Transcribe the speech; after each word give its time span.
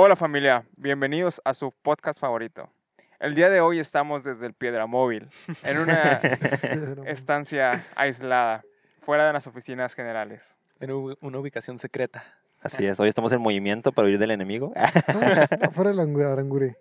Hola 0.00 0.14
familia, 0.14 0.64
bienvenidos 0.76 1.42
a 1.44 1.54
su 1.54 1.72
podcast 1.72 2.20
favorito. 2.20 2.70
El 3.18 3.34
día 3.34 3.50
de 3.50 3.60
hoy 3.60 3.80
estamos 3.80 4.22
desde 4.22 4.46
el 4.46 4.54
Piedra 4.54 4.86
Móvil, 4.86 5.28
en 5.64 5.78
una 5.78 6.20
estancia 7.06 7.84
aislada, 7.96 8.62
fuera 9.00 9.26
de 9.26 9.32
las 9.32 9.48
oficinas 9.48 9.94
generales. 9.94 10.56
En 10.78 10.92
una 10.92 11.38
ubicación 11.40 11.78
secreta. 11.80 12.22
Así 12.62 12.86
es, 12.86 13.00
hoy 13.00 13.08
estamos 13.08 13.32
en 13.32 13.40
movimiento 13.40 13.90
para 13.90 14.06
huir 14.06 14.18
del 14.20 14.30
enemigo. 14.30 14.72
Estamos 14.94 15.24
afuera 15.62 15.90
de 15.90 15.96
la 15.96 16.02
Angu- 16.04 16.24
Arangure. 16.32 16.76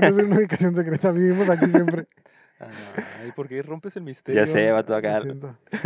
No 0.00 0.06
es 0.06 0.12
una 0.12 0.36
ubicación 0.36 0.74
secreta, 0.74 1.10
vivimos 1.12 1.48
aquí 1.48 1.66
siempre. 1.66 2.06
Ay, 3.22 3.32
¿por 3.32 3.46
qué 3.48 3.62
rompes 3.62 3.96
el 3.96 4.02
misterio? 4.04 4.40
ya 4.40 4.46
sé, 4.50 4.70
va 4.72 4.78
a 4.80 4.82
tocar. 4.86 5.22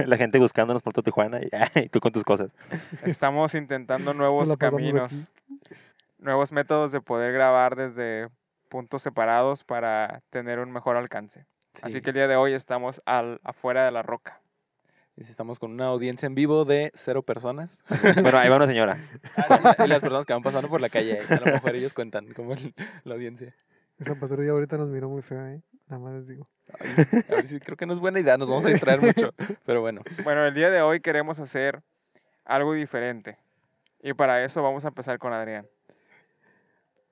La 0.06 0.16
gente 0.16 0.38
buscándonos 0.38 0.82
por 0.82 0.92
todo 0.92 1.02
Tijuana 1.02 1.40
y, 1.42 1.48
y 1.80 1.88
tú 1.88 2.00
con 2.00 2.12
tus 2.12 2.22
cosas. 2.22 2.54
Estamos 3.02 3.54
intentando 3.54 4.14
nuevos 4.14 4.56
caminos, 4.56 5.32
nuevos 6.20 6.52
métodos 6.52 6.92
de 6.92 7.00
poder 7.00 7.32
grabar 7.32 7.76
desde 7.76 8.28
puntos 8.68 9.02
separados 9.02 9.64
para 9.64 10.22
tener 10.30 10.58
un 10.60 10.70
mejor 10.70 10.96
alcance. 10.96 11.46
Así 11.82 11.94
Sí. 11.98 12.00
que 12.02 12.10
el 12.10 12.14
día 12.14 12.28
de 12.28 12.36
hoy 12.36 12.52
estamos 12.54 13.02
al, 13.06 13.40
afuera 13.44 13.84
de 13.84 13.90
la 13.90 14.02
roca. 14.02 14.40
Y 15.16 15.24
si 15.24 15.30
Estamos 15.30 15.58
con 15.58 15.72
una 15.72 15.86
audiencia 15.86 16.26
en 16.26 16.34
vivo 16.34 16.64
de 16.64 16.90
cero 16.94 17.22
personas. 17.22 17.84
Bueno, 18.22 18.38
ahí 18.38 18.48
va 18.48 18.56
una 18.56 18.66
señora. 18.66 18.98
y 19.84 19.86
las 19.86 20.00
personas 20.00 20.24
que 20.26 20.32
van 20.32 20.42
pasando 20.42 20.68
por 20.68 20.80
la 20.80 20.88
calle. 20.88 21.20
A 21.28 21.36
lo 21.40 21.46
mejor 21.46 21.74
ellos 21.74 21.92
cuentan 21.94 22.32
como 22.32 22.54
el- 22.54 22.74
la 23.04 23.14
audiencia. 23.14 23.54
Esa 23.98 24.14
patrulla 24.14 24.52
ahorita 24.52 24.78
nos 24.78 24.88
miró 24.88 25.08
muy 25.10 25.20
fea, 25.22 25.52
¿eh? 25.52 25.60
Nada 25.88 26.02
más 26.02 26.12
les 26.14 26.26
digo. 26.28 26.48
Ay, 26.78 27.22
a 27.28 27.34
ver 27.34 27.46
si 27.46 27.58
creo 27.60 27.76
que 27.76 27.84
no 27.84 27.92
es 27.92 28.00
buena 28.00 28.18
idea. 28.20 28.38
Nos 28.38 28.48
vamos 28.48 28.64
a 28.64 28.68
distraer 28.70 29.00
mucho. 29.02 29.34
Pero 29.66 29.80
bueno. 29.82 30.00
Bueno, 30.24 30.44
el 30.46 30.54
día 30.54 30.70
de 30.70 30.80
hoy 30.80 31.00
queremos 31.00 31.38
hacer 31.38 31.82
algo 32.44 32.72
diferente. 32.72 33.36
Y 34.02 34.14
para 34.14 34.42
eso 34.44 34.62
vamos 34.62 34.84
a 34.84 34.88
empezar 34.88 35.18
con 35.18 35.32
Adrián. 35.34 35.66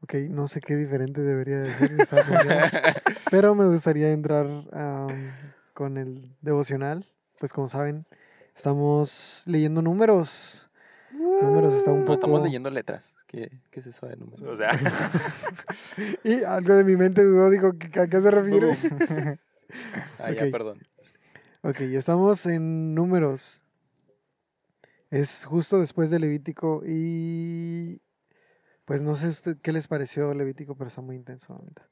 Ok, 0.01 0.15
no 0.31 0.47
sé 0.49 0.61
qué 0.61 0.77
diferente 0.77 1.21
debería 1.21 1.59
de 1.59 1.75
ser. 1.75 2.01
estaba 2.01 2.23
pensando. 2.23 2.93
pero 3.31 3.55
me 3.55 3.67
gustaría 3.67 4.11
entrar 4.11 4.47
con 5.75 5.97
el 5.99 6.35
devocional. 6.41 7.05
Pues 7.41 7.53
como 7.53 7.69
saben, 7.69 8.07
estamos 8.57 9.43
leyendo 9.47 9.83
números. 9.83 10.71
Números 11.43 11.75
está 11.75 11.91
un 11.93 12.01
No, 12.01 12.05
poco... 12.07 12.15
estamos 12.15 12.43
leyendo 12.43 12.71
letras. 12.71 13.17
¿Qué, 13.27 13.51
qué 13.71 13.81
es 13.81 13.87
eso 13.87 14.07
de 14.07 14.17
números? 14.17 14.43
O 14.49 14.57
sea, 14.57 14.71
Y 16.25 16.43
algo 16.45 16.75
de 16.75 16.85
mi 16.85 16.97
mente 16.97 17.23
dudó, 17.25 17.51
digo, 17.51 17.73
¿qué- 17.79 18.01
¿a 18.01 18.07
qué 18.07 18.21
se 18.21 18.31
refiere? 18.31 18.77
Ah, 20.19 20.33
ya, 20.33 20.45
Ok. 20.45 20.51
perdón. 20.51 20.79
Ok, 21.63 21.81
estamos 21.81 22.47
en 22.47 22.95
números. 22.95 23.63
Es 25.11 25.45
justo 25.45 25.79
después 25.79 26.09
de 26.11 26.19
Levítico 26.19 26.83
y 26.87 28.01
pues 28.89 29.03
no 29.03 29.15
sé 29.15 29.29
usted 29.29 29.59
qué 29.63 29.71
les 29.71 29.87
pareció 29.87 30.33
Levítico, 30.33 30.75
pero 30.75 30.89
está 30.89 31.03
muy 31.03 31.15
intenso 31.15 31.53
ahorita. 31.53 31.83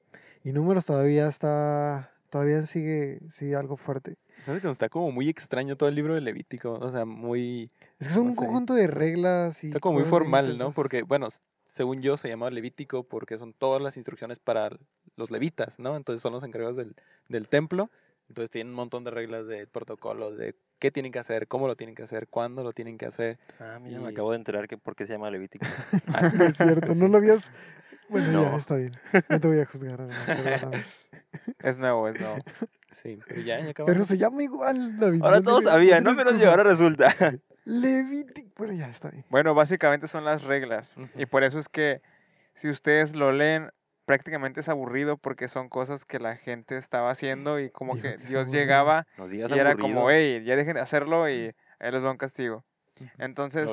Y 0.45 0.53
números 0.53 0.87
todavía 0.87 1.29
está, 1.29 2.11
todavía 2.31 2.65
sigue, 2.65 3.21
sigue 3.31 3.55
algo 3.55 3.77
fuerte. 3.77 4.17
¿Sabes 4.47 4.63
que 4.63 4.71
está 4.71 4.89
como 4.89 5.13
muy 5.13 5.29
extraño 5.29 5.77
todo 5.77 5.91
el 5.91 5.95
libro 5.95 6.15
de 6.15 6.23
Levítico? 6.23 6.73
O 6.73 6.91
sea, 6.91 7.05
muy... 7.05 7.71
Es 7.99 8.07
que 8.09 8.13
es 8.15 8.17
No 8.17 8.23
un 8.25 8.33
sé. 8.33 8.37
conjunto 8.39 8.73
de 8.73 8.87
reglas 8.87 9.63
y 9.63 9.67
Está 9.69 9.79
como 9.81 9.99
muy 9.99 10.09
formal, 10.09 10.57
¿no? 10.57 10.73
Porque, 10.73 11.03
bueno, 11.03 11.29
según 11.67 12.01
yo 12.01 12.17
se 12.17 12.29
llamaba 12.31 12.51
Levítico 12.51 13.03
porque 13.03 13.37
son 13.37 13.53
todas 13.53 13.83
las 13.83 13.99
instrucciones 13.99 14.39
para 14.39 14.71
los 15.17 15.31
levitas, 15.31 15.79
¿no? 15.79 15.97
Entonces 15.97 16.23
son 16.23 16.33
los 16.33 16.45
encargados 16.45 16.77
del, 16.79 16.97
del 17.29 17.47
templo. 17.49 17.91
Entonces 18.29 18.51
tienen 18.51 18.71
un 18.71 18.77
montón 18.77 19.05
de 19.05 19.11
reglas 19.11 19.47
de 19.47 19.67
protocolos, 19.67 20.37
de 20.37 20.57
qué 20.79 20.91
tienen 20.91 21.13
que 21.13 21.19
hacer, 21.19 21.47
cómo 21.49 21.67
lo 21.69 21.77
tienen 21.77 21.95
que 21.95 22.03
hacer, 22.03 22.27
cuándo 22.29 22.63
lo 22.65 22.73
tienen 22.73 22.99
que 22.99 23.07
hacer. 23.07 23.39
ah, 23.61 23.79
mira, 23.81 24.01
me 24.01 24.11
Y- 24.11 24.13
acabo 24.13 24.33
de 24.33 24.39
enterar 24.39 24.67
que 24.69 24.77
por 24.79 24.97
qué 24.97 25.07
se 25.07 25.13
llama 25.13 25.31
Levítico. 25.31 25.65
No 26.35 26.45
es 26.45 26.57
cierto, 26.57 26.95
no 26.95 27.09
lo 27.09 27.19
habías... 27.19 27.51
Bueno, 28.09 28.27
ya, 28.27 28.51
No. 28.51 28.57
está 28.57 28.77
bien. 28.77 28.93
No 29.29 29.41
te 29.41 29.49
voy 29.49 29.61
a 29.61 29.67
juzgar. 29.67 29.97
Perdóname. 30.27 30.85
Es 31.63 31.79
nuevo, 31.79 32.09
es 32.09 32.21
nuevo. 32.21 32.37
Sí, 32.93 33.19
pero 33.27 33.41
ya, 33.43 33.61
ya 33.61 33.71
acabamos. 33.71 33.93
Pero 33.95 34.05
se 34.05 34.17
llama 34.17 34.43
igual, 34.43 34.97
David. 34.97 35.23
Ahora 35.23 35.39
no 35.39 35.45
todos 35.45 35.65
sabían, 35.65 36.03
no 36.05 36.15
menos 36.15 36.41
yo, 36.41 36.51
ahora 36.51 36.63
resulta. 36.63 37.15
Levítico. 37.65 38.49
Bueno, 38.57 38.73
ya 38.75 38.89
está 38.89 39.11
bien. 39.11 39.25
Bueno, 39.29 39.55
básicamente 39.55 40.07
son 40.09 40.25
las 40.25 40.43
reglas. 40.43 40.97
Ujú. 40.97 41.09
Y 41.17 41.27
por 41.27 41.43
eso 41.45 41.59
es 41.59 41.69
que 41.69 42.01
si 42.55 42.69
ustedes 42.71 43.15
lo 43.17 43.33
leen, 43.33 43.71
prácticamente 44.07 44.61
es 44.61 44.69
aburrido 44.69 45.19
porque 45.19 45.49
son 45.49 45.69
cosas 45.69 46.05
que 46.05 46.19
la 46.19 46.37
gente 46.37 46.79
estaba 46.79 47.11
haciendo 47.11 47.61
y 47.61 47.71
como 47.71 47.97
Dijo 47.97 48.03
que 48.03 48.17
Dios 48.19 48.51
llegaba 48.51 49.07
No 49.19 49.31
y 49.33 49.41
era 49.43 49.73
aburrido. 49.73 49.79
como, 49.79 50.11
hey, 50.11 50.43
ya 50.45 50.57
dejen 50.57 50.75
de 50.75 50.81
hacerlo 50.81 51.29
y 51.29 51.53
ahí 51.79 51.91
les 51.93 52.03
va 52.03 52.11
un 52.13 52.17
castigo. 52.17 52.65
Entonces, 53.19 53.69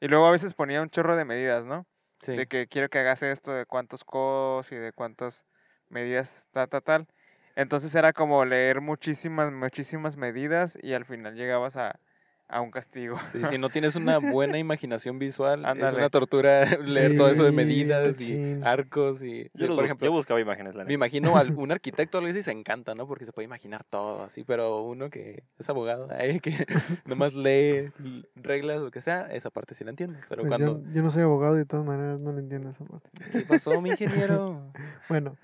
y 0.00 0.08
luego 0.08 0.26
a 0.26 0.32
veces 0.32 0.54
ponía 0.54 0.82
un 0.82 0.90
chorro 0.90 1.16
de 1.16 1.24
medidas, 1.24 1.64
¿no? 1.64 1.86
sí. 2.22 2.34
De 2.34 2.46
que 2.46 2.66
quiero 2.66 2.88
que 2.88 2.98
hagas 2.98 3.22
esto, 3.22 3.52
de 3.52 3.66
cuántos 3.66 4.02
codos 4.04 4.72
y 4.72 4.76
de 4.76 4.92
cuántas 4.92 5.44
medidas, 5.88 6.48
ta, 6.50 6.66
ta, 6.66 6.80
tal. 6.80 7.06
Entonces 7.54 7.94
era 7.94 8.12
como 8.12 8.44
leer 8.44 8.80
muchísimas, 8.80 9.52
muchísimas 9.52 10.16
medidas 10.16 10.76
y 10.82 10.94
al 10.94 11.04
final 11.04 11.34
llegabas 11.36 11.76
a, 11.76 12.00
a 12.46 12.60
un 12.60 12.70
castigo. 12.70 13.16
Sí, 13.32 13.40
si 13.48 13.56
no 13.58 13.70
tienes 13.70 13.96
una 13.96 14.18
buena 14.18 14.58
imaginación 14.58 15.18
visual, 15.18 15.64
es 15.64 15.92
una 15.94 16.10
tortura 16.10 16.64
leer 16.84 17.16
todo 17.16 17.28
eso 17.30 17.42
de 17.44 17.52
medidas 17.52 18.20
y 18.20 18.38
arcos 18.62 19.22
y... 19.22 19.50
Yo, 19.54 19.66
por 19.68 19.76
bus- 19.76 19.84
ejemplo, 19.86 20.04
yo 20.06 20.12
buscaba 20.12 20.40
imágenes, 20.40 20.74
la 20.74 20.84
Me 20.84 20.92
imagino 20.92 21.36
a 21.36 21.42
un 21.42 21.72
arquitecto 21.72 22.18
o 22.18 22.20
algo 22.20 22.30
así 22.30 22.42
se 22.42 22.52
encanta, 22.52 22.94
¿no? 22.94 23.06
Porque 23.06 23.24
se 23.24 23.32
puede 23.32 23.46
imaginar 23.46 23.84
todo 23.88 24.22
así, 24.22 24.44
pero 24.44 24.82
uno 24.82 25.08
que 25.10 25.42
es 25.58 25.68
abogado, 25.70 26.08
eh, 26.18 26.40
que 26.40 26.66
nomás 27.06 27.34
lee 27.34 27.90
reglas, 28.36 28.80
lo 28.80 28.90
que 28.90 29.00
sea, 29.00 29.22
esa 29.32 29.50
parte 29.50 29.74
sí 29.74 29.82
la 29.84 29.90
entiendo. 29.90 30.18
Pero 30.28 30.42
Pues 30.42 30.50
cuando... 30.50 30.82
yo, 30.84 30.92
yo 30.92 31.02
no 31.02 31.10
soy 31.10 31.22
abogado 31.22 31.54
y 31.56 31.58
de 31.60 31.64
todas 31.66 31.86
maneras 31.86 32.20
no 32.20 32.32
le 32.32 32.40
entiendo 32.40 32.70
esa 32.70 32.84
parte. 32.84 33.08
¿Qué 33.32 33.40
pasó, 33.40 33.80
mi 33.80 33.90
ingeniero? 33.90 34.70
Bueno, 35.08 35.36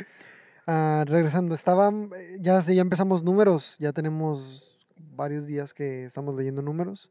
ah, 0.67 1.05
regresando, 1.07 1.55
estaba, 1.55 1.89
eh, 2.17 2.37
ya, 2.41 2.61
ya 2.61 2.83
empezamos 2.83 3.25
números, 3.25 3.77
ya 3.79 3.93
tenemos 3.93 4.70
varios 5.21 5.47
días 5.47 5.75
que 5.75 6.05
estamos 6.05 6.35
leyendo 6.35 6.63
números. 6.63 7.11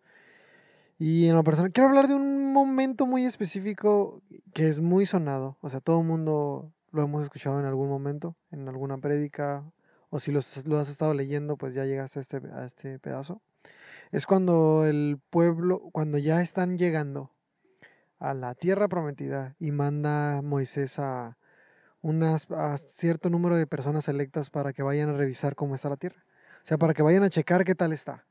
Y 0.98 1.28
en 1.28 1.36
lo 1.36 1.44
personal, 1.44 1.72
quiero 1.72 1.88
hablar 1.90 2.08
de 2.08 2.16
un 2.16 2.52
momento 2.52 3.06
muy 3.06 3.24
específico 3.26 4.22
que 4.54 4.68
es 4.68 4.82
muy 4.82 5.06
sonado. 5.06 5.58
O 5.62 5.70
sea, 5.70 5.80
todo 5.80 6.02
el 6.02 6.08
mundo 6.08 6.72
lo 6.92 7.04
hemos 7.04 7.24
escuchado 7.24 7.60
en 7.60 7.66
algún 7.66 7.88
momento, 7.88 8.36
en 8.52 8.68
alguna 8.68 8.98
prédica, 8.98 9.64
o 10.10 10.20
si 10.20 10.32
los- 10.32 10.66
lo 10.66 10.80
has 10.80 10.90
estado 10.90 11.14
leyendo, 11.14 11.56
pues 11.56 11.76
ya 11.76 11.86
llegaste 11.86 12.20
a 12.20 12.22
este, 12.24 12.38
a 12.52 12.66
este 12.66 13.00
pedazo. 13.00 13.42
Es 14.12 14.26
cuando 14.26 14.86
el 14.86 15.20
pueblo, 15.30 15.82
cuando 15.92 16.18
ya 16.18 16.42
están 16.42 16.78
llegando 16.78 17.30
a 18.18 18.34
la 18.34 18.56
tierra 18.56 18.88
prometida 18.88 19.56
y 19.60 19.72
manda 19.72 20.42
Moisés 20.42 20.98
a, 20.98 21.38
unas, 22.02 22.50
a 22.52 22.76
cierto 22.78 23.30
número 23.30 23.56
de 23.56 23.68
personas 23.68 24.06
selectas 24.06 24.50
para 24.50 24.74
que 24.74 24.84
vayan 24.84 25.10
a 25.10 25.14
revisar 25.14 25.56
cómo 25.56 25.76
está 25.76 25.90
la 25.90 25.98
tierra. 25.98 26.26
O 26.64 26.66
sea, 26.66 26.78
para 26.78 26.94
que 26.94 27.02
vayan 27.02 27.24
a 27.24 27.30
checar 27.30 27.66
qué 27.66 27.76
tal 27.76 27.94
está. 27.94 28.26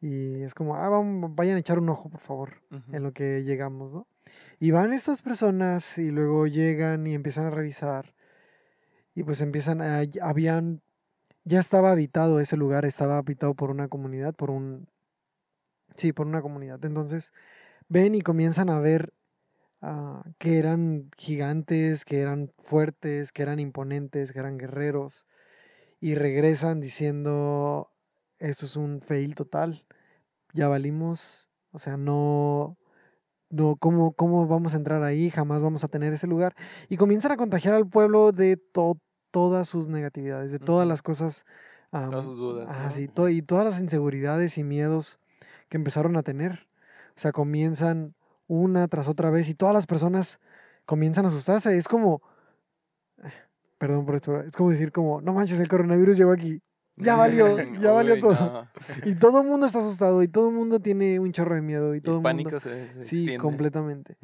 Y 0.00 0.42
es 0.42 0.54
como, 0.54 0.76
ah, 0.76 0.88
vamos, 0.88 1.34
vayan 1.34 1.56
a 1.56 1.60
echar 1.60 1.78
un 1.78 1.88
ojo, 1.88 2.10
por 2.10 2.20
favor, 2.20 2.62
en 2.92 3.02
lo 3.02 3.12
que 3.12 3.42
llegamos, 3.44 3.92
¿no? 3.92 4.06
Y 4.58 4.70
van 4.70 4.92
estas 4.92 5.22
personas 5.22 5.98
y 5.98 6.10
luego 6.10 6.46
llegan 6.46 7.06
y 7.06 7.14
empiezan 7.14 7.46
a 7.46 7.50
revisar. 7.50 8.14
Y 9.14 9.22
pues 9.22 9.40
empiezan 9.40 9.80
a, 9.80 10.02
habían, 10.22 10.82
ya 11.44 11.60
estaba 11.60 11.92
habitado 11.92 12.40
ese 12.40 12.56
lugar, 12.56 12.84
estaba 12.84 13.18
habitado 13.18 13.54
por 13.54 13.70
una 13.70 13.88
comunidad, 13.88 14.34
por 14.34 14.50
un, 14.50 14.88
sí, 15.96 16.12
por 16.12 16.26
una 16.26 16.42
comunidad. 16.42 16.84
Entonces, 16.84 17.32
ven 17.88 18.14
y 18.14 18.20
comienzan 18.20 18.68
a 18.68 18.80
ver 18.80 19.14
ah, 19.80 20.24
que 20.38 20.58
eran 20.58 21.10
gigantes, 21.16 22.04
que 22.04 22.20
eran 22.20 22.52
fuertes, 22.58 23.32
que 23.32 23.42
eran 23.42 23.60
imponentes, 23.60 24.32
que 24.32 24.38
eran 24.38 24.58
guerreros, 24.58 25.26
y 26.00 26.14
regresan 26.14 26.80
diciendo, 26.80 27.90
esto 28.38 28.66
es 28.66 28.76
un 28.76 29.00
fail 29.00 29.34
total, 29.34 29.84
ya 30.52 30.68
valimos, 30.68 31.48
o 31.72 31.78
sea, 31.78 31.96
no, 31.96 32.76
no, 33.50 33.76
¿cómo, 33.76 34.12
cómo 34.12 34.46
vamos 34.46 34.74
a 34.74 34.76
entrar 34.76 35.02
ahí? 35.02 35.30
Jamás 35.30 35.60
vamos 35.60 35.84
a 35.84 35.88
tener 35.88 36.12
ese 36.12 36.26
lugar. 36.26 36.54
Y 36.88 36.96
comienzan 36.96 37.32
a 37.32 37.36
contagiar 37.36 37.74
al 37.74 37.88
pueblo 37.88 38.32
de 38.32 38.56
to- 38.56 38.98
todas 39.30 39.68
sus 39.68 39.88
negatividades, 39.88 40.52
de 40.52 40.58
todas 40.58 40.86
las 40.88 41.02
cosas. 41.02 41.44
Todas 41.90 42.24
sus 42.24 42.36
dudas, 42.36 42.66
ah, 42.70 42.84
¿no? 42.84 42.90
sí, 42.90 43.08
to- 43.08 43.28
y 43.28 43.42
todas 43.42 43.64
las 43.64 43.80
inseguridades 43.80 44.58
y 44.58 44.64
miedos 44.64 45.18
que 45.68 45.76
empezaron 45.76 46.16
a 46.16 46.22
tener. 46.22 46.68
O 47.16 47.20
sea, 47.20 47.32
comienzan 47.32 48.14
una 48.48 48.88
tras 48.88 49.08
otra 49.08 49.30
vez 49.30 49.48
y 49.48 49.54
todas 49.54 49.74
las 49.74 49.86
personas 49.86 50.40
comienzan 50.84 51.24
a 51.24 51.28
asustarse. 51.28 51.76
Es 51.76 51.88
como, 51.88 52.22
perdón 53.78 54.06
por 54.06 54.14
esto, 54.16 54.40
es 54.40 54.52
como 54.52 54.70
decir 54.70 54.92
como, 54.92 55.20
no 55.20 55.32
manches, 55.32 55.60
el 55.60 55.68
coronavirus 55.68 56.16
llegó 56.16 56.32
aquí. 56.32 56.60
Ya 56.96 57.14
valió, 57.16 57.56
ya 57.80 57.92
valió 57.92 58.14
Uy, 58.14 58.20
todo. 58.20 58.34
no. 58.34 58.68
Y 59.04 59.14
todo 59.16 59.42
el 59.42 59.46
mundo 59.48 59.66
está 59.66 59.80
asustado 59.80 60.22
y 60.22 60.28
todo 60.28 60.48
el 60.48 60.54
mundo 60.54 60.80
tiene 60.80 61.18
un 61.20 61.32
chorro 61.32 61.54
de 61.54 61.62
miedo 61.62 61.94
y 61.94 62.00
todo 62.00 62.16
el 62.16 62.18
el 62.20 62.22
pánico 62.22 62.50
mundo... 62.50 62.60
se, 62.60 62.86
se 62.94 63.04
Sí, 63.04 63.16
extiende. 63.18 63.38
completamente. 63.38 64.16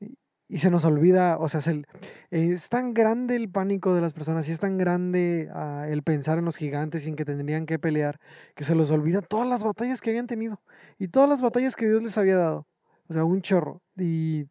Y, 0.00 0.16
y 0.48 0.58
se 0.58 0.70
nos 0.70 0.84
olvida, 0.84 1.38
o 1.38 1.48
sea, 1.48 1.60
se- 1.60 1.82
es 2.30 2.68
tan 2.68 2.94
grande 2.94 3.34
el 3.34 3.50
pánico 3.50 3.94
de 3.94 4.00
las 4.00 4.12
personas 4.12 4.48
y 4.48 4.52
es 4.52 4.60
tan 4.60 4.78
grande 4.78 5.48
ah, 5.52 5.86
el 5.88 6.02
pensar 6.04 6.38
en 6.38 6.44
los 6.44 6.56
gigantes 6.56 7.04
y 7.04 7.08
en 7.08 7.16
que 7.16 7.24
tendrían 7.24 7.66
que 7.66 7.78
pelear, 7.80 8.20
que 8.54 8.62
se 8.64 8.74
los 8.76 8.90
olvida 8.92 9.20
todas 9.20 9.48
las 9.48 9.64
batallas 9.64 10.00
que 10.00 10.10
habían 10.10 10.28
tenido 10.28 10.60
y 11.00 11.08
todas 11.08 11.28
las 11.28 11.40
batallas 11.40 11.74
que 11.74 11.86
Dios 11.88 12.02
les 12.02 12.16
había 12.16 12.36
dado. 12.36 12.66
O 13.08 13.12
sea, 13.12 13.24
un 13.24 13.42
chorro. 13.42 13.82
Y 13.96 14.46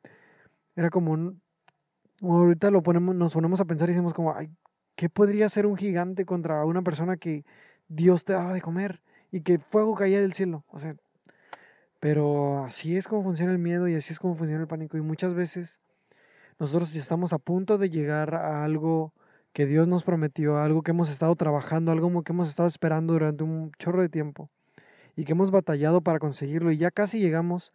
era 0.76 0.90
como, 0.90 1.34
ahorita 2.22 2.72
lo 2.72 2.82
ponemos, 2.84 3.16
nos 3.16 3.34
ponemos 3.34 3.60
a 3.60 3.66
pensar 3.66 3.90
y 3.90 3.94
decimos 3.94 4.14
como, 4.14 4.36
ay, 4.36 4.50
¿qué 4.96 5.10
podría 5.10 5.50
ser 5.50 5.66
un 5.66 5.78
gigante 5.78 6.26
contra 6.26 6.66
una 6.66 6.82
persona 6.82 7.18
que 7.18 7.46
Dios 7.88 8.26
te 8.26 8.34
daba 8.34 8.54
de 8.54 8.62
comer 8.62 9.02
y 9.32 9.42
que 9.42 9.60
fuego 9.60 9.96
caía 9.96 10.22
del 10.22 10.34
cielo? 10.34 10.64
O 10.70 10.80
sea, 10.80 10.96
pero 12.00 12.66
así 12.66 12.98
es 12.98 13.08
como 13.08 13.24
funciona 13.24 13.52
el 13.52 13.60
miedo 13.60 13.88
y 13.88 13.96
así 13.96 14.14
es 14.14 14.20
como 14.20 14.36
funciona 14.36 14.62
el 14.62 14.68
pánico. 14.68 14.98
Y 14.98 15.02
muchas 15.02 15.34
veces 15.34 15.82
nosotros 16.60 16.96
estamos 16.96 17.34
a 17.34 17.38
punto 17.38 17.78
de 17.78 17.90
llegar 17.90 18.36
a 18.36 18.64
algo 18.64 19.14
que 19.54 19.66
Dios 19.66 19.88
nos 19.88 20.04
prometió, 20.04 20.58
algo 20.58 20.84
que 20.84 20.92
hemos 20.92 21.10
estado 21.10 21.36
trabajando, 21.36 21.92
algo 21.92 22.24
que 22.24 22.32
hemos 22.32 22.50
estado 22.50 22.68
esperando 22.68 23.14
durante 23.14 23.44
un 23.44 23.72
chorro 23.80 24.02
de 24.02 24.10
tiempo 24.10 24.50
y 25.16 25.26
que 25.26 25.32
hemos 25.32 25.50
batallado 25.50 26.02
para 26.02 26.20
conseguirlo 26.20 26.72
y 26.72 26.78
ya 26.78 26.92
casi 26.92 27.20
llegamos, 27.20 27.74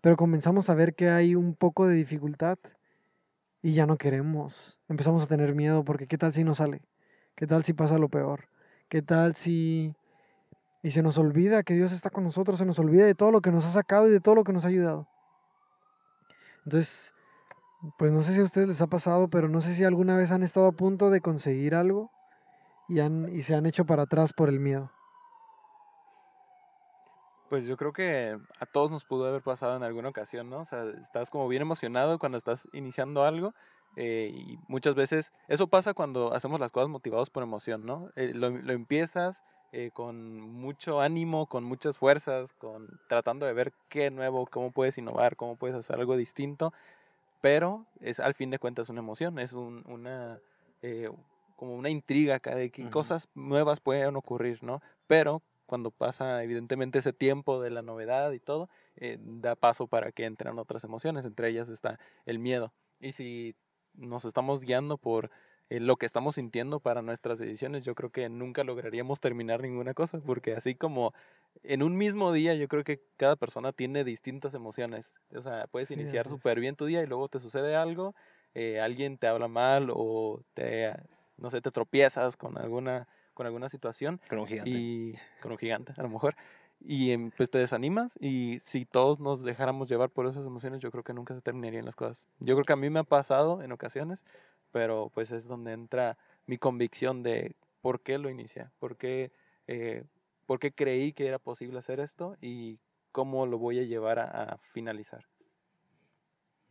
pero 0.00 0.16
comenzamos 0.16 0.70
a 0.70 0.74
ver 0.74 0.94
que 0.94 1.08
hay 1.08 1.34
un 1.34 1.54
poco 1.56 1.86
de 1.88 1.96
dificultad 1.96 2.56
y 3.64 3.72
ya 3.72 3.86
no 3.86 3.96
queremos. 3.96 4.78
Empezamos 4.90 5.22
a 5.22 5.26
tener 5.26 5.54
miedo 5.54 5.84
porque 5.84 6.06
¿qué 6.06 6.18
tal 6.18 6.34
si 6.34 6.44
no 6.44 6.54
sale? 6.54 6.82
¿Qué 7.34 7.46
tal 7.46 7.64
si 7.64 7.72
pasa 7.72 7.96
lo 7.96 8.10
peor? 8.10 8.46
¿Qué 8.90 9.00
tal 9.00 9.36
si... 9.36 9.94
Y 10.82 10.90
se 10.90 11.02
nos 11.02 11.16
olvida 11.16 11.62
que 11.62 11.72
Dios 11.72 11.90
está 11.90 12.10
con 12.10 12.24
nosotros, 12.24 12.58
se 12.58 12.66
nos 12.66 12.78
olvida 12.78 13.06
de 13.06 13.14
todo 13.14 13.32
lo 13.32 13.40
que 13.40 13.50
nos 13.50 13.64
ha 13.64 13.70
sacado 13.70 14.06
y 14.06 14.10
de 14.10 14.20
todo 14.20 14.34
lo 14.34 14.44
que 14.44 14.52
nos 14.52 14.66
ha 14.66 14.68
ayudado. 14.68 15.08
Entonces, 16.66 17.14
pues 17.98 18.12
no 18.12 18.22
sé 18.22 18.34
si 18.34 18.40
a 18.40 18.44
ustedes 18.44 18.68
les 18.68 18.82
ha 18.82 18.86
pasado, 18.86 19.28
pero 19.28 19.48
no 19.48 19.62
sé 19.62 19.74
si 19.74 19.82
alguna 19.82 20.14
vez 20.14 20.30
han 20.30 20.42
estado 20.42 20.66
a 20.66 20.72
punto 20.72 21.08
de 21.08 21.22
conseguir 21.22 21.74
algo 21.74 22.10
y, 22.90 23.00
han, 23.00 23.34
y 23.34 23.44
se 23.44 23.54
han 23.54 23.64
hecho 23.64 23.86
para 23.86 24.02
atrás 24.02 24.34
por 24.34 24.50
el 24.50 24.60
miedo. 24.60 24.92
Pues 27.48 27.66
yo 27.66 27.76
creo 27.76 27.92
que 27.92 28.38
a 28.58 28.66
todos 28.66 28.90
nos 28.90 29.04
pudo 29.04 29.26
haber 29.26 29.42
pasado 29.42 29.76
en 29.76 29.82
alguna 29.82 30.08
ocasión, 30.08 30.48
¿no? 30.48 30.60
O 30.60 30.64
sea, 30.64 30.84
estás 31.02 31.30
como 31.30 31.46
bien 31.48 31.62
emocionado 31.62 32.18
cuando 32.18 32.38
estás 32.38 32.68
iniciando 32.72 33.24
algo 33.24 33.52
eh, 33.96 34.30
y 34.32 34.58
muchas 34.66 34.94
veces 34.94 35.32
eso 35.46 35.68
pasa 35.68 35.94
cuando 35.94 36.34
hacemos 36.34 36.58
las 36.58 36.72
cosas 36.72 36.88
motivados 36.88 37.30
por 37.30 37.42
emoción, 37.42 37.84
¿no? 37.84 38.10
Eh, 38.16 38.32
lo, 38.34 38.50
lo 38.50 38.72
empiezas 38.72 39.44
eh, 39.72 39.90
con 39.92 40.40
mucho 40.40 41.00
ánimo, 41.00 41.46
con 41.46 41.64
muchas 41.64 41.98
fuerzas, 41.98 42.52
con 42.54 42.88
tratando 43.08 43.46
de 43.46 43.52
ver 43.52 43.72
qué 43.88 44.10
nuevo, 44.10 44.46
cómo 44.46 44.72
puedes 44.72 44.98
innovar, 44.98 45.36
cómo 45.36 45.56
puedes 45.56 45.76
hacer 45.76 45.96
algo 45.96 46.16
distinto, 46.16 46.72
pero 47.40 47.86
es 48.00 48.20
al 48.20 48.34
fin 48.34 48.50
de 48.50 48.58
cuentas 48.58 48.88
una 48.88 49.00
emoción, 49.00 49.38
es 49.38 49.52
un, 49.52 49.84
una 49.86 50.40
como 51.56 51.74
una 51.76 51.88
intriga 51.88 52.36
acá 52.36 52.54
de 52.54 52.70
qué 52.70 52.82
Ujú. 52.82 52.90
cosas 52.90 53.28
nuevas 53.34 53.80
pueden 53.80 54.16
ocurrir, 54.16 54.62
¿no? 54.62 54.82
Pero 55.06 55.42
cuando 55.66 55.90
pasa 55.90 56.42
evidentemente 56.42 56.98
ese 56.98 57.12
tiempo 57.12 57.60
de 57.60 57.70
la 57.70 57.82
novedad 57.82 58.32
y 58.32 58.40
todo, 58.40 58.68
eh, 58.96 59.18
da 59.20 59.56
paso 59.56 59.86
para 59.88 60.12
que 60.12 60.24
entren 60.24 60.58
otras 60.58 60.84
emociones, 60.84 61.24
entre 61.26 61.48
ellas 61.48 61.68
está 61.68 61.98
el 62.26 62.38
miedo. 62.38 62.72
Y 63.00 63.12
si 63.12 63.56
nos 63.94 64.24
estamos 64.24 64.62
guiando 64.62 64.98
por 64.98 65.30
eh, 65.70 65.80
lo 65.80 65.96
que 65.96 66.06
estamos 66.06 66.34
sintiendo 66.36 66.80
para 66.80 67.02
nuestras 67.02 67.38
decisiones, 67.38 67.84
yo 67.84 67.94
creo 67.94 68.10
que 68.10 68.28
nunca 68.28 68.64
lograríamos 68.64 69.20
terminar 69.20 69.62
ninguna 69.62 69.94
cosa, 69.94 70.20
porque 70.20 70.54
así 70.54 70.74
como 70.74 71.12
en 71.62 71.82
un 71.82 71.96
mismo 71.96 72.32
día, 72.32 72.54
yo 72.54 72.68
creo 72.68 72.84
que 72.84 73.02
cada 73.16 73.36
persona 73.36 73.72
tiene 73.72 74.04
distintas 74.04 74.54
emociones. 74.54 75.14
O 75.34 75.40
sea, 75.40 75.66
puedes 75.68 75.90
Sí, 75.90 75.90
iniciar 75.90 76.28
súper 76.28 76.60
bien 76.60 76.76
tu 76.76 76.86
día 76.86 77.02
y 77.02 77.06
luego 77.06 77.28
te 77.28 77.38
sucede 77.38 77.76
algo, 77.76 78.14
eh, 78.54 78.80
alguien 78.80 79.18
te 79.18 79.26
habla 79.26 79.48
mal 79.48 79.88
o 79.92 80.42
te, 80.54 80.92
no 81.36 81.50
sé, 81.50 81.60
te 81.60 81.70
tropiezas 81.70 82.36
con 82.36 82.58
alguna, 82.58 83.08
con 83.34 83.46
alguna 83.46 83.68
situación 83.68 84.20
Con 84.28 84.38
un 84.38 84.46
gigante. 84.46 84.70
y 84.70 85.14
con 85.40 85.52
un 85.52 85.58
gigante, 85.58 85.92
a 85.96 86.02
lo 86.02 86.08
mejor. 86.08 86.34
Y 86.80 87.12
em, 87.12 87.30
pues 87.36 87.50
te 87.50 87.58
desanimas 87.58 88.16
y 88.20 88.58
si 88.60 88.84
todos 88.84 89.18
nos 89.20 89.42
dejáramos 89.42 89.88
llevar 89.88 90.10
por 90.10 90.26
esas 90.26 90.44
emociones, 90.46 90.80
yo 90.80 90.90
creo 90.90 91.02
que 91.04 91.14
nunca 91.14 91.34
se 91.34 91.40
terminarían 91.40 91.84
las 91.84 91.96
cosas. 91.96 92.26
Yo 92.40 92.54
creo 92.54 92.64
que 92.64 92.72
a 92.72 92.76
mí 92.76 92.90
me 92.90 93.00
ha 93.00 93.04
pasado 93.04 93.62
en 93.62 93.72
ocasiones, 93.72 94.24
pero 94.70 95.10
pues 95.14 95.30
es 95.30 95.46
donde 95.46 95.72
entra 95.72 96.18
mi 96.46 96.58
convicción 96.58 97.22
de 97.22 97.54
por 97.80 98.00
qué 98.00 98.18
lo 98.18 98.28
inicié, 98.28 98.66
por 98.78 98.96
qué, 98.96 99.32
eh, 99.66 100.04
por 100.46 100.58
qué 100.58 100.72
creí 100.72 101.12
que 101.12 101.26
era 101.26 101.38
posible 101.38 101.78
hacer 101.78 102.00
esto 102.00 102.36
y 102.40 102.78
cómo 103.12 103.46
lo 103.46 103.58
voy 103.58 103.78
a 103.78 103.84
llevar 103.84 104.18
a, 104.18 104.24
a 104.24 104.58
finalizar. 104.72 105.24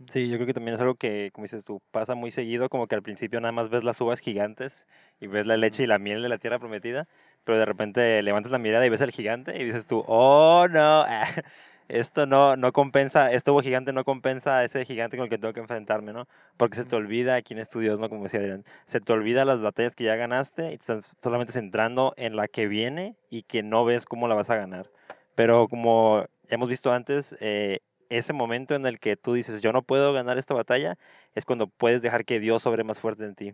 Sí, 0.09 0.27
yo 0.27 0.35
creo 0.37 0.47
que 0.47 0.53
también 0.53 0.75
es 0.75 0.81
algo 0.81 0.95
que, 0.95 1.29
como 1.33 1.43
dices 1.45 1.63
tú, 1.65 1.81
pasa 1.91 2.15
muy 2.15 2.31
seguido, 2.31 2.67
como 2.67 2.87
que 2.87 2.95
al 2.95 3.03
principio 3.03 3.39
nada 3.39 3.51
más 3.51 3.69
ves 3.69 3.83
las 3.83 4.01
uvas 4.01 4.19
gigantes 4.19 4.85
y 5.19 5.27
ves 5.27 5.47
la 5.47 5.55
leche 5.55 5.83
y 5.83 5.87
la 5.87 5.97
miel 5.99 6.21
de 6.21 6.29
la 6.29 6.39
tierra 6.39 6.59
prometida, 6.59 7.07
pero 7.43 7.57
de 7.57 7.65
repente 7.65 8.21
levantas 8.21 8.51
la 8.51 8.57
mirada 8.57 8.85
y 8.85 8.89
ves 8.89 9.01
al 9.01 9.11
gigante 9.11 9.55
y 9.61 9.63
dices 9.63 9.87
tú, 9.87 10.03
oh 10.07 10.67
no, 10.69 11.05
esto 11.87 12.25
no, 12.25 12.57
no 12.57 12.73
compensa, 12.73 13.31
este 13.31 13.51
uva 13.51 13.61
gigante 13.61 13.93
no 13.93 14.03
compensa 14.03 14.57
a 14.57 14.65
ese 14.65 14.83
gigante 14.83 15.15
con 15.15 15.25
el 15.25 15.29
que 15.29 15.37
tengo 15.37 15.53
que 15.53 15.61
enfrentarme, 15.61 16.11
¿no? 16.11 16.27
Porque 16.57 16.75
se 16.75 16.85
te 16.85 16.95
olvida 16.95 17.41
quién 17.41 17.59
es 17.59 17.69
tu 17.69 17.79
Dios, 17.79 17.99
¿no? 17.99 18.09
Como 18.09 18.23
decía 18.23 18.39
Adrián, 18.41 18.65
se 18.85 18.99
te 18.99 19.13
olvida 19.13 19.45
las 19.45 19.61
batallas 19.61 19.95
que 19.95 20.03
ya 20.03 20.15
ganaste 20.15 20.73
y 20.73 20.77
te 20.77 20.83
estás 20.83 21.11
solamente 21.21 21.53
centrando 21.53 22.13
en 22.17 22.35
la 22.35 22.47
que 22.47 22.67
viene 22.67 23.15
y 23.29 23.43
que 23.43 23.63
no 23.63 23.85
ves 23.85 24.05
cómo 24.05 24.27
la 24.27 24.35
vas 24.35 24.49
a 24.49 24.55
ganar. 24.57 24.89
Pero 25.35 25.67
como 25.67 26.25
ya 26.49 26.55
hemos 26.55 26.67
visto 26.69 26.91
antes, 26.91 27.37
eh, 27.39 27.79
ese 28.13 28.33
momento 28.33 28.75
en 28.75 28.85
el 28.85 28.99
que 28.99 29.15
tú 29.17 29.33
dices, 29.33 29.61
yo 29.61 29.73
no 29.73 29.81
puedo 29.81 30.13
ganar 30.13 30.37
esta 30.37 30.53
batalla, 30.53 30.97
es 31.35 31.45
cuando 31.45 31.67
puedes 31.67 32.01
dejar 32.01 32.25
que 32.25 32.39
Dios 32.39 32.63
sobre 32.63 32.83
más 32.83 32.99
fuerte 32.99 33.25
en 33.25 33.35
ti. 33.35 33.53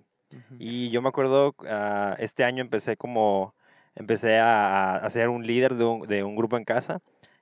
Y 0.60 0.92
yo 0.92 1.02
me 1.02 1.10
acuerdo, 1.10 1.56
ah, 1.68 2.16
este 2.20 2.44
año 2.44 2.62
empecé 2.62 2.98
como, 2.98 3.56
empecé 3.96 4.38
a, 4.40 4.96
a 4.96 5.10
ser 5.10 5.30
un 5.30 5.46
líder 5.46 5.76
de 5.76 5.86
un, 5.86 6.08
de 6.08 6.24
un 6.24 6.36
grupo 6.36 6.58
en 6.58 6.66
casa. 6.66 7.02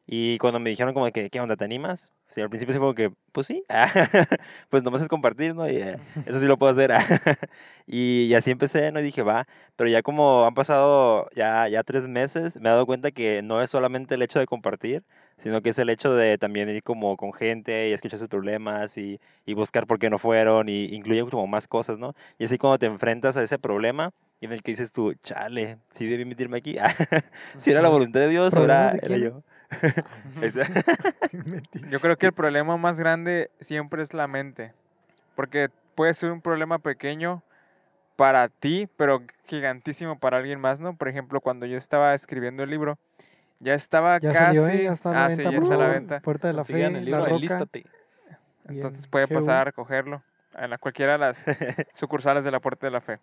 Y 0.10 0.38
cuando 0.38 0.60
me 0.62 0.70
dijeron 0.70 0.94
como 0.94 1.12
que, 1.12 1.30
¿qué 1.30 1.42
onda, 1.42 1.58
te 1.58 1.66
animas? 1.66 2.14
Sí, 2.30 2.40
al 2.40 2.50
principio 2.50 2.72
sí 2.72 2.80
fue 2.80 2.86
como 2.88 2.96
que, 2.96 3.12
pues 3.34 3.46
sí, 3.48 3.66
pues 4.70 4.82
nomás 4.82 5.02
es 5.02 5.10
compartir, 5.10 5.54
¿no? 5.54 5.70
Y 5.70 5.76
eh, 5.76 5.98
eso 6.26 6.40
sí 6.40 6.46
lo 6.46 6.58
puedo 6.58 6.72
hacer. 6.72 6.92
y, 7.88 8.24
y 8.24 8.34
así 8.34 8.52
empecé, 8.52 8.90
¿no? 8.94 9.02
Y 9.02 9.04
dije, 9.04 9.22
va, 9.22 9.48
pero 9.76 9.90
ya 9.90 10.02
como 10.02 10.46
han 10.46 10.54
pasado 10.54 11.30
ya, 11.36 11.68
ya 11.68 11.84
tres 11.84 12.08
meses, 12.08 12.58
me 12.62 12.70
he 12.70 12.72
dado 12.72 12.86
cuenta 12.86 13.12
que 13.12 13.42
no 13.44 13.62
es 13.62 13.70
solamente 13.70 14.16
el 14.16 14.22
hecho 14.22 14.40
de 14.40 14.46
compartir, 14.46 15.04
sino 15.38 15.62
que 15.62 15.70
es 15.70 15.80
el 15.80 15.90
hecho 15.90 16.14
de 16.16 16.38
también 16.38 16.70
ir 16.70 16.84
como 16.84 17.16
con 17.18 17.34
gente 17.34 17.90
y 17.90 17.94
escuchar 17.94 18.20
sus 18.20 18.28
problemas 18.28 18.98
y, 18.98 19.20
y 19.46 19.54
buscar 19.54 19.88
por 19.88 20.00
qué 20.00 20.10
no 20.10 20.20
fueron 20.20 20.70
y 20.70 20.86
incluye 20.96 21.24
como 21.30 21.48
más 21.48 21.68
cosas, 21.68 21.98
¿no? 22.00 22.16
Y 22.38 22.46
así 22.46 22.58
cuando 22.58 22.80
te 22.80 22.86
enfrentas 22.88 23.38
a 23.38 23.44
ese 23.44 23.60
problema 23.60 24.12
y 24.40 24.46
en 24.46 24.52
el 24.54 24.64
que 24.64 24.72
dices 24.72 24.92
tú, 24.92 25.14
chale, 25.24 25.78
sí 25.92 26.08
debí 26.08 26.26
meterme 26.26 26.58
aquí, 26.58 26.78
si 27.58 27.72
era 27.72 27.82
la 27.82 27.90
voluntad 27.90 28.20
de 28.20 28.30
Dios, 28.30 28.54
¿Problemas 28.54 28.78
ahora 28.78 28.92
de 28.94 28.98
era 28.98 29.08
quién? 29.08 29.22
yo. 29.22 29.44
Yo 31.92 32.00
creo 32.00 32.18
que 32.18 32.28
el 32.28 32.34
problema 32.34 32.78
más 32.78 33.00
grande 33.00 33.52
siempre 33.60 34.02
es 34.02 34.14
la 34.14 34.28
mente. 34.28 34.74
Porque 35.36 35.70
puede 35.96 36.14
ser 36.14 36.32
un 36.32 36.42
problema 36.42 36.80
pequeño 36.80 37.44
para 38.16 38.50
ti, 38.50 38.88
pero 38.98 39.22
gigantísimo 39.46 40.18
para 40.20 40.38
alguien 40.38 40.60
más, 40.60 40.80
¿no? 40.80 40.96
Por 40.96 41.08
ejemplo, 41.08 41.42
cuando 41.42 41.66
yo 41.66 41.78
estaba 41.78 42.14
escribiendo 42.14 42.64
el 42.64 42.70
libro, 42.70 42.98
ya 43.60 43.74
estaba 43.74 44.20
Ya 44.20 44.34
casi. 44.34 44.58
salió, 44.58 44.68
¿eh? 44.68 44.84
Ya 44.84 44.92
está 44.94 45.10
a 45.10 45.14
la 45.14 45.26
ah, 45.26 45.30
sí, 45.32 45.38
venta, 45.38 45.52
ya 45.52 45.56
por 45.58 45.64
está 45.64 45.76
a 45.76 45.78
la 45.78 45.88
venta. 45.88 46.20
Puerta 46.22 46.48
de 46.48 46.54
la 46.54 46.64
Fe, 46.64 46.74
Consigan 46.74 46.96
el 46.96 47.06
libro, 47.06 47.20
La 47.22 47.30
Roca. 47.30 47.36
Entonces 48.70 49.04
en 49.06 49.12
puede 49.12 49.28
pasar 49.28 49.56
a 49.56 49.64
recogerlo 49.66 50.24
en 50.56 50.70
la, 50.70 50.78
cualquiera 50.78 51.14
de 51.14 51.18
las 51.20 51.46
sucursales 51.94 52.44
de 52.44 52.52
la 52.52 52.60
Puerta 52.60 52.88
de 52.88 52.92
la 52.92 53.02
Fe. 53.02 53.20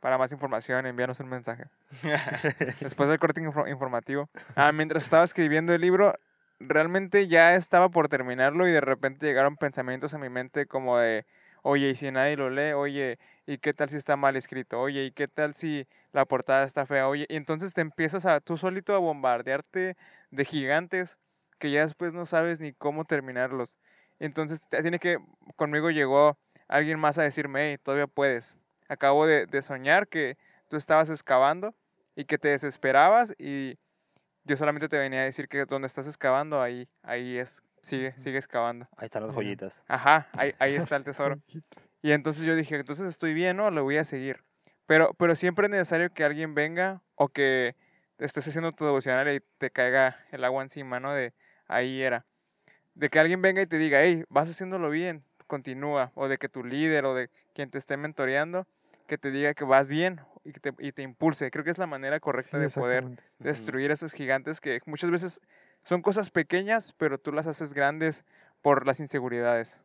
Para 0.00 0.18
más 0.18 0.32
información, 0.32 0.84
envíanos 0.86 1.20
un 1.20 1.28
mensaje. 1.28 1.66
Después 2.80 3.08
del 3.08 3.18
corte 3.18 3.40
info- 3.40 3.68
informativo. 3.68 4.28
Ah, 4.56 4.72
mientras 4.72 5.04
estaba 5.04 5.22
escribiendo 5.22 5.72
el 5.72 5.80
libro, 5.80 6.14
realmente 6.58 7.28
ya 7.28 7.54
estaba 7.54 7.88
por 7.88 8.08
terminarlo 8.08 8.66
y 8.66 8.72
de 8.72 8.80
repente 8.80 9.26
llegaron 9.26 9.56
pensamientos 9.56 10.12
a 10.14 10.18
mi 10.18 10.28
mente 10.28 10.66
como 10.66 10.98
de, 10.98 11.24
oye, 11.62 11.90
¿y 11.90 11.94
si 11.96 12.10
nadie 12.10 12.36
lo 12.36 12.50
lee? 12.50 12.72
Oye, 12.72 13.18
¿y 13.46 13.58
qué 13.58 13.72
tal 13.74 13.88
si 13.88 13.96
está 13.96 14.16
mal 14.16 14.36
escrito? 14.36 14.80
Oye, 14.80 15.04
¿y 15.04 15.12
qué 15.12 15.28
tal 15.28 15.54
si 15.54 15.86
la 16.12 16.24
portada 16.24 16.64
está 16.64 16.86
fea? 16.86 17.08
Oye, 17.08 17.26
y 17.28 17.36
entonces 17.36 17.74
te 17.74 17.80
empiezas 17.80 18.26
a 18.26 18.40
tú 18.40 18.56
solito 18.56 18.94
a 18.94 18.98
bombardearte 18.98 19.96
de 20.30 20.44
gigantes 20.44 21.18
que 21.58 21.70
ya 21.70 21.82
después 21.82 22.14
no 22.14 22.26
sabes 22.26 22.60
ni 22.60 22.72
cómo 22.72 23.04
terminarlos. 23.04 23.76
Entonces 24.18 24.66
tiene 24.68 24.98
que, 24.98 25.18
conmigo 25.56 25.90
llegó 25.90 26.38
alguien 26.68 26.98
más 26.98 27.18
a 27.18 27.22
decirme, 27.22 27.70
hey, 27.70 27.78
todavía 27.82 28.06
puedes. 28.06 28.56
Acabo 28.88 29.26
de, 29.26 29.46
de 29.46 29.62
soñar 29.62 30.08
que 30.08 30.36
tú 30.68 30.76
estabas 30.76 31.10
excavando 31.10 31.74
y 32.16 32.24
que 32.24 32.38
te 32.38 32.48
desesperabas 32.48 33.34
y 33.38 33.78
yo 34.44 34.56
solamente 34.56 34.88
te 34.88 34.98
venía 34.98 35.20
a 35.20 35.24
decir 35.24 35.48
que 35.48 35.64
donde 35.66 35.86
estás 35.86 36.06
excavando, 36.06 36.60
ahí, 36.60 36.88
ahí 37.02 37.38
es, 37.38 37.62
sigue, 37.82 38.14
sigue 38.18 38.38
excavando. 38.38 38.88
Ahí 38.96 39.06
están 39.06 39.26
las 39.26 39.34
joyitas. 39.34 39.84
Ajá, 39.88 40.28
ahí, 40.32 40.54
ahí 40.58 40.74
está 40.74 40.96
el 40.96 41.04
tesoro. 41.04 41.38
Y 42.02 42.12
entonces 42.12 42.44
yo 42.44 42.56
dije, 42.56 42.76
entonces 42.76 43.06
estoy 43.06 43.34
bien, 43.34 43.56
¿no? 43.56 43.70
Lo 43.70 43.84
voy 43.84 43.96
a 43.98 44.04
seguir. 44.04 44.42
Pero, 44.86 45.14
pero 45.14 45.36
siempre 45.36 45.66
es 45.66 45.70
necesario 45.70 46.12
que 46.12 46.24
alguien 46.24 46.54
venga 46.54 47.02
o 47.14 47.28
que 47.28 47.76
estés 48.18 48.46
haciendo 48.48 48.72
tu 48.72 48.84
devocional 48.84 49.32
y 49.32 49.40
te 49.58 49.70
caiga 49.70 50.16
el 50.30 50.44
agua 50.44 50.62
encima, 50.62 51.00
¿no? 51.00 51.12
De 51.12 51.32
ahí 51.66 52.02
era. 52.02 52.26
De 52.94 53.08
que 53.08 53.18
alguien 53.18 53.40
venga 53.42 53.62
y 53.62 53.66
te 53.66 53.78
diga, 53.78 54.02
hey, 54.02 54.24
vas 54.28 54.50
haciéndolo 54.50 54.90
bien, 54.90 55.24
continúa. 55.46 56.12
O 56.14 56.28
de 56.28 56.38
que 56.38 56.48
tu 56.48 56.64
líder 56.64 57.04
o 57.04 57.14
de 57.14 57.30
quien 57.54 57.70
te 57.70 57.78
esté 57.78 57.96
mentoreando, 57.96 58.66
que 59.06 59.18
te 59.18 59.30
diga 59.30 59.54
que 59.54 59.64
vas 59.64 59.88
bien 59.88 60.20
y, 60.44 60.52
que 60.52 60.60
te, 60.60 60.74
y 60.78 60.92
te 60.92 61.02
impulse. 61.02 61.50
Creo 61.50 61.64
que 61.64 61.70
es 61.70 61.78
la 61.78 61.86
manera 61.86 62.20
correcta 62.20 62.58
Sí, 62.58 62.62
de 62.62 62.70
poder 62.70 63.04
destruir 63.38 63.90
a 63.90 63.94
esos 63.94 64.12
gigantes 64.12 64.60
que 64.60 64.80
muchas 64.86 65.10
veces 65.10 65.40
son 65.82 66.02
cosas 66.02 66.30
pequeñas, 66.30 66.94
pero 66.96 67.18
tú 67.18 67.32
las 67.32 67.46
haces 67.46 67.74
grandes 67.74 68.24
por 68.62 68.86
las 68.86 69.00
inseguridades. 69.00 69.80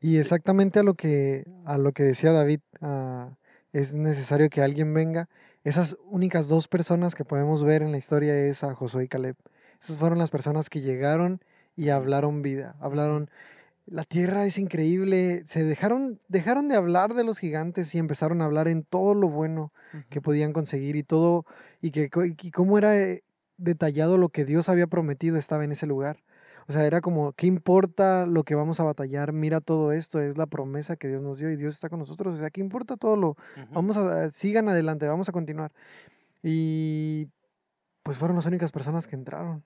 Y 0.00 0.18
exactamente 0.18 0.80
a 0.80 0.82
lo 0.82 0.94
que, 0.94 1.46
a 1.64 1.78
lo 1.78 1.92
que 1.92 2.02
decía 2.02 2.32
David, 2.32 2.60
ah, 2.80 3.30
es 3.72 3.94
necesario 3.94 4.50
que 4.50 4.62
alguien 4.62 4.92
venga. 4.92 5.28
Esas 5.64 5.96
únicas 6.06 6.48
dos 6.48 6.66
personas 6.66 7.14
que 7.14 7.24
podemos 7.24 7.62
ver 7.62 7.82
en 7.82 7.92
la 7.92 7.98
historia 7.98 8.36
es 8.36 8.64
a 8.64 8.74
Josué 8.74 9.04
y 9.04 9.08
Caleb. 9.08 9.36
Esas 9.80 9.96
fueron 9.96 10.18
las 10.18 10.30
personas 10.30 10.68
que 10.68 10.80
llegaron 10.80 11.40
y 11.76 11.88
hablaron 11.88 12.42
vida, 12.42 12.76
hablaron, 12.80 13.30
la 13.86 14.04
tierra 14.04 14.44
es 14.44 14.58
increíble, 14.58 15.42
se 15.46 15.64
dejaron, 15.64 16.20
dejaron 16.28 16.68
de 16.68 16.76
hablar 16.76 17.14
de 17.14 17.24
los 17.24 17.38
gigantes 17.38 17.94
y 17.94 17.98
empezaron 17.98 18.42
a 18.42 18.44
hablar 18.44 18.68
en 18.68 18.84
todo 18.84 19.14
lo 19.14 19.28
bueno 19.28 19.72
que 20.10 20.20
podían 20.20 20.52
conseguir 20.52 20.96
y 20.96 21.02
todo, 21.02 21.46
y 21.80 21.90
que 21.90 22.10
y 22.42 22.50
cómo 22.50 22.78
era 22.78 22.96
eh, 22.96 23.22
detallado 23.62 24.18
lo 24.18 24.28
que 24.28 24.44
Dios 24.44 24.68
había 24.68 24.86
prometido 24.86 25.36
estaba 25.36 25.64
en 25.64 25.72
ese 25.72 25.86
lugar. 25.86 26.22
O 26.68 26.72
sea, 26.72 26.86
era 26.86 27.00
como, 27.00 27.32
¿qué 27.32 27.46
importa 27.46 28.24
lo 28.26 28.44
que 28.44 28.54
vamos 28.54 28.78
a 28.78 28.84
batallar? 28.84 29.32
Mira 29.32 29.60
todo 29.60 29.92
esto, 29.92 30.20
es 30.20 30.38
la 30.38 30.46
promesa 30.46 30.96
que 30.96 31.08
Dios 31.08 31.20
nos 31.20 31.38
dio 31.38 31.50
y 31.50 31.56
Dios 31.56 31.74
está 31.74 31.88
con 31.88 31.98
nosotros. 31.98 32.36
O 32.36 32.38
sea, 32.38 32.50
¿qué 32.50 32.60
importa 32.60 32.96
todo 32.96 33.16
lo. 33.16 33.36
Vamos 33.72 33.96
a, 33.96 34.30
sigan 34.30 34.68
adelante, 34.68 35.08
vamos 35.08 35.28
a 35.28 35.32
continuar. 35.32 35.72
Y 36.42 37.28
pues 38.02 38.18
fueron 38.18 38.36
las 38.36 38.46
únicas 38.46 38.72
personas 38.72 39.06
que 39.06 39.16
entraron, 39.16 39.64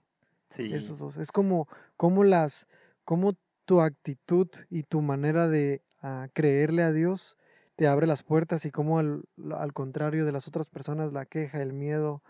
Sí. 0.50 0.72
estos 0.72 0.98
dos. 0.98 1.16
Es 1.16 1.32
como, 1.32 1.68
como 1.96 2.24
las, 2.24 2.66
como 3.04 3.34
tu 3.64 3.80
actitud 3.80 4.48
y 4.70 4.84
tu 4.84 5.02
manera 5.02 5.48
de 5.48 5.82
ah, 6.02 6.28
creerle 6.32 6.82
a 6.82 6.92
Dios 6.92 7.36
te 7.76 7.86
abre 7.86 8.06
las 8.06 8.22
puertas 8.22 8.64
y 8.64 8.70
como 8.70 8.98
al, 8.98 9.24
al 9.54 9.72
contrario 9.74 10.24
de 10.24 10.32
las 10.32 10.48
otras 10.48 10.70
personas, 10.70 11.12
la 11.12 11.26
queja, 11.26 11.60
el 11.60 11.74
miedo, 11.74 12.22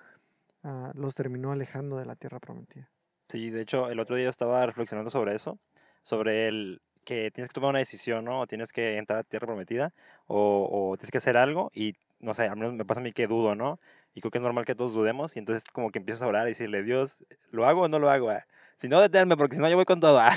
ah, 0.67 0.93
los 0.95 1.15
terminó 1.15 1.53
alejando 1.53 1.97
de 1.97 2.05
la 2.07 2.17
tierra 2.17 2.41
prometida. 2.41 2.91
Sí, 3.29 3.51
de 3.51 3.63
hecho, 3.63 3.89
el 3.89 3.99
otro 4.01 4.17
día 4.17 4.29
estaba 4.29 4.65
reflexionando 4.67 5.11
sobre 5.11 5.35
eso, 5.35 5.59
sobre 6.03 6.49
el 6.49 6.81
que 7.05 7.31
tienes 7.31 7.49
que 7.49 7.55
tomar 7.55 7.71
una 7.71 7.79
decisión, 7.79 8.25
¿no? 8.25 8.41
O 8.41 8.47
tienes 8.47 8.73
que 8.73 8.99
entrar 8.99 9.21
a 9.21 9.25
tierra 9.25 9.47
prometida, 9.47 9.93
o, 10.27 10.69
o 10.71 10.97
tienes 10.97 11.11
que 11.11 11.19
hacer 11.19 11.37
algo, 11.37 11.71
y 11.75 11.95
no 12.19 12.35
sé, 12.35 12.49
al 12.49 12.57
menos 12.57 12.75
me 12.75 12.85
pasa 12.85 13.01
a 13.01 13.05
mí 13.05 13.13
que 13.13 13.27
dudo, 13.27 13.55
¿no? 13.55 13.79
Y 14.15 14.21
creo 14.21 14.31
que 14.31 14.39
es 14.39 14.43
normal 14.43 14.65
que 14.65 14.75
todos 14.75 14.93
dudemos, 14.93 15.37
y 15.37 15.39
entonces 15.39 15.65
como 15.73 15.91
que 15.91 15.99
empiezas 15.99 16.23
a 16.23 16.27
orar 16.27 16.47
y 16.47 16.51
decirle, 16.51 16.83
Dios, 16.83 17.19
¿lo 17.51 17.67
hago 17.67 17.83
o 17.83 17.89
no 17.89 17.99
lo 17.99 18.11
hago? 18.11 18.31
ah? 18.31 18.45
Si 18.77 18.89
no, 18.89 19.01
deténme, 19.01 19.37
porque 19.37 19.57
si 19.57 19.61
no, 19.63 19.69
yo 19.69 19.77
voy 19.77 19.85
con 19.85 20.01
todo. 20.01 20.19
ah". 20.21 20.31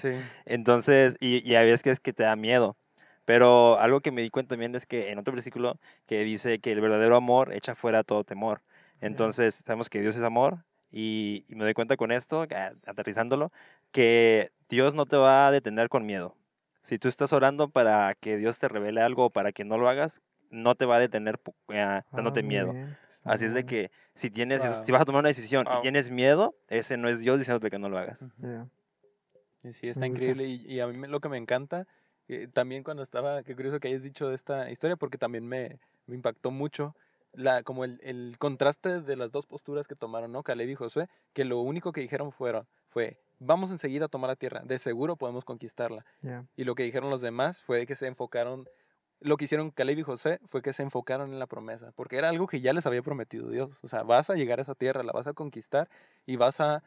Sí. 0.00 0.10
Entonces, 0.46 1.16
y, 1.20 1.48
y 1.48 1.54
a 1.56 1.62
veces 1.62 1.82
que 1.82 1.90
es 1.90 2.00
que 2.00 2.12
te 2.12 2.22
da 2.22 2.36
miedo. 2.36 2.76
Pero 3.24 3.78
algo 3.78 4.00
que 4.00 4.10
me 4.10 4.22
di 4.22 4.30
cuenta 4.30 4.50
también 4.50 4.74
es 4.74 4.86
que 4.86 5.10
en 5.10 5.18
otro 5.18 5.32
versículo 5.32 5.78
que 6.06 6.24
dice 6.24 6.58
que 6.58 6.72
el 6.72 6.80
verdadero 6.80 7.16
amor 7.16 7.52
echa 7.52 7.74
fuera 7.74 8.02
todo 8.02 8.24
temor. 8.24 8.62
Entonces, 9.02 9.56
sabemos 9.66 9.90
que 9.90 10.00
Dios 10.00 10.16
es 10.16 10.22
amor 10.22 10.64
y, 10.90 11.44
y 11.48 11.54
me 11.56 11.64
doy 11.64 11.74
cuenta 11.74 11.96
con 11.96 12.12
esto, 12.12 12.42
a- 12.42 12.72
aterrizándolo, 12.86 13.52
que 13.90 14.52
Dios 14.68 14.94
no 14.94 15.06
te 15.06 15.16
va 15.16 15.48
a 15.48 15.50
detener 15.50 15.88
con 15.88 16.06
miedo. 16.06 16.36
Si 16.80 16.98
tú 16.98 17.08
estás 17.08 17.32
orando 17.32 17.68
para 17.68 18.14
que 18.14 18.36
Dios 18.36 18.58
te 18.58 18.68
revele 18.68 19.02
algo 19.02 19.26
o 19.26 19.30
para 19.30 19.52
que 19.52 19.64
no 19.64 19.76
lo 19.76 19.88
hagas, 19.88 20.22
no 20.50 20.74
te 20.74 20.86
va 20.86 20.96
a 20.96 21.00
detener 21.00 21.40
eh, 21.68 22.02
dándote 22.12 22.40
Ah, 22.40 22.42
miedo. 22.42 22.72
bien, 22.72 22.96
Así 23.24 23.44
es 23.44 23.54
de 23.54 23.64
que 23.64 23.90
si 24.14 24.30
tienes, 24.30 24.62
si- 24.62 24.68
Wow. 24.68 24.84
si 24.84 24.92
vas 24.92 25.02
a 25.02 25.04
tomar 25.04 25.20
una 25.20 25.28
decisión 25.28 25.66
y 25.78 25.80
tienes 25.82 26.10
miedo, 26.10 26.54
ese 26.68 26.96
no 26.96 27.08
es 27.08 27.20
Dios 27.20 27.38
diciéndote 27.38 27.70
que 27.70 27.78
no 27.78 27.88
lo 27.88 27.98
hagas. 27.98 28.24
Ya. 28.38 28.66
Y 29.64 29.72
Sí, 29.72 29.88
está 29.88 30.06
increíble. 30.06 30.44
Y, 30.46 30.66
y 30.66 30.80
a 30.80 30.86
mí 30.86 30.96
me- 30.96 31.08
lo 31.08 31.20
que 31.20 31.28
me 31.28 31.38
encanta, 31.38 31.86
eh, 32.28 32.48
también 32.52 32.82
cuando 32.82 33.02
estaba, 33.02 33.42
qué 33.42 33.54
curioso 33.54 33.78
que 33.80 33.88
hayas 33.88 34.02
dicho 34.02 34.28
de 34.28 34.34
esta 34.34 34.70
historia, 34.70 34.96
porque 34.96 35.18
también 35.18 35.46
me, 35.46 35.78
me 36.06 36.16
impactó 36.16 36.50
mucho 36.50 36.96
la, 37.32 37.62
como 37.62 37.84
el, 37.84 38.00
el 38.02 38.36
contraste 38.38 39.00
de 39.00 39.16
las 39.16 39.32
dos 39.32 39.46
posturas 39.46 39.88
que 39.88 39.94
tomaron, 39.94 40.32
¿no? 40.32 40.42
Caleb 40.42 40.68
y 40.70 40.74
Josué, 40.74 41.08
que 41.32 41.44
lo 41.44 41.60
único 41.60 41.92
que 41.92 42.00
dijeron 42.00 42.32
fueron, 42.32 42.66
fue, 42.88 43.18
vamos 43.38 43.70
enseguida 43.70 44.06
a 44.06 44.08
tomar 44.08 44.28
la 44.28 44.36
tierra, 44.36 44.62
de 44.64 44.78
seguro 44.78 45.16
podemos 45.16 45.44
conquistarla. 45.44 46.04
Y 46.56 46.64
lo 46.64 46.74
que 46.74 46.82
dijeron 46.82 47.10
los 47.10 47.22
demás 47.22 47.62
fue 47.62 47.86
que 47.86 47.96
se 47.96 48.06
enfocaron, 48.06 48.68
lo 49.20 49.36
que 49.36 49.44
hicieron 49.44 49.70
Caleb 49.70 49.98
y 49.98 50.02
José 50.02 50.40
fue 50.44 50.62
que 50.62 50.72
se 50.72 50.82
enfocaron 50.82 51.32
en 51.32 51.38
la 51.38 51.46
promesa, 51.46 51.92
porque 51.92 52.16
era 52.16 52.28
algo 52.28 52.46
que 52.46 52.60
ya 52.60 52.72
les 52.72 52.86
había 52.86 53.02
prometido 53.02 53.48
Dios. 53.48 53.82
O 53.82 53.88
sea, 53.88 54.02
vas 54.02 54.30
a 54.30 54.34
llegar 54.34 54.58
a 54.58 54.62
esa 54.62 54.74
tierra, 54.74 55.02
la 55.02 55.12
vas 55.12 55.26
a 55.26 55.32
conquistar 55.32 55.88
y 56.26 56.36
vas 56.36 56.60
a 56.60 56.82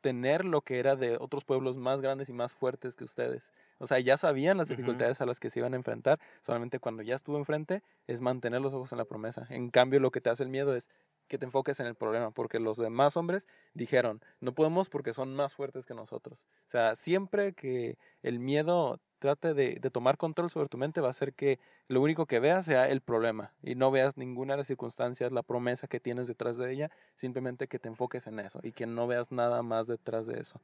tener 0.00 0.44
lo 0.44 0.60
que 0.60 0.78
era 0.78 0.96
de 0.96 1.16
otros 1.18 1.44
pueblos 1.44 1.76
más 1.76 2.00
grandes 2.00 2.28
y 2.28 2.32
más 2.32 2.54
fuertes 2.54 2.96
que 2.96 3.04
ustedes. 3.04 3.52
O 3.78 3.86
sea, 3.86 3.98
ya 4.00 4.16
sabían 4.16 4.56
las 4.56 4.68
dificultades 4.68 5.20
a 5.20 5.26
las 5.26 5.40
que 5.40 5.50
se 5.50 5.60
iban 5.60 5.74
a 5.74 5.76
enfrentar, 5.76 6.18
solamente 6.42 6.78
cuando 6.78 7.02
ya 7.02 7.14
estuvo 7.14 7.36
enfrente 7.36 7.82
es 8.06 8.20
mantener 8.20 8.60
los 8.60 8.74
ojos 8.74 8.92
en 8.92 8.98
la 8.98 9.04
promesa. 9.04 9.46
En 9.50 9.70
cambio, 9.70 10.00
lo 10.00 10.10
que 10.10 10.20
te 10.20 10.30
hace 10.30 10.42
el 10.42 10.48
miedo 10.48 10.74
es 10.74 10.88
que 11.28 11.38
te 11.38 11.44
enfoques 11.44 11.80
en 11.80 11.86
el 11.86 11.94
problema, 11.94 12.30
porque 12.30 12.60
los 12.60 12.76
demás 12.76 13.16
hombres 13.16 13.46
dijeron, 13.74 14.20
no 14.40 14.52
podemos 14.52 14.88
porque 14.88 15.12
son 15.12 15.34
más 15.34 15.54
fuertes 15.54 15.84
que 15.84 15.94
nosotros. 15.94 16.46
O 16.66 16.68
sea, 16.68 16.94
siempre 16.94 17.52
que 17.52 17.98
el 18.22 18.38
miedo 18.38 19.00
trate 19.18 19.54
de, 19.54 19.78
de 19.80 19.90
tomar 19.90 20.18
control 20.18 20.50
sobre 20.50 20.68
tu 20.68 20.78
mente 20.78 21.00
va 21.00 21.08
a 21.08 21.10
hacer 21.10 21.32
que 21.32 21.58
lo 21.88 22.00
único 22.00 22.26
que 22.26 22.38
veas 22.38 22.64
sea 22.66 22.88
el 22.88 23.00
problema 23.00 23.52
y 23.62 23.74
no 23.74 23.90
veas 23.90 24.16
ninguna 24.16 24.54
de 24.54 24.58
las 24.58 24.66
circunstancias, 24.66 25.32
la 25.32 25.42
promesa 25.42 25.88
que 25.88 26.00
tienes 26.00 26.28
detrás 26.28 26.56
de 26.58 26.72
ella, 26.72 26.90
simplemente 27.14 27.66
que 27.66 27.78
te 27.78 27.88
enfoques 27.88 28.26
en 28.26 28.38
eso 28.38 28.60
y 28.62 28.72
que 28.72 28.86
no 28.86 29.06
veas 29.06 29.32
nada 29.32 29.62
más 29.62 29.86
detrás 29.86 30.26
de 30.26 30.40
eso. 30.40 30.60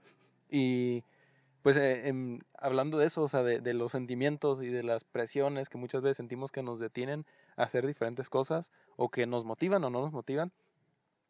Y 0.50 1.02
pues 1.62 1.76
eh, 1.76 2.12
hablando 2.58 2.98
de 2.98 3.06
eso, 3.06 3.22
o 3.22 3.28
sea, 3.28 3.42
de, 3.42 3.60
de 3.60 3.74
los 3.74 3.92
sentimientos 3.92 4.62
y 4.62 4.68
de 4.68 4.82
las 4.82 5.04
presiones 5.04 5.68
que 5.68 5.78
muchas 5.78 6.02
veces 6.02 6.16
sentimos 6.16 6.50
que 6.50 6.62
nos 6.62 6.78
detienen 6.78 7.24
a 7.56 7.64
hacer 7.64 7.86
diferentes 7.86 8.28
cosas 8.28 8.72
o 8.96 9.10
que 9.10 9.26
nos 9.26 9.44
motivan 9.44 9.84
o 9.84 9.90
no 9.90 10.02
nos 10.02 10.12
motivan, 10.12 10.52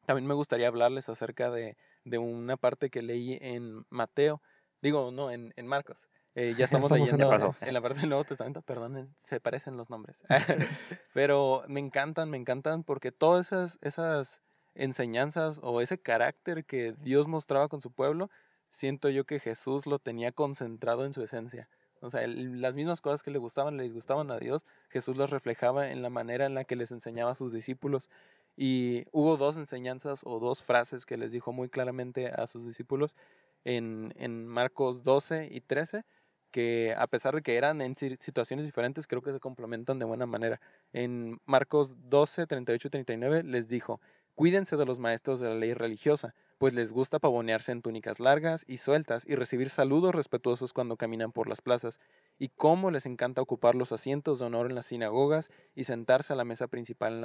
también 0.07 0.27
me 0.27 0.35
gustaría 0.35 0.69
hablarles 0.69 1.09
acerca 1.09 1.51
de, 1.51 1.77
de 2.05 2.19
una 2.19 2.57
parte 2.57 2.91
que 2.91 3.03
leí 3.03 3.39
en 3.41 3.85
Mateo, 3.91 4.43
digo, 4.81 5.11
no, 5.12 5.31
en, 5.31 5.53
en 5.57 5.67
Marcos. 5.67 6.09
Eh, 6.35 6.55
ya 6.57 6.65
estamos, 6.65 6.87
estamos 6.87 6.93
en 6.93 7.05
leyendo 7.05 7.29
Marcos. 7.29 7.62
en 7.62 7.75
la 7.75 7.81
parte 7.81 8.01
del 8.01 8.09
Nuevo 8.09 8.25
Testamento, 8.25 8.62
perdón, 8.62 9.15
se 9.23 9.41
parecen 9.41 9.77
los 9.77 9.91
nombres. 9.91 10.23
Pero 11.15 11.65
me 11.69 11.81
encantan, 11.81 12.31
me 12.31 12.37
encantan 12.37 12.85
porque 12.85 13.12
todas 13.12 13.47
esas, 13.47 13.79
esas 13.83 14.43
enseñanzas 14.75 15.61
o 15.62 15.81
ese 15.81 15.99
carácter 15.99 16.65
que 16.65 16.95
Dios 16.99 17.29
mostraba 17.29 17.69
con 17.69 17.81
su 17.81 17.91
pueblo, 17.91 18.31
siento 18.73 19.09
yo 19.11 19.25
que 19.25 19.41
Jesús 19.41 19.87
lo 19.87 20.00
tenía 20.00 20.33
concentrado 20.33 21.05
en 21.07 21.12
su 21.12 21.23
esencia. 21.23 21.69
O 22.00 22.11
sea, 22.11 22.26
las 22.26 22.75
mismas 22.76 23.00
cosas 23.00 23.23
que 23.23 23.31
le 23.31 23.38
gustaban, 23.38 23.76
le 23.76 23.88
gustaban 23.91 24.31
a 24.33 24.38
Dios, 24.38 24.67
Jesús 24.91 25.17
las 25.17 25.31
reflejaba 25.31 25.91
en 25.91 26.02
la 26.02 26.11
manera 26.11 26.47
en 26.47 26.55
la 26.55 26.64
que 26.64 26.75
les 26.76 26.91
enseñaba 26.91 27.33
a 27.33 27.35
sus 27.37 27.52
discípulos. 27.52 28.11
Y 28.57 29.05
hubo 29.12 29.37
dos 29.37 29.57
enseñanzas 29.57 30.23
o 30.25 30.41
dos 30.41 30.62
frases 30.64 31.07
que 31.07 31.17
les 31.17 31.33
dijo 31.33 31.52
muy 31.52 31.69
claramente 31.69 32.29
a 32.29 32.47
sus 32.49 32.67
discípulos 32.67 33.17
en, 33.64 34.12
en 34.17 34.47
Marcos 34.47 35.02
12 35.05 35.49
y 35.50 35.61
13, 35.61 36.05
que 36.50 36.95
a 36.97 37.07
pesar 37.07 37.35
de 37.35 37.43
que 37.43 37.57
eran 37.57 37.81
en 37.81 37.97
si- 37.97 38.17
situaciones 38.21 38.67
diferentes, 38.67 39.07
creo 39.07 39.23
que 39.23 39.33
se 39.33 39.41
complementan 39.41 39.99
de 39.99 40.05
buena 40.05 40.26
manera. 40.26 40.61
En 40.93 41.41
Marcos 41.47 41.97
12, 42.11 42.47
38 42.47 42.88
y 42.88 42.91
39 42.91 43.43
les 43.45 43.69
dijo, 43.69 44.00
cuídense 44.35 44.76
de 44.76 44.85
los 44.87 44.99
maestros 44.99 45.41
de 45.41 45.49
la 45.49 45.55
ley 45.55 45.73
religiosa, 45.75 46.35
pues 46.62 46.75
les 46.75 46.92
gusta 46.92 47.19
pavonearse 47.19 47.73
en 47.73 47.83
túnicas 47.83 48.21
largas 48.21 48.64
y 48.69 48.76
sueltas 48.76 49.25
y 49.26 49.35
recibir 49.35 49.69
saludos 49.69 50.14
respetuosos 50.14 50.73
cuando 50.73 50.97
caminan 50.97 51.33
por 51.33 51.49
las 51.49 51.61
plazas, 51.61 51.99
y 52.38 52.50
cómo 52.50 52.92
les 52.92 53.04
encanta 53.04 53.42
ocupar 53.42 53.75
los 53.75 53.90
asientos 53.90 54.38
de 54.38 54.45
honor 54.45 54.66
en 54.66 54.76
las 54.76 54.87
sinagogas 54.87 55.50
y 55.75 55.83
sentarse 55.83 56.33
a 56.33 56.37
la 56.37 56.45
mesa 56.45 56.69
principal 56.69 57.14
en, 57.14 57.21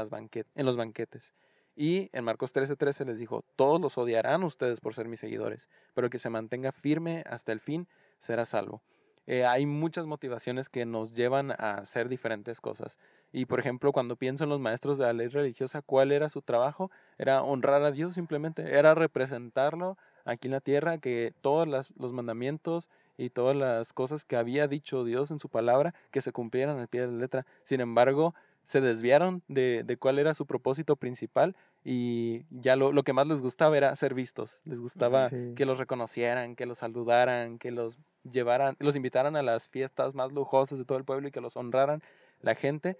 los 0.65 0.75
banquetes. 0.75 1.35
Y 1.75 2.09
en 2.13 2.23
Marcos 2.23 2.51
13:13 2.51 3.05
les 3.05 3.19
dijo, 3.19 3.45
todos 3.55 3.79
los 3.79 3.99
odiarán 3.99 4.41
ustedes 4.41 4.79
por 4.79 4.95
ser 4.95 5.07
mis 5.07 5.19
seguidores, 5.19 5.69
pero 5.93 6.07
el 6.07 6.11
que 6.11 6.17
se 6.17 6.31
mantenga 6.31 6.71
firme 6.71 7.23
hasta 7.27 7.51
el 7.51 7.59
fin 7.59 7.87
será 8.17 8.43
salvo. 8.43 8.81
Eh, 9.27 9.45
hay 9.45 9.65
muchas 9.65 10.05
motivaciones 10.05 10.69
que 10.69 10.85
nos 10.85 11.13
llevan 11.13 11.51
a 11.51 11.75
hacer 11.75 12.07
diferentes 12.07 12.61
cosas. 12.61 12.97
Y 13.33 13.45
por 13.45 13.59
ejemplo, 13.59 13.91
cuando 13.91 14.15
pienso 14.15 14.45
en 14.45 14.49
los 14.49 14.61
maestros 14.61 14.97
de 14.97 15.03
la 15.03 15.13
ley 15.13 15.27
religiosa, 15.27 15.81
¿cuál 15.81 16.13
era 16.13 16.29
su 16.29 16.41
trabajo? 16.41 16.89
Era 17.17 17.43
honrar 17.43 17.83
a 17.83 17.91
Dios 17.91 18.13
simplemente, 18.13 18.77
era 18.77 18.95
representarlo 18.95 19.97
aquí 20.23 20.47
en 20.47 20.53
la 20.53 20.61
tierra, 20.61 20.97
que 20.97 21.33
todos 21.41 21.67
los 21.67 22.13
mandamientos 22.13 22.89
y 23.17 23.29
todas 23.29 23.55
las 23.55 23.93
cosas 23.93 24.23
que 24.23 24.37
había 24.37 24.67
dicho 24.67 25.03
Dios 25.03 25.31
en 25.31 25.39
su 25.39 25.49
palabra, 25.49 25.93
que 26.11 26.21
se 26.21 26.31
cumplieran 26.31 26.79
al 26.79 26.87
pie 26.87 27.01
de 27.01 27.07
la 27.07 27.19
letra. 27.19 27.45
Sin 27.63 27.81
embargo, 27.81 28.33
se 28.67 28.81
desviaron 28.81 29.43
de, 29.47 29.83
de 29.85 29.97
cuál 29.97 30.19
era 30.19 30.33
su 30.35 30.45
propósito 30.45 30.97
principal 30.97 31.55
y 31.85 32.45
ya 32.51 32.75
lo, 32.75 32.91
lo 32.91 33.03
que 33.03 33.13
más 33.13 33.25
les 33.27 33.41
gustaba 33.41 33.77
era 33.77 33.95
ser 33.95 34.13
vistos. 34.13 34.61
Les 34.65 34.81
gustaba 34.81 35.29
Sí. 35.29 35.53
que 35.55 35.65
los 35.65 35.79
reconocieran, 35.79 36.55
que 36.57 36.65
los 36.65 36.79
saludaran, 36.79 37.59
que 37.59 37.71
los 37.71 37.97
llevaran, 38.29 38.75
los 38.79 38.97
invitaran 38.97 39.37
a 39.37 39.41
las 39.43 39.69
fiestas 39.69 40.15
más 40.15 40.33
lujosas 40.33 40.77
de 40.79 40.85
todo 40.85 40.97
el 40.97 41.05
pueblo 41.05 41.29
y 41.29 41.31
que 41.31 41.41
los 41.41 41.55
honraran 41.55 42.01
la 42.41 42.55
gente. 42.55 42.97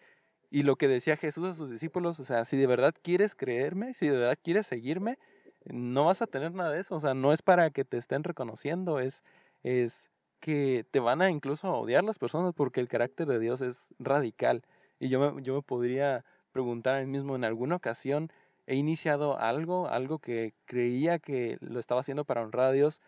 Y 0.50 0.64
lo 0.64 0.78
que 0.78 0.88
decía 0.88 1.18
Jesús 1.18 1.44
a 1.50 1.54
sus 1.54 1.70
discípulos, 1.70 2.20
o 2.22 2.24
sea, 2.24 2.46
si 2.46 2.56
de 2.58 2.68
verdad 2.68 2.96
quieres 3.04 3.36
creerme, 3.36 3.94
si 3.94 4.08
de 4.08 4.18
verdad 4.18 4.38
quieres 4.42 4.68
seguirme, 4.68 5.20
no 5.66 6.06
vas 6.06 6.22
a 6.22 6.28
tener 6.28 6.54
nada 6.54 6.72
de 6.72 6.80
eso. 6.80 6.96
O 6.96 7.02
sea, 7.02 7.14
no 7.14 7.34
es 7.34 7.42
para 7.42 7.72
que 7.72 7.84
te 7.86 7.98
estén 7.98 8.24
reconociendo, 8.24 9.00
es, 9.02 9.24
es 9.64 10.12
que 10.40 10.86
te 10.92 11.02
van 11.02 11.22
a 11.22 11.30
incluso 11.32 11.70
odiar 11.74 12.06
las 12.06 12.20
personas 12.20 12.54
porque 12.56 12.80
el 12.80 12.88
carácter 12.88 13.28
de 13.28 13.40
Dios 13.40 13.62
es 13.62 13.94
radical. 14.00 14.64
Y 15.00 15.10
yo 15.10 15.20
me, 15.20 15.42
yo 15.44 15.56
me 15.56 15.62
podría 15.62 16.26
preguntar 16.52 16.96
a 16.96 17.00
mí 17.02 17.08
mismo 17.08 17.36
en 17.36 17.44
alguna 17.44 17.76
ocasión, 17.76 18.32
he 18.66 18.76
iniciado 18.76 19.40
algo, 19.40 19.88
algo 19.88 20.20
que 20.20 20.54
creía 20.66 21.20
que 21.20 21.58
lo 21.62 21.80
estaba 21.80 22.02
haciendo 22.02 22.26
para 22.26 22.42
honrar 22.42 22.68
a 22.68 22.72
Dios 22.72 23.02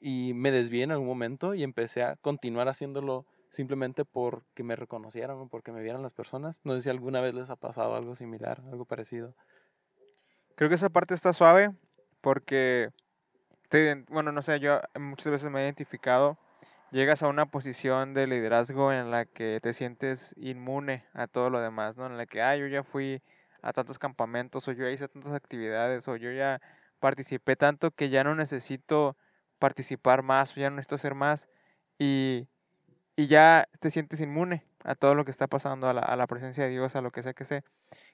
y 0.00 0.32
me 0.34 0.50
desvié 0.50 0.84
en 0.84 0.92
algún 0.92 1.06
momento 1.06 1.54
y 1.54 1.62
empecé 1.62 2.02
a 2.02 2.16
continuar 2.16 2.68
haciéndolo 2.68 3.26
simplemente 3.50 4.04
porque 4.04 4.62
me 4.62 4.76
reconocieran 4.76 5.38
o 5.38 5.48
porque 5.48 5.72
me 5.72 5.82
vieran 5.82 6.02
las 6.02 6.12
personas. 6.12 6.60
No 6.64 6.74
sé 6.74 6.82
si 6.82 6.90
alguna 6.90 7.20
vez 7.20 7.34
les 7.34 7.50
ha 7.50 7.56
pasado 7.56 7.94
algo 7.96 8.14
similar, 8.14 8.62
algo 8.70 8.84
parecido. 8.84 9.34
Creo 10.54 10.68
que 10.68 10.74
esa 10.74 10.88
parte 10.88 11.14
está 11.14 11.32
suave 11.32 11.72
porque, 12.20 12.90
te 13.68 14.04
bueno, 14.08 14.32
no 14.32 14.42
sé, 14.42 14.60
yo 14.60 14.80
muchas 14.98 15.30
veces 15.30 15.50
me 15.50 15.60
he 15.60 15.64
identificado, 15.64 16.38
llegas 16.90 17.22
a 17.22 17.28
una 17.28 17.46
posición 17.46 18.14
de 18.14 18.26
liderazgo 18.26 18.92
en 18.92 19.10
la 19.10 19.24
que 19.26 19.60
te 19.62 19.72
sientes 19.72 20.34
inmune 20.38 21.04
a 21.12 21.26
todo 21.26 21.50
lo 21.50 21.60
demás, 21.60 21.96
¿no? 21.96 22.06
En 22.06 22.16
la 22.16 22.26
que, 22.26 22.42
ah, 22.42 22.56
yo 22.56 22.66
ya 22.66 22.82
fui 22.82 23.22
a 23.62 23.72
tantos 23.72 23.98
campamentos 23.98 24.68
o 24.68 24.72
yo 24.72 24.84
ya 24.84 24.90
hice 24.90 25.08
tantas 25.08 25.32
actividades 25.32 26.08
o 26.08 26.16
yo 26.16 26.32
ya 26.32 26.60
participé 27.00 27.56
tanto 27.56 27.90
que 27.90 28.08
ya 28.08 28.24
no 28.24 28.34
necesito 28.34 29.16
participar 29.58 30.22
más 30.22 30.56
o 30.56 30.60
ya 30.60 30.70
no 30.70 30.76
necesito 30.76 30.96
hacer 30.96 31.14
más 31.14 31.48
y, 31.98 32.48
y 33.16 33.26
ya 33.26 33.68
te 33.80 33.90
sientes 33.90 34.20
inmune 34.20 34.64
a 34.84 34.94
todo 34.94 35.14
lo 35.14 35.24
que 35.24 35.30
está 35.30 35.48
pasando, 35.48 35.88
a 35.88 35.92
la, 35.92 36.00
a 36.00 36.16
la 36.16 36.26
presencia 36.26 36.64
de 36.64 36.70
Dios, 36.70 36.96
a 36.96 37.02
lo 37.02 37.10
que 37.10 37.22
sea 37.22 37.34
que, 37.34 37.44
sea 37.44 37.64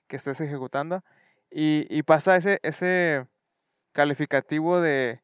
que 0.09 0.17
estés 0.17 0.41
ejecutando. 0.41 1.05
Y, 1.51 1.87
y 1.91 2.03
pasa 2.03 2.37
ese, 2.37 2.59
ese 2.63 3.27
calificativo 3.93 4.81
de, 4.81 5.21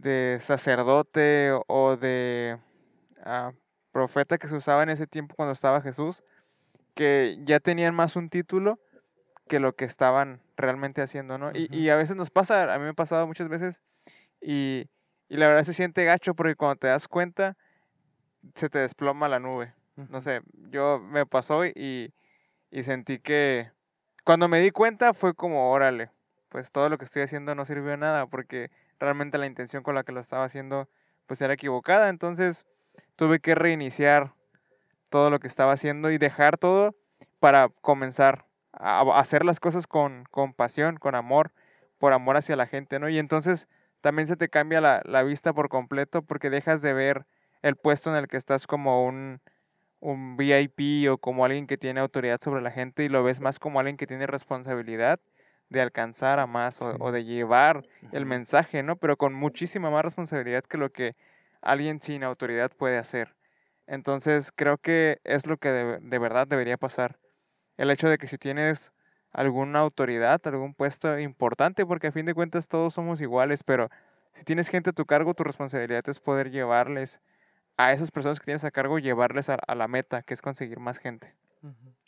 de 0.00 0.38
sacerdote 0.40 1.52
o 1.66 1.96
de 1.96 2.58
ah, 3.24 3.52
profeta 3.92 4.38
que 4.38 4.48
se 4.48 4.56
usaba 4.56 4.82
en 4.82 4.90
ese 4.90 5.06
tiempo 5.06 5.34
cuando 5.36 5.52
estaba 5.52 5.80
Jesús, 5.80 6.22
que 6.94 7.38
ya 7.44 7.60
tenían 7.60 7.94
más 7.94 8.16
un 8.16 8.28
título 8.28 8.78
que 9.48 9.60
lo 9.60 9.74
que 9.74 9.84
estaban 9.84 10.42
realmente 10.56 11.02
haciendo, 11.02 11.38
¿no? 11.38 11.50
Y, 11.54 11.68
y 11.74 11.90
a 11.90 11.96
veces 11.96 12.16
nos 12.16 12.30
pasa, 12.30 12.72
a 12.72 12.78
mí 12.78 12.84
me 12.84 12.90
ha 12.90 12.94
pasado 12.94 13.26
muchas 13.26 13.48
veces, 13.48 13.82
y, 14.40 14.88
y 15.28 15.36
la 15.36 15.46
verdad 15.46 15.64
se 15.64 15.74
siente 15.74 16.04
gacho 16.04 16.34
porque 16.34 16.56
cuando 16.56 16.76
te 16.76 16.88
das 16.88 17.08
cuenta, 17.08 17.56
se 18.54 18.68
te 18.68 18.78
desploma 18.78 19.28
la 19.28 19.38
nube. 19.38 19.74
No 19.96 20.20
sé, 20.20 20.42
yo 20.70 20.98
me 20.98 21.24
pasó 21.24 21.64
y, 21.64 22.12
y 22.70 22.82
sentí 22.82 23.18
que 23.18 23.70
cuando 24.24 24.48
me 24.48 24.60
di 24.60 24.70
cuenta 24.70 25.14
fue 25.14 25.34
como, 25.34 25.70
órale, 25.70 26.10
pues 26.48 26.70
todo 26.70 26.88
lo 26.88 26.98
que 26.98 27.06
estoy 27.06 27.22
haciendo 27.22 27.54
no 27.54 27.64
sirvió 27.64 27.92
de 27.92 27.96
nada 27.96 28.26
porque 28.26 28.70
realmente 28.98 29.38
la 29.38 29.46
intención 29.46 29.82
con 29.82 29.94
la 29.94 30.04
que 30.04 30.12
lo 30.12 30.20
estaba 30.20 30.44
haciendo 30.44 30.88
pues 31.26 31.40
era 31.40 31.54
equivocada. 31.54 32.08
Entonces 32.08 32.66
tuve 33.16 33.40
que 33.40 33.54
reiniciar 33.54 34.32
todo 35.08 35.30
lo 35.30 35.40
que 35.40 35.46
estaba 35.46 35.72
haciendo 35.72 36.10
y 36.10 36.18
dejar 36.18 36.58
todo 36.58 36.94
para 37.38 37.68
comenzar 37.80 38.46
a 38.72 39.00
hacer 39.18 39.44
las 39.44 39.60
cosas 39.60 39.86
con, 39.86 40.24
con 40.30 40.52
pasión, 40.52 40.96
con 40.96 41.14
amor, 41.14 41.52
por 41.98 42.12
amor 42.12 42.36
hacia 42.36 42.56
la 42.56 42.66
gente, 42.66 42.98
¿no? 42.98 43.08
Y 43.08 43.18
entonces 43.18 43.68
también 44.00 44.26
se 44.26 44.36
te 44.36 44.48
cambia 44.48 44.80
la, 44.80 45.02
la 45.04 45.22
vista 45.22 45.52
por 45.52 45.68
completo 45.68 46.22
porque 46.22 46.50
dejas 46.50 46.82
de 46.82 46.92
ver 46.92 47.26
el 47.62 47.76
puesto 47.76 48.10
en 48.10 48.16
el 48.16 48.28
que 48.28 48.36
estás 48.36 48.66
como 48.66 49.04
un, 49.04 49.40
un 50.00 50.36
VIP 50.36 51.10
o 51.10 51.18
como 51.18 51.44
alguien 51.44 51.66
que 51.66 51.78
tiene 51.78 52.00
autoridad 52.00 52.40
sobre 52.40 52.62
la 52.62 52.70
gente 52.70 53.04
y 53.04 53.08
lo 53.08 53.22
ves 53.22 53.40
más 53.40 53.58
como 53.58 53.80
alguien 53.80 53.96
que 53.96 54.06
tiene 54.06 54.26
responsabilidad 54.26 55.20
de 55.68 55.80
alcanzar 55.80 56.38
a 56.38 56.46
más 56.46 56.80
o, 56.80 56.92
Sí. 56.92 56.96
o 57.00 57.12
de 57.12 57.24
llevar 57.24 57.86
el 58.12 58.26
mensaje, 58.26 58.82
¿no? 58.82 58.96
Pero 58.96 59.16
con 59.16 59.34
muchísima 59.34 59.90
más 59.90 60.04
responsabilidad 60.04 60.64
que 60.64 60.78
lo 60.78 60.90
que 60.92 61.16
alguien 61.60 62.00
sin 62.00 62.22
autoridad 62.22 62.70
puede 62.70 62.98
hacer. 62.98 63.34
Entonces 63.86 64.52
creo 64.54 64.78
que 64.78 65.20
es 65.24 65.46
lo 65.46 65.56
que 65.58 65.70
de, 65.70 65.98
de 66.00 66.18
verdad 66.18 66.46
debería 66.46 66.76
pasar. 66.76 67.18
El 67.76 67.90
hecho 67.90 68.08
de 68.08 68.18
que 68.18 68.26
si 68.26 68.38
tienes 68.38 68.92
alguna 69.32 69.80
autoridad, 69.80 70.40
algún 70.44 70.74
puesto 70.74 71.18
importante, 71.18 71.84
porque 71.84 72.06
a 72.06 72.12
fin 72.12 72.26
de 72.26 72.34
cuentas 72.34 72.68
todos 72.68 72.94
somos 72.94 73.20
iguales, 73.20 73.62
pero 73.62 73.90
si 74.32 74.44
tienes 74.44 74.68
gente 74.68 74.90
a 74.90 74.92
tu 74.92 75.04
cargo, 75.04 75.34
tu 75.34 75.44
responsabilidad 75.44 76.08
es 76.08 76.20
poder 76.20 76.50
llevarles 76.50 77.20
a 77.76 77.92
esas 77.92 78.10
personas 78.10 78.38
que 78.40 78.46
tienes 78.46 78.64
a 78.64 78.70
cargo, 78.70 78.98
llevarles 78.98 79.48
a, 79.50 79.54
a 79.54 79.74
la 79.74 79.88
meta, 79.88 80.22
que 80.22 80.32
es 80.34 80.40
conseguir 80.40 80.78
más 80.80 80.98
gente 80.98 81.34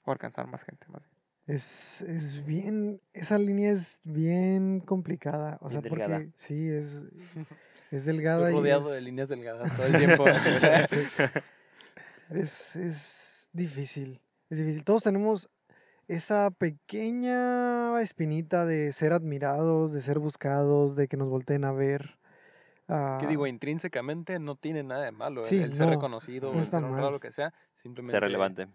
o 0.05 0.13
alcanzar 0.13 0.47
más 0.47 0.65
gente. 0.65 0.87
Más 0.89 1.03
bien. 1.03 1.18
Es, 1.49 2.03
es 2.03 2.45
bien, 2.47 3.01
esa 3.15 3.37
línea 3.39 3.73
es 3.73 4.01
bien 4.05 4.79
complicada. 4.81 5.59
O 5.63 5.71
sea, 5.71 5.81
delgada. 5.81 6.19
porque 6.19 6.31
sí, 6.37 6.69
es, 6.69 7.03
es 7.91 8.05
delgada. 8.05 8.43
Estoy 8.49 8.53
y 8.53 8.57
rodeado 8.59 8.91
de 8.91 8.99
es- 8.99 9.05
líneas 9.05 9.29
delgadas 9.29 9.75
todo 9.77 9.87
el 9.87 9.97
tiempo. 9.97 10.25
Es, 12.31 12.77
es 12.77 13.49
difícil, 13.55 14.21
es 14.51 14.59
difícil. 14.59 14.85
Todos 14.85 15.03
tenemos 15.03 15.49
esa 16.09 16.51
pequeña 16.51 17.99
espinita 18.03 18.67
de 18.67 18.93
ser 18.93 19.15
admirados, 19.15 19.93
de 19.93 20.03
ser 20.03 20.19
buscados, 20.19 20.95
de 20.95 21.09
que 21.09 21.17
nos 21.17 21.29
volteen 21.31 21.65
a 21.65 21.73
ver. 21.73 22.19
que 22.87 23.27
digo, 23.27 23.45
ah, 23.45 23.49
intrínsecamente 23.49 24.39
no 24.39 24.57
tiene 24.57 24.83
nada 24.83 25.05
de 25.05 25.13
malo. 25.13 25.41
el- 25.41 25.47
Sí, 25.47 25.57
el, 25.57 25.73
ser 25.75 25.87
no, 25.87 25.93
reconocido, 25.93 26.53
no 26.53 26.59
el 26.61 26.67
ser 26.67 26.85
honrado, 26.85 27.11
lo 27.11 27.19
que 27.21 27.33
sea. 27.33 27.55
Simplemente. 27.77 28.13
Ser 28.13 28.23
relevante. 28.23 28.69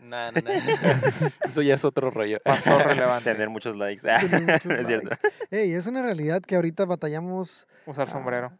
Nah, 0.00 0.30
nah, 0.30 0.40
nah. 0.42 0.52
Eso 1.44 1.62
ya 1.62 1.74
es 1.74 1.84
otro 1.84 2.10
rollo. 2.10 2.38
Pastor 2.44 2.82
relevante. 2.86 3.32
Tener 3.32 3.48
muchos 3.50 3.76
likes. 3.76 4.02
tener 4.02 4.42
muchos 4.52 4.66
No 4.66 4.74
es 4.76 4.86
cierto. 4.86 5.08
likes. 5.10 5.28
Ey, 5.50 5.72
es 5.74 5.86
una 5.86 6.02
realidad 6.02 6.42
que 6.42 6.56
ahorita 6.56 6.84
batallamos. 6.84 7.66
Usar 7.86 8.08
Ah. 8.08 8.10
sombrero 8.10 8.58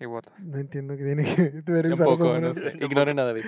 y 0.00 0.04
botas. 0.06 0.38
No 0.44 0.58
entiendo 0.58 0.96
que 0.96 1.04
tiene 1.04 1.24
que 1.24 1.62
ver 1.72 1.86
usar 1.86 2.06
Tampoco, 2.06 2.16
sombrero. 2.16 2.48
no 2.48 2.54
sé. 2.54 2.72
Ignoren 2.80 3.18
a 3.18 3.24
David. 3.24 3.44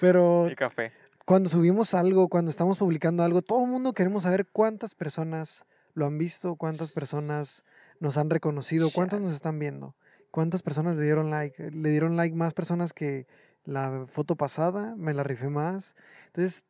Pero 0.00 0.48
Y 0.50 0.54
café. 0.56 0.92
cuando 1.24 1.48
subimos 1.48 1.94
algo, 1.94 2.28
cuando 2.28 2.50
estamos 2.50 2.78
publicando 2.78 3.22
algo, 3.22 3.42
todo 3.42 3.64
el 3.64 3.70
mundo 3.70 3.92
queremos 3.92 4.24
saber 4.24 4.46
cuántas 4.46 4.94
personas 4.94 5.64
lo 5.94 6.06
han 6.06 6.18
visto, 6.18 6.56
cuántas 6.56 6.92
personas 6.92 7.64
nos 8.00 8.16
han 8.16 8.30
reconocido, 8.30 8.90
cuántas 8.92 9.20
nos 9.20 9.32
están 9.34 9.58
viendo, 9.58 9.94
cuántas 10.30 10.62
personas 10.62 10.96
le 10.96 11.04
dieron 11.04 11.30
like. 11.30 11.70
Le 11.70 11.90
dieron 11.90 12.16
like 12.16 12.34
más 12.34 12.54
personas 12.54 12.92
que 12.92 13.26
la 13.64 14.06
foto 14.08 14.36
pasada, 14.36 14.94
me 14.96 15.14
la 15.14 15.22
rifé 15.24 15.48
más. 15.48 15.94
Entonces, 16.26 16.64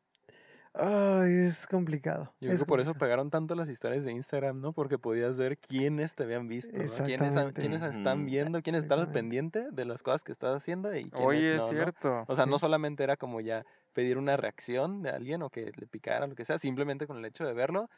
ay, 0.75 1.33
es 1.47 1.67
complicado. 1.67 2.35
Yo 2.41 2.49
creo 2.49 2.55
es 2.55 2.61
que 2.61 2.67
por 2.67 2.81
eso 2.81 2.95
pegaron 2.95 3.31
tanto 3.31 3.55
las 3.55 3.69
historias 3.71 4.05
de 4.05 4.13
Instagram, 4.13 4.61
¿no? 4.61 4.73
Porque 4.73 4.99
podías 4.99 5.39
ver 5.39 5.59
quiénes 5.59 6.15
te 6.15 6.25
habían 6.25 6.49
visto, 6.49 6.77
¿no? 6.77 7.05
Quiénes, 7.05 7.35
quiénes 7.55 7.83
están 7.83 8.19
Ujú. 8.21 8.27
viendo, 8.27 8.63
quiénes 8.63 8.83
están 8.83 8.99
al 8.99 9.13
pendiente 9.13 9.71
de 9.71 9.85
las 9.85 10.03
cosas 10.03 10.25
que 10.25 10.33
estás 10.33 10.57
haciendo 10.57 10.95
y 10.95 11.05
quiénes 11.11 11.29
Oye, 11.29 11.51
no, 11.53 11.59
es 11.59 11.65
¿no? 11.65 11.69
cierto. 11.69 12.27
O 12.27 12.35
sea, 12.35 12.47
no 12.47 12.59
solamente 12.59 13.05
era 13.05 13.17
como 13.17 13.41
ya 13.41 13.65
pedir 13.93 14.19
una 14.19 14.37
reacción 14.37 15.03
de 15.03 15.11
alguien 15.11 15.43
o 15.43 15.51
que 15.51 15.71
le 15.77 15.87
picara, 15.87 16.27
lo 16.27 16.35
que 16.35 16.45
sea, 16.45 16.59
simplemente 16.59 17.07
con 17.07 17.19
el 17.19 17.25
hecho 17.25 17.45
de 17.45 17.53
verlo, 17.53 17.89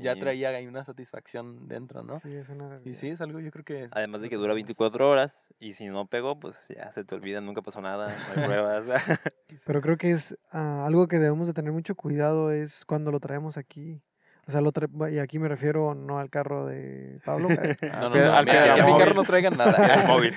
ya 0.00 0.14
Sí. 0.14 0.20
traía 0.20 0.48
ahí 0.50 0.66
una 0.66 0.84
satisfacción 0.84 1.68
dentro, 1.68 2.02
¿no? 2.02 2.18
Sí, 2.18 2.34
es 2.34 2.48
una 2.48 2.66
Y 2.66 2.68
realidad. 2.70 2.98
sí, 2.98 3.08
es 3.08 3.20
algo 3.20 3.40
yo 3.40 3.50
creo 3.50 3.64
que... 3.64 3.88
Además 3.92 4.20
de 4.22 4.28
que 4.28 4.36
dura 4.36 4.48
tenemos. 4.54 4.66
24 4.66 5.08
horas 5.10 5.54
y 5.60 5.72
si 5.74 5.86
no 5.88 6.06
pegó, 6.06 6.38
pues 6.40 6.68
ya 6.74 6.92
se 6.92 7.04
te 7.04 7.14
olvida, 7.14 7.40
nunca 7.40 7.62
pasó 7.62 7.80
nada, 7.80 8.08
no 8.08 8.42
hay 8.42 8.46
pruebas. 8.60 8.84
Pero 9.66 9.80
creo 9.80 9.96
que 9.96 10.10
es 10.12 10.36
ah, 10.52 10.84
algo 10.86 11.06
que 11.08 11.18
debemos 11.18 11.46
de 11.46 11.54
tener 11.54 11.72
mucho 11.72 11.94
cuidado 11.94 12.50
es 12.50 12.84
cuando 12.84 13.10
lo 13.12 13.20
traemos 13.20 13.56
aquí. 13.56 14.00
O 14.48 14.52
sea, 14.52 14.60
lo 14.60 14.72
tra- 14.72 15.12
y 15.12 15.18
aquí 15.18 15.40
me 15.40 15.48
refiero 15.48 15.94
no 15.96 16.20
al 16.20 16.30
carro 16.30 16.66
de 16.66 17.18
Pablo, 17.24 17.48
eh, 17.50 17.76
No, 17.92 18.10
no, 18.10 18.16
no, 18.16 18.32
al 18.32 18.46
la 18.46 18.74
a 18.74 18.86
mi 18.86 18.96
carro 18.98 19.14
no 19.14 19.24
traigan 19.24 19.56
nada. 19.56 20.04
Móvil. 20.06 20.34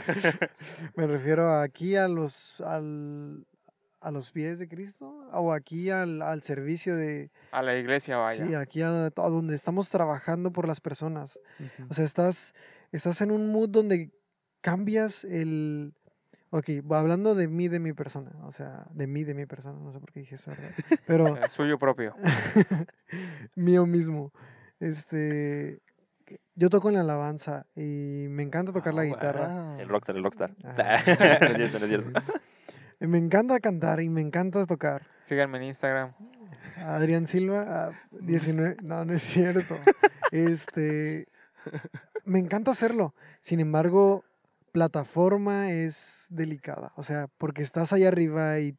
me 0.95 1.05
refiero 1.05 1.59
aquí 1.61 1.95
a 1.95 2.07
los 2.07 2.59
al, 2.61 3.45
a 4.01 4.11
los 4.11 4.31
pies 4.31 4.59
de 4.59 4.67
Cristo 4.67 5.07
o 5.31 5.51
aquí 5.53 5.89
al, 5.89 6.21
al 6.21 6.41
servicio 6.43 6.95
de 6.95 7.31
A 7.51 7.61
la 7.61 7.75
iglesia 7.77 8.17
vaya. 8.17 8.45
sí, 8.47 8.53
aquí 8.55 8.81
a, 8.81 9.05
a 9.07 9.09
donde 9.09 9.55
estamos 9.55 9.89
trabajando 9.89 10.51
por 10.51 10.67
las 10.67 10.79
personas. 10.81 11.39
O 11.89 11.93
sea, 11.93 12.05
estás 12.05 12.53
estás 12.91 13.21
en 13.21 13.31
un 13.31 13.51
mood 13.51 13.69
donde 13.69 14.11
cambias 14.61 15.23
el 15.23 15.93
Ok, 16.51 16.67
hablando 16.89 17.35
de 17.35 17.47
mí, 17.47 17.67
de 17.67 17.79
mi 17.79 17.93
persona, 17.93 18.31
o 18.47 18.51
sea, 18.51 18.87
de 18.91 19.05
mí, 19.05 19.23
de 19.23 19.35
mi 19.35 19.45
persona, 19.45 19.77
no 19.77 19.91
sé 19.93 19.99
por 19.99 20.11
qué 20.11 20.21
dije 20.21 20.33
eso, 20.33 20.49
¿verdad? 20.49 20.71
Pero 21.05 21.37
suyo 21.49 21.77
propio. 21.77 22.15
mío 23.55 23.85
mismo. 23.85 24.33
Este, 24.79 25.79
yo 26.55 26.69
toco 26.69 26.89
en 26.89 26.95
la 26.95 27.01
alabanza 27.01 27.67
y 27.75 28.25
me 28.29 28.41
encanta 28.41 28.71
tocar 28.73 28.95
la 28.95 29.01
Ah, 29.01 29.05
guitarra. 29.05 29.75
El 29.79 29.89
rockstar, 29.89 30.15
el 30.15 30.23
rockstar. 30.23 30.55
Ajá. 30.63 31.03
Y 33.01 33.07
Me 33.07 33.17
encanta 33.17 33.59
cantar 33.59 34.01
y 34.01 34.09
me 34.09 34.21
encanta 34.21 34.65
tocar. 34.65 35.07
Síganme 35.23 35.57
en 35.57 35.63
Instagram. 35.65 36.13
Adrián 36.77 37.27
Silva, 37.27 37.65
ah, 37.67 37.91
19, 38.11 38.77
no, 38.81 39.05
no 39.05 39.13
es 39.13 39.23
cierto. 39.23 39.75
Este, 40.31 41.27
me 42.23 42.37
encanta 42.37 42.69
hacerlo. 42.69 43.15
Sin 43.41 43.59
embargo, 43.59 44.23
plataforma 44.71 45.71
es 45.71 46.27
delicada. 46.29 46.91
O 46.97 47.03
sea, 47.03 47.27
porque 47.39 47.63
estás 47.63 47.93
allá 47.93 48.09
arriba 48.09 48.59
y, 48.59 48.77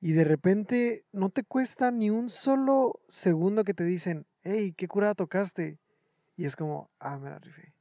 y 0.00 0.12
de 0.12 0.24
repente 0.24 1.04
no 1.12 1.30
te 1.30 1.44
cuesta 1.44 1.90
ni 1.90 2.10
un 2.10 2.28
solo 2.28 3.00
segundo 3.08 3.64
que 3.64 3.72
te 3.72 3.84
dicen, 3.84 4.26
hey, 4.42 4.74
qué 4.76 4.86
curada 4.86 5.14
tocaste. 5.14 5.78
Y 6.36 6.44
es 6.44 6.56
como, 6.56 6.90
ah, 6.98 7.16
me 7.18 7.30
la 7.30 7.38
rifé. 7.38 7.73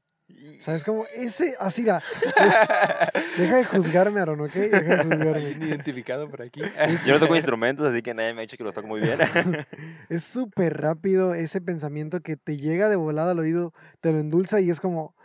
¿Sabes 0.59 0.83
cómo? 0.83 1.05
Ese, 1.15 1.55
así 1.59 1.83
la. 1.83 1.97
es- 1.97 3.23
deja 3.37 3.57
de 3.57 3.65
juzgarme, 3.65 4.19
Aaron, 4.19 4.41
¿ok? 4.41 4.53
Deja 4.53 4.95
de 4.97 5.03
juzgarme. 5.03 5.49
Identificado 5.65 6.29
por 6.29 6.41
aquí. 6.41 6.61
Yo 7.05 7.13
no 7.13 7.19
toco 7.19 7.35
instrumentos, 7.35 7.85
así 7.87 8.01
que 8.01 8.13
nadie 8.13 8.33
me 8.33 8.39
ha 8.39 8.41
dicho 8.41 8.57
que 8.57 8.63
los 8.63 8.73
toco 8.73 8.87
muy 8.87 9.01
bien. 9.01 9.19
Es 10.09 10.23
súper 10.23 10.79
rápido 10.81 11.33
ese 11.33 11.61
pensamiento 11.61 12.21
que 12.21 12.35
te 12.37 12.57
llega 12.57 12.89
de 12.89 12.95
volada 12.95 13.31
al 13.31 13.39
oído, 13.39 13.73
te 14.01 14.11
lo 14.11 14.19
endulza 14.19 14.59
y 14.59 14.69
es 14.69 14.79
como, 14.79 15.15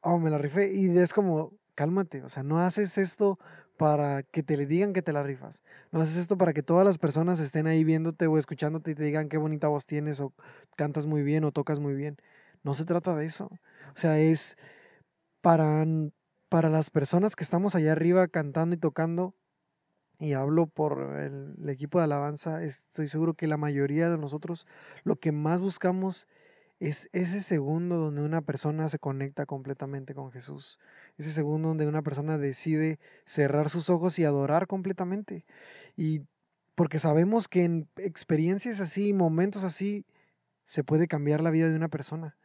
oh, 0.00 0.18
me 0.18 0.30
la 0.30 0.38
rifé. 0.38 0.72
Y 0.72 0.96
es 0.98 1.12
como, 1.12 1.52
cálmate, 1.74 2.22
o 2.22 2.28
sea, 2.28 2.42
no 2.42 2.60
haces 2.60 2.98
esto 2.98 3.38
para 3.76 4.22
que 4.24 4.42
te 4.42 4.56
le 4.56 4.66
digan 4.66 4.92
que 4.92 5.02
te 5.02 5.12
la 5.12 5.22
rifas. 5.22 5.62
No 5.92 6.00
haces 6.00 6.16
esto 6.16 6.36
para 6.36 6.52
que 6.52 6.62
todas 6.62 6.84
las 6.86 6.98
personas 6.98 7.40
estén 7.40 7.66
ahí 7.66 7.84
viéndote 7.84 8.26
o 8.26 8.36
escuchándote 8.38 8.90
y 8.90 8.94
te 8.94 9.04
digan 9.04 9.28
qué 9.28 9.38
bonita 9.38 9.68
voz 9.68 9.86
tienes 9.86 10.20
o 10.20 10.32
cantas 10.76 11.06
muy 11.06 11.22
bien 11.22 11.44
o 11.44 11.52
tocas 11.52 11.78
muy 11.80 11.94
bien. 11.94 12.16
No 12.68 12.74
se 12.74 12.84
trata 12.84 13.16
de 13.16 13.24
eso. 13.24 13.46
O 13.46 13.98
sea, 13.98 14.18
es 14.18 14.58
para, 15.40 15.86
para 16.50 16.68
las 16.68 16.90
personas 16.90 17.34
que 17.34 17.42
estamos 17.42 17.74
allá 17.74 17.92
arriba 17.92 18.28
cantando 18.28 18.74
y 18.74 18.78
tocando, 18.78 19.34
y 20.18 20.34
hablo 20.34 20.66
por 20.66 21.16
el, 21.18 21.54
el 21.62 21.68
equipo 21.70 21.96
de 21.96 22.04
alabanza, 22.04 22.62
estoy 22.62 23.08
seguro 23.08 23.32
que 23.32 23.46
la 23.46 23.56
mayoría 23.56 24.10
de 24.10 24.18
nosotros 24.18 24.66
lo 25.02 25.16
que 25.16 25.32
más 25.32 25.62
buscamos 25.62 26.28
es 26.78 27.08
ese 27.14 27.40
segundo 27.40 27.96
donde 27.96 28.20
una 28.20 28.42
persona 28.42 28.90
se 28.90 28.98
conecta 28.98 29.46
completamente 29.46 30.14
con 30.14 30.30
Jesús. 30.30 30.78
Ese 31.16 31.30
segundo 31.30 31.68
donde 31.68 31.86
una 31.86 32.02
persona 32.02 32.36
decide 32.36 32.98
cerrar 33.24 33.70
sus 33.70 33.88
ojos 33.88 34.18
y 34.18 34.26
adorar 34.26 34.66
completamente. 34.66 35.46
Y 35.96 36.20
porque 36.74 36.98
sabemos 36.98 37.48
que 37.48 37.64
en 37.64 37.88
experiencias 37.96 38.78
así, 38.78 39.14
momentos 39.14 39.64
así, 39.64 40.04
se 40.66 40.84
puede 40.84 41.08
cambiar 41.08 41.40
la 41.40 41.50
vida 41.50 41.70
de 41.70 41.76
una 41.76 41.88
persona. 41.88 42.36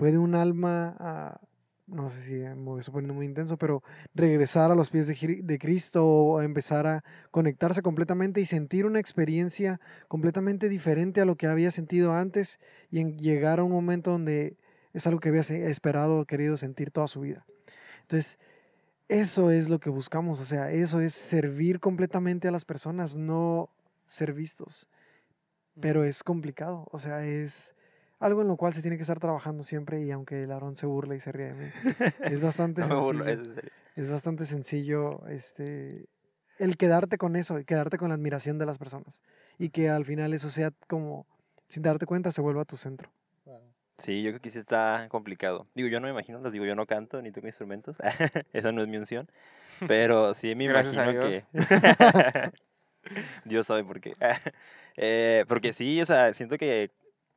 Puede 0.00 0.16
un 0.16 0.34
alma, 0.34 0.96
ah, 0.98 1.40
no 1.86 2.08
sé 2.08 2.22
si 2.22 2.32
me 2.32 2.80
estoy 2.80 2.90
poniendo 2.90 3.12
muy 3.12 3.26
intenso, 3.26 3.58
pero 3.58 3.82
regresar 4.14 4.70
a 4.70 4.74
los 4.74 4.88
pies 4.88 5.06
de, 5.06 5.42
de 5.42 5.58
Cristo 5.58 6.06
o 6.06 6.40
empezar 6.40 6.86
a 6.86 7.04
conectarse 7.30 7.82
completamente 7.82 8.40
y 8.40 8.46
sentir 8.46 8.86
una 8.86 8.98
experiencia 8.98 9.78
completamente 10.08 10.70
diferente 10.70 11.20
a 11.20 11.26
lo 11.26 11.36
que 11.36 11.48
había 11.48 11.70
sentido 11.70 12.14
antes 12.14 12.60
y 12.90 13.00
en 13.00 13.18
llegar 13.18 13.58
a 13.58 13.62
un 13.62 13.72
momento 13.72 14.12
donde 14.12 14.56
es 14.94 15.06
algo 15.06 15.20
que 15.20 15.28
había 15.28 15.42
esperado 15.42 16.20
o 16.20 16.24
querido 16.24 16.56
sentir 16.56 16.90
toda 16.90 17.06
su 17.06 17.20
vida. 17.20 17.44
Entonces, 18.00 18.38
eso 19.08 19.50
es 19.50 19.68
lo 19.68 19.80
que 19.80 19.90
buscamos, 19.90 20.40
o 20.40 20.46
sea, 20.46 20.72
eso 20.72 21.02
es 21.02 21.12
servir 21.12 21.78
completamente 21.78 22.48
a 22.48 22.52
las 22.52 22.64
personas, 22.64 23.18
no 23.18 23.68
ser 24.06 24.32
vistos. 24.32 24.88
Pero 25.78 26.04
es 26.04 26.24
complicado, 26.24 26.88
o 26.90 26.98
sea, 26.98 27.22
es 27.26 27.76
algo 28.20 28.42
en 28.42 28.48
lo 28.48 28.56
cual 28.56 28.72
se 28.72 28.82
tiene 28.82 28.96
que 28.96 29.02
estar 29.02 29.18
trabajando 29.18 29.62
siempre 29.64 30.00
y 30.02 30.10
aunque 30.12 30.44
el 30.44 30.52
Aarón 30.52 30.76
se 30.76 30.86
burla 30.86 31.16
y 31.16 31.20
se 31.20 31.32
ríe 31.32 31.46
de 31.52 31.54
mí, 31.54 31.70
es 32.20 32.40
bastante 32.42 32.82
No 32.82 32.88
me 32.88 32.94
burlo, 32.94 33.24
sencillo. 33.24 33.42
es 33.42 33.48
en 33.48 33.54
serio. 33.54 33.70
Es 33.96 34.10
bastante 34.10 34.44
sencillo 34.44 35.26
este, 35.28 36.06
el 36.58 36.76
quedarte 36.76 37.18
con 37.18 37.34
eso, 37.36 37.58
y 37.58 37.64
quedarte 37.64 37.98
con 37.98 38.08
la 38.10 38.14
admiración 38.14 38.58
de 38.58 38.66
las 38.66 38.78
personas. 38.78 39.22
Y 39.58 39.70
que 39.70 39.88
al 39.90 40.04
final 40.04 40.32
eso 40.32 40.48
sea 40.48 40.70
como, 40.86 41.26
sin 41.68 41.82
darte 41.82 42.06
cuenta, 42.06 42.30
se 42.32 42.40
vuelva 42.40 42.64
tu 42.64 42.76
centro. 42.76 43.10
Sí, 43.98 44.22
yo 44.22 44.30
creo 44.30 44.40
que 44.40 44.48
sí 44.48 44.58
está 44.58 45.06
complicado. 45.10 45.66
Digo, 45.74 45.88
yo 45.88 46.00
no 46.00 46.06
me 46.06 46.12
imagino, 46.12 46.40
les 46.40 46.52
digo, 46.52 46.64
yo 46.64 46.74
no 46.74 46.86
canto 46.86 47.20
ni 47.20 47.32
toco 47.32 47.46
instrumentos. 47.48 47.98
Esa 48.54 48.72
no 48.72 48.80
es 48.80 48.88
mi 48.88 48.96
unción. 48.96 49.28
Pero 49.88 50.32
sí 50.32 50.54
me 50.54 50.66
Gracias 50.68 50.96
a 50.96 51.02
imagino 51.10 51.28
Dios. 51.28 51.46
que. 51.52 52.52
Dios 53.44 53.66
sabe 53.66 53.84
por 53.84 54.00
qué. 54.00 54.14
Eh, 54.96 55.44
porque 55.48 55.72
sí, 55.74 56.00
o 56.00 56.06
sea, 56.06 56.32
siento 56.32 56.56
que. 56.56 56.90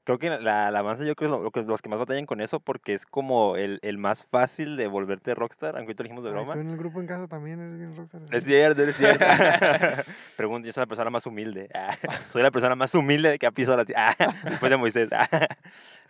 Creo 0.06 0.20
que 0.20 0.30
la 0.30 0.68
alabanza, 0.68 1.06
yo 1.06 1.16
creo 1.16 1.30
lo, 1.30 1.44
lo 1.44 1.52
que 1.52 1.62
los 1.62 1.82
que 1.82 1.88
más 1.88 1.98
batallan 1.98 2.26
con 2.26 2.42
eso, 2.42 2.60
porque 2.60 2.94
es 2.94 3.06
como 3.06 3.56
el, 3.56 3.80
el 3.84 3.98
más 3.98 4.26
fácil 4.26 4.76
de 4.76 4.88
volverte 4.88 5.34
rockstar, 5.34 5.78
aunque 5.78 5.92
ahorita 5.92 6.04
lo 6.04 6.08
dijimos 6.08 6.24
de 6.26 6.30
Ay, 6.32 6.36
broma. 6.36 6.54
tú 6.54 6.60
en 6.60 6.70
el 6.72 6.78
grupo 6.78 7.00
en 7.00 7.08
casa 7.08 7.28
también 7.28 7.60
eres 7.62 7.78
bien 7.78 7.96
rockstar. 7.96 8.22
Es 8.32 8.44
cierto, 8.44 8.84
es 8.84 8.98
cierto. 8.98 9.26
Pregunto, 10.36 10.66
yo 10.66 10.74
soy 10.74 10.82
la 10.82 10.88
persona 10.88 11.10
más 11.10 11.26
humilde. 11.26 11.70
Soy 12.28 12.44
la 12.44 12.52
persona 12.52 12.76
más 12.76 12.94
humilde 12.96 13.40
que 13.40 13.46
ha 13.46 13.52
pisado 13.52 13.78
la 13.78 13.86
tierra. 13.86 14.16
Después 14.44 14.70
de 14.70 14.78
Moisés. 14.78 15.10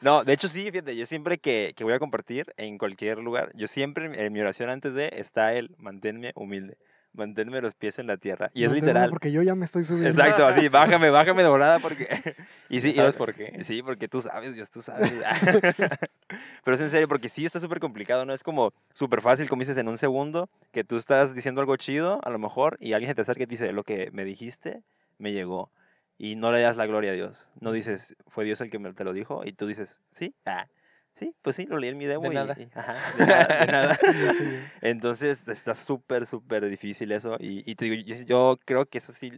No, 0.02 0.24
de 0.24 0.34
hecho 0.34 0.48
sí, 0.48 0.70
fíjate, 0.72 0.96
yo 0.96 1.06
siempre 1.06 1.38
que, 1.38 1.74
que 1.76 1.84
voy 1.84 1.94
a 1.94 2.00
compartir 2.00 2.54
en 2.58 2.78
cualquier 2.78 3.20
lugar, 3.20 3.52
yo 3.56 3.68
siempre 3.68 4.26
en 4.26 4.34
mi 4.34 4.42
oración 4.42 4.70
antes 4.70 4.94
de 4.94 5.10
está 5.18 5.54
el 5.54 5.76
manténme 5.78 6.32
humilde, 6.36 6.78
manténme 7.14 7.62
los 7.62 7.76
pies 7.76 8.00
en 8.00 8.08
la 8.08 8.18
tierra. 8.18 8.52
Y 8.54 8.64
es 8.64 8.70
Manténme 8.72 8.88
literal. 8.88 9.10
Porque 9.10 9.32
yo 9.32 9.42
ya 9.42 9.56
me 9.56 9.66
estoy 9.66 9.84
subiendo. 9.84 10.10
Exacto, 10.10 10.46
así, 10.46 10.68
bájame, 10.70 11.10
bájame 11.12 11.44
de 11.44 11.50
volada 11.50 11.80
porque... 11.80 12.08
Y 12.70 12.82
sí, 12.82 12.90
y- 12.90 12.94
¿Sabes 12.94 13.16
por 13.16 13.34
qué? 13.36 13.64
Sí, 13.64 13.84
porque 13.84 14.08
tú 14.08 14.22
sabes, 14.22 14.56
Dios, 14.56 14.70
tú 14.72 14.82
sabes. 14.82 15.12
Pero 16.64 16.76
es 16.76 16.82
en 16.82 16.90
serio, 16.90 17.08
porque 17.08 17.30
sí 17.30 17.46
está 17.46 17.60
súper 17.60 17.80
complicado, 17.80 18.26
¿no? 18.26 18.34
Es 18.34 18.44
como 18.44 18.74
súper 18.94 19.22
fácil, 19.22 19.48
como 19.48 19.60
dices, 19.60 19.78
en 19.78 19.88
un 19.88 19.98
segundo, 19.98 20.50
que 20.72 20.84
tú 20.84 20.98
estás 20.98 21.36
diciendo 21.36 21.62
algo 21.62 21.76
chido, 21.78 22.20
a 22.24 22.30
lo 22.30 22.40
mejor, 22.40 22.78
y 22.80 22.94
alguien 22.94 23.10
se 23.10 23.16
te 23.16 23.22
acerca 23.22 23.44
y 23.44 23.46
te 23.46 23.52
dice, 23.52 23.72
lo 23.74 23.84
que 23.84 24.10
me 24.12 24.26
dijiste 24.26 24.82
me 25.20 25.32
llegó. 25.34 25.70
Y 26.18 26.36
no 26.36 26.52
le 26.52 26.62
das 26.62 26.78
la 26.78 26.86
gloria 26.86 27.12
a 27.12 27.14
Dios. 27.16 27.50
No 27.60 27.72
dices, 27.72 28.16
fue 28.28 28.46
Dios 28.46 28.60
el 28.62 28.70
que 28.70 28.80
me, 28.80 28.94
te 28.94 29.04
lo 29.04 29.14
dijo, 29.14 29.44
y 29.46 29.54
tú 29.54 29.68
dices, 29.68 30.00
sí, 30.12 30.34
ah, 30.46 30.68
sí, 31.16 31.36
pues 31.42 31.56
sí, 31.56 31.66
lo 31.66 31.78
leí 31.78 31.90
en 31.90 31.98
mi 31.98 32.06
demo. 32.06 32.24
De 32.24 32.32
y- 32.32 32.34
nada. 32.34 32.56
y- 32.58 32.70
ajá, 32.74 33.66
de 33.66 33.68
nada, 33.72 34.00
de. 34.02 34.64
Entonces 34.82 35.48
está 35.48 35.76
súper, 35.76 36.26
súper 36.26 36.68
difícil 36.70 37.12
eso. 37.12 37.38
Y, 37.40 37.70
y 37.70 37.76
te 37.76 37.86
digo, 37.86 37.96
yo, 38.06 38.16
yo 38.26 38.60
creo 38.66 38.86
que 38.86 38.98
eso 38.98 39.14
sí, 39.14 39.32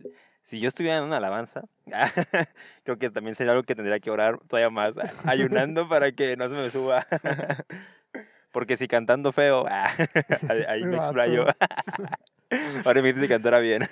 si 0.43 0.59
yo 0.59 0.67
estuviera 0.67 0.97
en 0.97 1.03
una 1.05 1.17
alabanza, 1.17 1.63
creo 2.83 2.97
que 2.97 3.09
también 3.09 3.35
sería 3.35 3.51
algo 3.51 3.63
que 3.63 3.75
tendría 3.75 3.99
que 3.99 4.11
orar 4.11 4.39
todavía 4.47 4.69
más, 4.69 4.95
ayunando 5.25 5.87
para 5.89 6.11
que 6.11 6.37
no 6.37 6.47
se 6.49 6.55
me 6.55 6.69
suba. 6.69 7.07
Porque 8.51 8.77
si 8.77 8.87
cantando 8.87 9.31
feo, 9.33 9.65
ahí, 9.67 10.83
me 10.85 10.97
explayo. 10.97 11.45
Ahora 12.85 13.01
me 13.01 13.13
que 13.13 13.27
cantara 13.27 13.59
bien. 13.59 13.87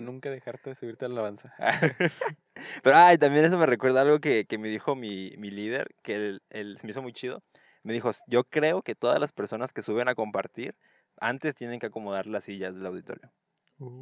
Nunca 0.00 0.30
dejarte 0.30 0.70
de 0.70 0.76
subirte 0.76 1.04
a 1.04 1.08
la 1.08 1.14
alabanza. 1.14 1.54
Pero 2.82 2.96
ay, 2.96 3.18
también 3.18 3.44
eso 3.44 3.58
me 3.58 3.66
recuerda 3.66 4.02
algo 4.02 4.20
que, 4.20 4.44
que 4.46 4.58
me 4.58 4.68
dijo 4.68 4.94
mi, 4.94 5.32
mi 5.38 5.50
líder, 5.50 5.94
que 6.02 6.14
él, 6.14 6.42
él- 6.50 6.78
se 6.78 6.86
me 6.86 6.92
hizo 6.92 7.02
muy 7.02 7.12
chido. 7.12 7.42
Me 7.82 7.92
dijo, 7.92 8.10
yo 8.28 8.44
creo 8.44 8.82
que 8.82 8.94
todas 8.94 9.20
las 9.20 9.32
personas 9.32 9.72
que 9.72 9.82
suben 9.82 10.08
a 10.08 10.14
compartir, 10.14 10.74
antes 11.18 11.54
tienen 11.54 11.80
que 11.80 11.86
acomodar 11.86 12.26
las 12.26 12.44
sillas 12.44 12.74
del 12.74 12.86
auditorio. 12.86 13.30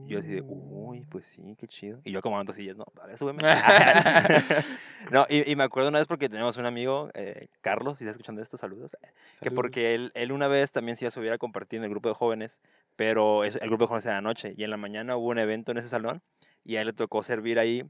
Y 0.06 0.10
yo 0.12 0.18
así 0.18 0.28
de, 0.28 0.42
uy, 0.46 1.00
Uh. 1.00 1.06
pues 1.08 1.24
sí, 1.24 1.56
qué 1.58 1.66
chido. 1.66 2.00
Y 2.04 2.12
yo 2.12 2.18
acomodando 2.18 2.52
sillas, 2.52 2.76
no, 2.76 2.84
a 3.00 3.06
ver, 3.06 3.16
súbeme. 3.18 3.40
no, 5.10 5.26
y, 5.28 5.50
y 5.50 5.56
me 5.56 5.64
acuerdo 5.64 5.88
una 5.88 5.98
vez 5.98 6.06
porque 6.06 6.28
tenemos 6.28 6.56
un 6.58 6.66
amigo, 6.66 7.10
eh, 7.14 7.48
Carlos, 7.62 7.98
si 7.98 8.04
está 8.04 8.12
escuchando 8.12 8.42
esto, 8.42 8.56
saludos. 8.58 8.96
Que 9.40 9.50
porque 9.50 9.94
él, 9.94 10.12
él 10.14 10.30
una 10.30 10.46
vez 10.48 10.70
también 10.72 10.96
se 10.96 11.04
iba 11.04 11.08
a 11.08 11.12
subir 11.12 11.32
a 11.32 11.38
compartir 11.38 11.78
en 11.78 11.84
el 11.84 11.90
grupo 11.90 12.08
de 12.10 12.14
jóvenes, 12.14 12.60
pero 13.04 13.42
es- 13.42 13.56
el 13.56 13.68
grupo 13.68 13.82
de 13.84 13.88
jóvenes 13.88 14.06
era 14.06 14.18
en 14.18 14.22
la 14.22 14.30
noche 14.30 14.54
y 14.56 14.62
en 14.62 14.70
la 14.70 14.76
mañana 14.76 15.16
hubo 15.16 15.30
un 15.30 15.38
evento 15.38 15.72
en 15.72 15.78
ese 15.78 15.88
salón 15.88 16.22
y 16.62 16.76
a 16.76 16.82
él 16.82 16.86
le 16.86 16.92
tocó 16.92 17.24
servir 17.24 17.58
ahí 17.58 17.82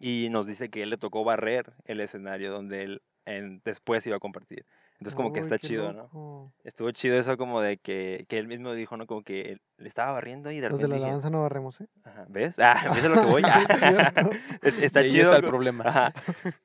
y 0.00 0.28
nos 0.30 0.46
dice 0.46 0.68
que 0.68 0.82
él 0.82 0.90
le 0.90 0.98
tocó 0.98 1.24
barrer 1.24 1.72
el 1.86 1.98
escenario 2.00 2.52
donde 2.52 2.82
él 2.82 3.02
en- 3.24 3.62
después 3.64 4.06
iba 4.06 4.16
a 4.16 4.20
compartir. 4.20 4.66
Entonces 4.98 5.16
como 5.16 5.32
que 5.32 5.40
Uy, 5.40 5.44
está 5.44 5.58
qué 5.58 5.66
chido, 5.66 5.92
¿no? 5.94 6.02
loco. 6.02 6.52
Estuvo 6.62 6.90
chido 6.90 7.16
eso 7.18 7.38
como 7.38 7.62
de 7.62 7.78
que, 7.78 8.26
que 8.28 8.36
él 8.38 8.46
mismo 8.48 8.74
dijo, 8.74 8.98
¿no? 8.98 9.06
Como 9.06 9.22
que 9.22 9.52
él 9.52 9.60
le 9.78 9.88
estaba 9.88 10.12
barriendo 10.12 10.50
y 10.50 10.60
de 10.60 10.68
Los 10.68 10.78
repente 10.78 10.94
de 10.96 11.00
la 11.00 11.06
alabanza 11.06 11.30
no 11.30 11.40
barremos, 11.42 11.80
¿eh? 11.80 11.88
Ajá, 12.04 12.26
¿ves? 12.28 12.58
Ah, 12.58 12.74
¿ves 12.94 13.04
a 13.04 13.08
lo 13.08 13.14
que 13.20 13.26
voy? 13.26 13.42
Ah, 13.46 13.64
Es 13.70 13.78
cierto. 13.80 14.30
es- 14.62 14.78
Y 14.78 14.84
está 14.84 15.00
ahí 15.00 15.08
chido. 15.10 15.24
está 15.24 15.36
el 15.38 15.44
problema. 15.44 15.84
Ajá. 15.86 16.12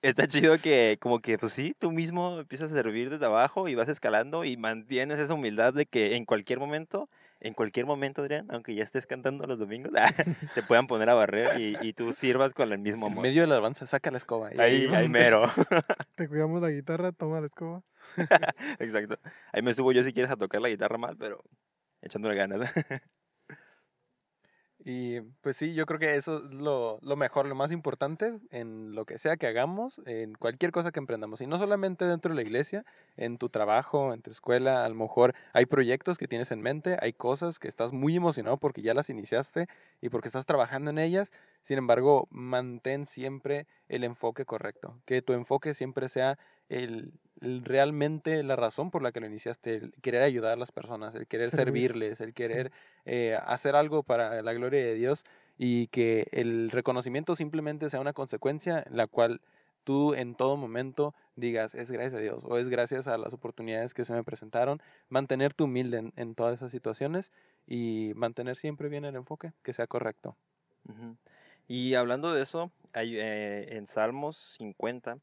Está 0.01 0.27
chido 0.27 0.57
que 0.57 0.97
como 0.99 1.19
que 1.21 1.37
pues 1.37 1.53
sí, 1.53 1.73
tú 1.79 1.91
mismo 1.93 2.39
empiezas 2.41 2.71
a 2.71 2.75
servir 2.75 3.09
desde 3.09 3.25
abajo 3.25 3.69
y 3.69 3.75
vas 3.75 3.87
escalando 3.87 4.43
y 4.43 4.57
mantienes 4.57 5.17
esa 5.19 5.33
humildad 5.33 5.73
de 5.73 5.85
que 5.85 6.15
en 6.17 6.25
cualquier 6.25 6.59
momento, 6.59 7.09
en 7.41 7.53
cualquier 7.53 7.85
momento, 7.85 8.21
Adrián, 8.21 8.45
aunque 8.49 8.75
ya 8.75 8.83
estés 8.83 9.05
cantando 9.07 9.45
los 9.47 9.57
domingos, 9.59 9.91
te 10.55 10.63
puedan 10.63 10.87
poner 10.87 11.09
a 11.09 11.13
barrer 11.13 11.59
y, 11.59 11.77
y 11.81 11.93
tú 11.93 12.11
sirvas 12.13 12.53
con 12.53 12.71
el 12.71 12.79
mismo 12.79 13.05
En 13.07 13.13
amor. 13.13 13.23
medio 13.23 13.41
de 13.41 13.47
la 13.47 13.55
alabanza, 13.55 13.85
saca 13.87 14.11
la 14.11 14.17
escoba. 14.17 14.53
y 14.53 14.59
Ahí, 14.59 14.87
ahí 14.93 15.07
mero. 15.09 15.43
Te 16.15 16.27
cuidamos 16.27 16.61
la 16.61 16.69
guitarra, 16.69 17.11
toma 17.11 17.39
la 17.39 17.47
escoba. 17.47 17.81
Exacto. 18.79 19.17
Ahí 19.53 19.61
me 19.61 19.73
subo 19.73 19.91
yo 19.91 20.03
si 20.03 20.13
quieres 20.13 20.31
a 20.31 20.35
tocar 20.37 20.61
la 20.61 20.69
guitarra 20.69 20.97
mal, 20.97 21.15
pero 21.17 21.43
echándole 22.01 22.35
ganas. 22.35 22.71
Y 24.91 25.21
pues 25.41 25.55
sí, 25.55 25.75
yo 25.75 25.85
creo 25.85 25.99
que 25.99 26.15
eso 26.15 26.37
es 26.37 26.51
lo, 26.51 26.97
lo 27.03 27.15
mejor, 27.15 27.45
lo 27.45 27.53
más 27.53 27.71
importante 27.71 28.39
en 28.49 28.95
lo 28.95 29.05
que 29.05 29.19
sea 29.19 29.37
que 29.37 29.45
hagamos, 29.45 30.01
en 30.07 30.33
cualquier 30.33 30.71
cosa 30.71 30.91
que 30.91 30.97
emprendamos. 30.97 31.41
Y 31.41 31.45
no 31.45 31.59
solamente 31.59 32.05
dentro 32.05 32.29
de 32.29 32.35
la 32.37 32.41
iglesia, 32.41 32.83
en 33.15 33.37
tu 33.37 33.49
trabajo, 33.49 34.15
en 34.15 34.23
tu 34.23 34.31
escuela, 34.31 34.83
a 34.83 34.89
lo 34.89 34.95
mejor 34.95 35.35
hay 35.53 35.67
proyectos 35.67 36.17
que 36.17 36.27
tienes 36.27 36.49
en 36.49 36.61
mente, 36.61 36.97
hay 37.01 37.13
cosas 37.13 37.59
que 37.59 37.67
estás 37.67 37.93
muy 37.93 38.15
emocionado 38.15 38.57
porque 38.57 38.81
ya 38.81 38.95
las 38.95 39.11
iniciaste 39.11 39.67
y 40.01 40.09
porque 40.09 40.27
estás 40.27 40.47
trabajando 40.47 40.89
en 40.89 40.97
ellas. 40.97 41.31
Sin 41.69 41.77
embargo, 41.77 42.27
mantén 42.31 43.05
siempre 43.05 43.67
el 43.89 44.03
enfoque 44.03 44.43
correcto. 44.43 44.99
Que 45.05 45.21
tu 45.21 45.33
enfoque 45.33 45.75
siempre 45.75 46.09
sea 46.09 46.39
el, 46.67 47.13
el 47.41 47.63
realmente 47.63 48.41
la 48.41 48.55
razón 48.55 48.89
por 48.89 49.03
la 49.03 49.11
que 49.11 49.19
lo 49.19 49.27
iniciaste, 49.27 49.75
el 49.75 49.93
querer 50.01 50.23
ayudar 50.23 50.53
a 50.53 50.55
las 50.55 50.71
personas, 50.71 51.13
el 51.13 51.27
querer 51.27 51.51
Servir. 51.51 51.91
servirles, 51.91 52.21
el 52.21 52.33
querer 52.33 52.71
eh, 53.05 53.37
hacer 53.45 53.75
algo 53.75 54.01
para 54.01 54.41
la 54.41 54.53
gloria 54.53 54.83
de 54.83 54.95
Dios 54.95 55.25
y 55.59 55.85
que 55.89 56.27
el 56.31 56.71
reconocimiento 56.71 57.35
simplemente 57.35 57.87
sea 57.91 57.99
una 57.99 58.13
consecuencia 58.13 58.83
en 58.87 58.97
la 58.97 59.05
cual 59.05 59.39
tú 59.83 60.15
en 60.15 60.33
todo 60.33 60.57
momento 60.57 61.13
digas 61.35 61.75
es 61.75 61.91
gracias 61.91 62.15
a 62.15 62.19
Dios 62.19 62.45
o 62.45 62.57
es 62.57 62.69
gracias 62.69 63.07
a 63.07 63.19
las 63.19 63.31
oportunidades 63.31 63.93
que 63.93 64.05
se 64.05 64.13
me 64.13 64.23
presentaron, 64.23 64.81
mantenerte 65.07 65.61
humilde 65.61 65.99
en, 65.99 66.13
en 66.15 66.33
todas 66.33 66.55
esas 66.55 66.71
situaciones 66.71 67.31
y 67.67 68.13
mantener 68.15 68.55
siempre 68.55 68.89
bien 68.89 69.05
el 69.05 69.15
enfoque, 69.15 69.53
que 69.61 69.73
sea 69.73 69.85
correcto. 69.85 70.35
Y 71.71 71.93
hablando 71.93 72.33
de 72.33 72.41
eso, 72.41 72.71
hay, 72.93 73.15
eh, 73.15 73.77
en 73.77 73.85
Salmos 73.85 74.55
50, 74.57 75.19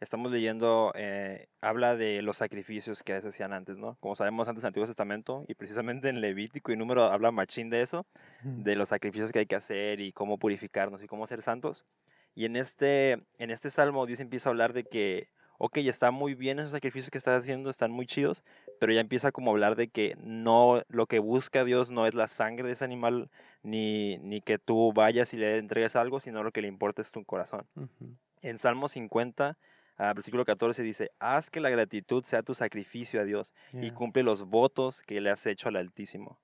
estamos 0.00 0.30
leyendo, 0.30 0.92
eh, 0.94 1.48
habla 1.62 1.96
de 1.96 2.20
los 2.20 2.36
sacrificios 2.36 3.02
que 3.02 3.18
se 3.22 3.28
hacían 3.28 3.54
antes, 3.54 3.78
¿no? 3.78 3.96
Como 3.98 4.14
sabemos 4.14 4.46
antes 4.48 4.62
en 4.62 4.66
el 4.66 4.68
Antiguo 4.68 4.86
Testamento, 4.86 5.46
y 5.48 5.54
precisamente 5.54 6.10
en 6.10 6.20
Levítico 6.20 6.72
y 6.72 6.76
Número 6.76 7.04
habla 7.04 7.30
machín 7.30 7.70
de 7.70 7.80
eso, 7.80 8.04
de 8.42 8.76
los 8.76 8.90
sacrificios 8.90 9.32
que 9.32 9.38
hay 9.38 9.46
que 9.46 9.56
hacer 9.56 10.00
y 10.00 10.12
cómo 10.12 10.38
purificarnos 10.38 11.02
y 11.02 11.06
cómo 11.06 11.26
ser 11.26 11.40
santos. 11.40 11.86
Y 12.34 12.44
en 12.44 12.56
este, 12.56 13.12
en 13.38 13.50
este 13.50 13.70
salmo 13.70 14.04
Dios 14.04 14.20
empieza 14.20 14.50
a 14.50 14.52
hablar 14.52 14.74
de 14.74 14.84
que, 14.84 15.30
ok, 15.56 15.78
está 15.78 16.10
muy 16.10 16.34
bien 16.34 16.58
esos 16.58 16.72
sacrificios 16.72 17.10
que 17.10 17.16
estás 17.16 17.38
haciendo, 17.38 17.70
están 17.70 17.92
muy 17.92 18.04
chidos, 18.04 18.44
pero 18.82 18.92
ya 18.92 19.00
empieza 19.00 19.30
como 19.30 19.52
a 19.52 19.54
hablar 19.54 19.76
de 19.76 19.86
que 19.86 20.16
no, 20.24 20.82
lo 20.88 21.06
que 21.06 21.20
busca 21.20 21.62
Dios 21.62 21.92
no 21.92 22.04
es 22.04 22.14
la 22.14 22.26
sangre 22.26 22.66
de 22.66 22.72
ese 22.72 22.84
animal, 22.84 23.30
ni, 23.62 24.18
ni 24.18 24.40
que 24.40 24.58
tú 24.58 24.92
vayas 24.92 25.32
y 25.34 25.36
le 25.36 25.58
entregues 25.58 25.94
algo, 25.94 26.18
sino 26.18 26.42
lo 26.42 26.50
que 26.50 26.62
le 26.62 26.66
importa 26.66 27.00
es 27.00 27.12
tu 27.12 27.24
corazón. 27.24 27.64
En 28.40 28.58
Salmo 28.58 28.88
50, 28.88 29.56
ah, 29.98 30.12
versículo 30.14 30.44
14 30.44 30.82
dice, 30.82 31.12
haz 31.20 31.48
que 31.48 31.60
la 31.60 31.70
gratitud 31.70 32.24
sea 32.24 32.42
tu 32.42 32.56
sacrificio 32.56 33.20
a 33.20 33.24
Dios 33.24 33.54
y 33.72 33.92
cumple 33.92 34.24
los 34.24 34.48
votos 34.48 35.02
que 35.02 35.20
le 35.20 35.30
has 35.30 35.46
hecho 35.46 35.68
al 35.68 35.76
Altísimo. 35.76 36.40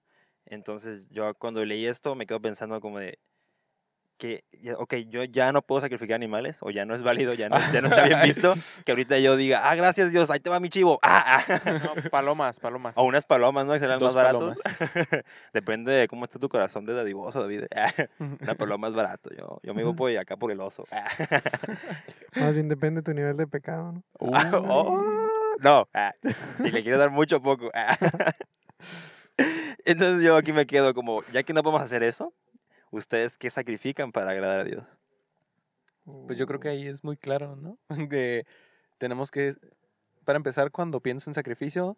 Entonces 0.47 1.09
yo 1.11 1.35
cuando 1.35 1.65
leí 1.65 1.87
esto 1.87 2.15
me 2.15 2.29
quedo 2.29 2.41
pensando 2.41 2.81
como 2.81 3.01
de 3.01 3.19
que, 4.19 4.45
ok, 4.77 4.95
yo 5.09 5.25
ya 5.25 5.53
no 5.53 5.63
puedo 5.63 5.81
sacrificar 5.81 6.17
animales, 6.17 6.59
o 6.63 6.71
ya 6.71 6.85
no 6.85 6.95
es 6.95 7.03
válido, 7.03 7.33
ya 7.33 7.49
no, 7.49 7.57
ya 7.73 7.81
no 7.81 7.89
está 7.89 8.05
bien 8.05 8.21
visto, 8.23 8.55
que 8.85 8.93
ahorita 8.93 9.19
yo 9.19 9.37
diga, 9.37 9.71
ah, 9.71 9.75
gracias 9.75 10.13
Dios, 10.13 10.29
ahí 10.31 10.41
te 10.41 10.51
va 10.51 10.61
mi 10.61 10.69
chivo, 10.69 10.99
ah, 11.03 11.45
ah". 11.49 11.81
No, 11.85 12.11
palomas, 12.11 12.61
palomas. 12.61 12.93
o 12.97 13.05
unas 13.05 13.25
palomas, 13.25 13.65
¿no? 13.65 13.73
Que 13.73 13.79
serán 13.79 14.01
más 14.01 14.13
Dos 14.13 14.15
baratos. 14.15 14.57
Depende 15.53 15.93
de 15.93 16.09
cómo 16.09 16.25
esté 16.25 16.39
tu 16.39 16.49
corazón 16.49 16.85
de 16.85 16.95
dadivoso, 16.95 17.41
David. 17.41 17.65
Una 18.19 18.55
paloma 18.55 18.89
es 18.89 18.95
barato, 18.95 19.31
yo, 19.37 19.61
yo 19.63 19.75
me 19.75 19.85
voy 19.85 19.95
por 19.95 20.17
acá 20.19 20.37
por 20.37 20.51
el 20.51 20.61
oso. 20.61 20.85
Más 22.35 22.55
bien 22.55 22.69
depende 22.69 23.01
de 23.01 23.05
tu 23.05 23.13
nivel 23.13 23.37
de 23.37 23.47
pecado, 23.47 23.93
¿no? 23.93 24.03
Ah, 24.33 24.51
oh, 24.55 25.03
no, 25.61 25.89
ah, 25.95 26.13
si 26.63 26.71
le 26.71 26.83
quiero 26.83 26.99
dar 26.99 27.11
mucho 27.11 27.37
o 27.37 27.43
poco. 27.43 27.71
ah. 27.75 27.97
Entonces 29.85 30.23
yo 30.23 30.37
aquí 30.37 30.53
me 30.53 30.67
quedo 30.67 30.93
como, 30.95 31.23
ya 31.33 31.43
que 31.43 31.53
no 31.53 31.63
podemos 31.63 31.83
hacer 31.83 32.03
eso, 32.03 32.35
¿ustedes 32.91 33.39
qué 33.39 33.51
sacrifican 33.51 34.13
para 34.13 34.31
agradar 34.33 34.61
a 34.61 34.65
Dios? 34.65 34.99
Pues 36.27 36.39
yo 36.39 36.47
creo 36.47 36.61
que 36.61 36.69
ahí 36.69 36.87
es 36.87 37.05
muy 37.05 37.17
claro, 37.17 37.57
¿no? 37.57 37.79
Que 38.11 38.47
tenemos 38.99 39.31
que, 39.31 39.57
para 40.25 40.37
empezar, 40.39 40.71
cuando 40.71 41.01
pienso 41.01 41.29
en 41.31 41.35
sacrificio, 41.35 41.97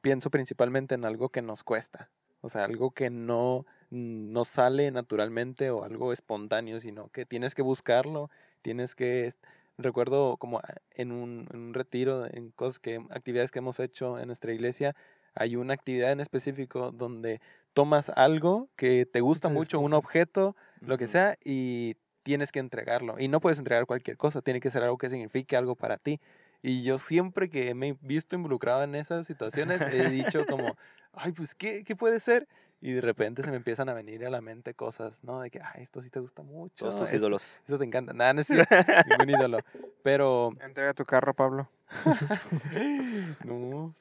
pienso 0.00 0.30
principalmente 0.30 0.94
en 0.94 1.04
algo 1.04 1.30
que 1.30 1.42
nos 1.42 1.64
cuesta. 1.64 2.10
O 2.42 2.48
sea, 2.48 2.64
algo 2.64 2.90
que 2.90 3.10
no 3.10 3.66
no 3.90 4.44
sale 4.44 4.90
naturalmente 4.90 5.70
o 5.70 5.84
algo 5.84 6.12
espontáneo, 6.12 6.80
sino 6.80 7.08
que 7.10 7.24
tienes 7.24 7.54
que 7.54 7.62
buscarlo, 7.62 8.30
tienes 8.62 8.94
que... 8.94 9.32
Recuerdo 9.78 10.38
como 10.38 10.58
a- 10.58 10.74
en 10.90 11.12
un, 11.12 11.48
en 11.52 11.60
un 11.60 11.74
retiro, 11.74 12.26
en 12.26 12.50
cosas 12.50 12.78
que, 12.78 12.96
actividades 13.10 13.50
que 13.50 13.60
hemos 13.60 13.78
hecho 13.78 14.18
en 14.18 14.26
nuestra 14.26 14.52
iglesia, 14.52 14.96
hay 15.34 15.54
una 15.56 15.74
actividad 15.74 16.12
en 16.12 16.20
específico 16.20 16.90
donde 16.92 17.40
tomas 17.76 18.08
algo 18.16 18.70
que 18.74 19.04
te 19.04 19.20
gusta 19.20 19.48
te 19.48 19.54
mucho, 19.54 19.80
un 19.80 19.92
objeto, 19.92 20.56
lo 20.80 20.96
que 20.96 21.06
sea, 21.06 21.36
y 21.44 21.96
tienes 22.22 22.50
que 22.50 22.58
entregarlo. 22.58 23.16
Y 23.20 23.28
no 23.28 23.38
puedes 23.38 23.58
entregar 23.58 23.84
cualquier 23.84 24.16
cosa, 24.16 24.40
tiene 24.40 24.60
que 24.60 24.70
ser 24.70 24.82
algo 24.82 24.96
que 24.96 25.10
signifique 25.10 25.58
algo 25.58 25.76
para 25.76 25.98
ti. 25.98 26.18
Y 26.62 26.84
yo 26.84 26.96
siempre 26.96 27.50
que 27.50 27.74
me 27.74 27.90
he 27.90 27.96
visto 28.00 28.34
involucrado 28.34 28.82
en 28.82 28.94
esas 28.94 29.26
situaciones, 29.26 29.82
he 29.82 30.08
dicho 30.08 30.46
como, 30.46 30.74
ay, 31.12 31.32
pues, 31.32 31.54
¿qué, 31.54 31.84
qué 31.84 31.94
puede 31.94 32.18
ser? 32.18 32.48
Y 32.80 32.92
de 32.92 33.02
repente 33.02 33.42
se 33.42 33.50
me 33.50 33.58
empiezan 33.58 33.90
a 33.90 33.92
venir 33.92 34.24
a 34.24 34.30
la 34.30 34.40
mente 34.40 34.72
cosas, 34.72 35.22
¿no? 35.22 35.40
De 35.42 35.50
que, 35.50 35.60
ay, 35.60 35.82
esto 35.82 36.00
sí 36.00 36.08
te 36.08 36.18
gusta 36.18 36.42
mucho. 36.42 36.86
Todos 36.86 36.96
tus 36.96 37.04
esto- 37.08 37.16
ídolos. 37.16 37.60
Eso 37.66 37.76
te 37.78 37.84
encanta. 37.84 38.14
Nada, 38.14 38.32
no 38.32 38.40
es 38.40 38.48
ningún 39.06 39.28
ídolo. 39.38 39.58
Pero, 40.02 40.50
Entrega 40.60 40.94
tu 40.94 41.04
carro, 41.04 41.34
Pablo. 41.34 41.68
no, 43.44 43.94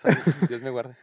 Dios 0.48 0.62
me 0.62 0.70
guarde. 0.70 0.96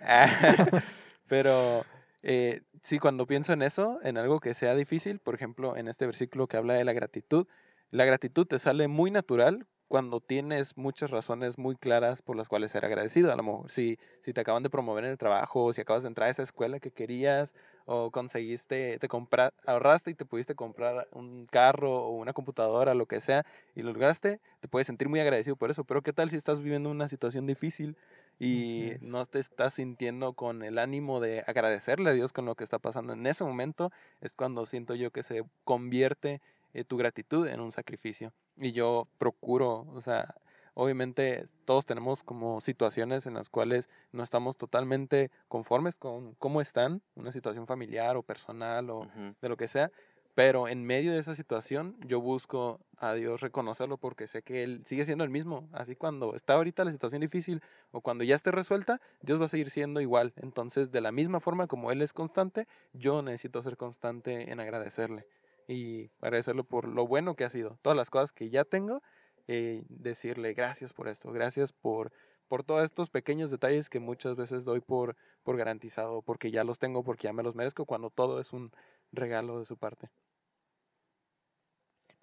Pero 1.28 1.84
eh, 2.22 2.62
sí, 2.82 2.98
cuando 2.98 3.26
pienso 3.26 3.52
en 3.52 3.62
eso, 3.62 3.98
en 4.02 4.16
algo 4.16 4.40
que 4.40 4.54
sea 4.54 4.74
difícil, 4.74 5.18
por 5.18 5.34
ejemplo, 5.34 5.76
en 5.76 5.88
este 5.88 6.06
versículo 6.06 6.46
que 6.46 6.56
habla 6.56 6.74
de 6.74 6.84
la 6.84 6.92
gratitud, 6.92 7.46
la 7.90 8.04
gratitud 8.04 8.46
te 8.46 8.58
sale 8.58 8.88
muy 8.88 9.10
natural 9.10 9.66
cuando 9.92 10.20
tienes 10.20 10.78
muchas 10.78 11.10
razones 11.10 11.58
muy 11.58 11.76
claras 11.76 12.22
por 12.22 12.34
las 12.34 12.48
cuales 12.48 12.70
ser 12.70 12.86
agradecido. 12.86 13.30
A 13.30 13.36
lo 13.36 13.42
mejor 13.42 13.70
si, 13.70 13.98
si 14.22 14.32
te 14.32 14.40
acaban 14.40 14.62
de 14.62 14.70
promover 14.70 15.04
en 15.04 15.10
el 15.10 15.18
trabajo, 15.18 15.64
o 15.64 15.72
si 15.74 15.82
acabas 15.82 16.02
de 16.02 16.08
entrar 16.08 16.28
a 16.28 16.30
esa 16.30 16.42
escuela 16.42 16.80
que 16.80 16.92
querías, 16.92 17.54
o 17.84 18.10
conseguiste, 18.10 18.98
te 18.98 19.08
compra, 19.08 19.52
ahorraste 19.66 20.10
y 20.12 20.14
te 20.14 20.24
pudiste 20.24 20.54
comprar 20.54 21.08
un 21.12 21.44
carro 21.44 21.92
o 22.06 22.12
una 22.12 22.32
computadora, 22.32 22.94
lo 22.94 23.04
que 23.04 23.20
sea, 23.20 23.44
y 23.74 23.82
lo 23.82 23.92
lograste, 23.92 24.40
te 24.60 24.68
puedes 24.68 24.86
sentir 24.86 25.10
muy 25.10 25.20
agradecido 25.20 25.56
por 25.56 25.70
eso. 25.70 25.84
Pero 25.84 26.00
¿qué 26.00 26.14
tal 26.14 26.30
si 26.30 26.36
estás 26.36 26.60
viviendo 26.60 26.88
una 26.90 27.08
situación 27.08 27.46
difícil 27.46 27.98
y 28.38 28.92
no 29.00 29.24
te 29.26 29.38
estás 29.38 29.74
sintiendo 29.74 30.32
con 30.32 30.62
el 30.62 30.78
ánimo 30.78 31.20
de 31.20 31.44
agradecerle 31.46 32.10
a 32.10 32.12
Dios 32.12 32.32
con 32.32 32.44
lo 32.44 32.54
que 32.54 32.64
está 32.64 32.78
pasando? 32.78 33.12
En 33.12 33.26
ese 33.26 33.44
momento 33.44 33.92
es 34.20 34.32
cuando 34.34 34.66
siento 34.66 34.94
yo 34.94 35.10
que 35.10 35.22
se 35.22 35.44
convierte 35.64 36.40
eh, 36.74 36.84
tu 36.84 36.96
gratitud 36.96 37.46
en 37.46 37.60
un 37.60 37.72
sacrificio. 37.72 38.32
Y 38.56 38.72
yo 38.72 39.06
procuro, 39.18 39.86
o 39.94 40.00
sea, 40.00 40.34
obviamente 40.74 41.44
todos 41.64 41.86
tenemos 41.86 42.22
como 42.22 42.60
situaciones 42.60 43.26
en 43.26 43.34
las 43.34 43.48
cuales 43.48 43.90
no 44.12 44.22
estamos 44.22 44.56
totalmente 44.56 45.30
conformes 45.48 45.98
con 45.98 46.34
cómo 46.34 46.60
están, 46.60 47.02
una 47.14 47.32
situación 47.32 47.66
familiar 47.66 48.16
o 48.16 48.22
personal 48.22 48.90
o 48.90 49.06
de 49.40 49.48
lo 49.48 49.56
que 49.56 49.68
sea, 49.68 49.90
pero 50.34 50.68
en 50.68 50.84
medio 50.84 51.12
de 51.12 51.18
esa 51.18 51.34
situación 51.34 51.96
yo 52.06 52.20
busco 52.20 52.80
a 52.96 53.14
Dios 53.14 53.40
reconocerlo 53.40 53.98
porque 53.98 54.26
sé 54.26 54.42
que 54.42 54.62
Él 54.62 54.82
sigue 54.84 55.04
siendo 55.04 55.24
el 55.24 55.30
mismo. 55.30 55.68
Así 55.72 55.94
cuando 55.94 56.34
está 56.34 56.54
ahorita 56.54 56.84
la 56.84 56.92
situación 56.92 57.20
difícil 57.20 57.62
o 57.90 58.00
cuando 58.00 58.24
ya 58.24 58.34
esté 58.34 58.50
resuelta, 58.50 59.00
Dios 59.20 59.40
va 59.40 59.46
a 59.46 59.48
seguir 59.48 59.70
siendo 59.70 60.00
igual. 60.00 60.32
Entonces, 60.36 60.90
de 60.90 61.00
la 61.00 61.12
misma 61.12 61.40
forma 61.40 61.66
como 61.66 61.92
Él 61.92 62.00
es 62.00 62.12
constante, 62.12 62.66
yo 62.92 63.20
necesito 63.22 63.62
ser 63.62 63.76
constante 63.76 64.50
en 64.50 64.60
agradecerle 64.60 65.26
y 65.68 66.10
agradecerlo 66.20 66.64
por 66.64 66.88
lo 66.88 67.06
bueno 67.06 67.34
que 67.34 67.44
ha 67.44 67.50
sido, 67.50 67.78
todas 67.82 67.96
las 67.96 68.10
cosas 68.10 68.32
que 68.32 68.50
ya 68.50 68.64
tengo, 68.64 69.02
eh, 69.48 69.84
decirle 69.88 70.54
gracias 70.54 70.92
por 70.92 71.08
esto, 71.08 71.32
gracias 71.32 71.72
por, 71.72 72.12
por 72.48 72.64
todos 72.64 72.84
estos 72.84 73.10
pequeños 73.10 73.50
detalles 73.50 73.88
que 73.88 74.00
muchas 74.00 74.36
veces 74.36 74.64
doy 74.64 74.80
por, 74.80 75.16
por 75.42 75.56
garantizado, 75.56 76.22
porque 76.22 76.50
ya 76.50 76.64
los 76.64 76.78
tengo, 76.78 77.02
porque 77.04 77.24
ya 77.24 77.32
me 77.32 77.42
los 77.42 77.54
merezco, 77.54 77.86
cuando 77.86 78.10
todo 78.10 78.40
es 78.40 78.52
un 78.52 78.72
regalo 79.12 79.58
de 79.58 79.64
su 79.64 79.76
parte. 79.76 80.10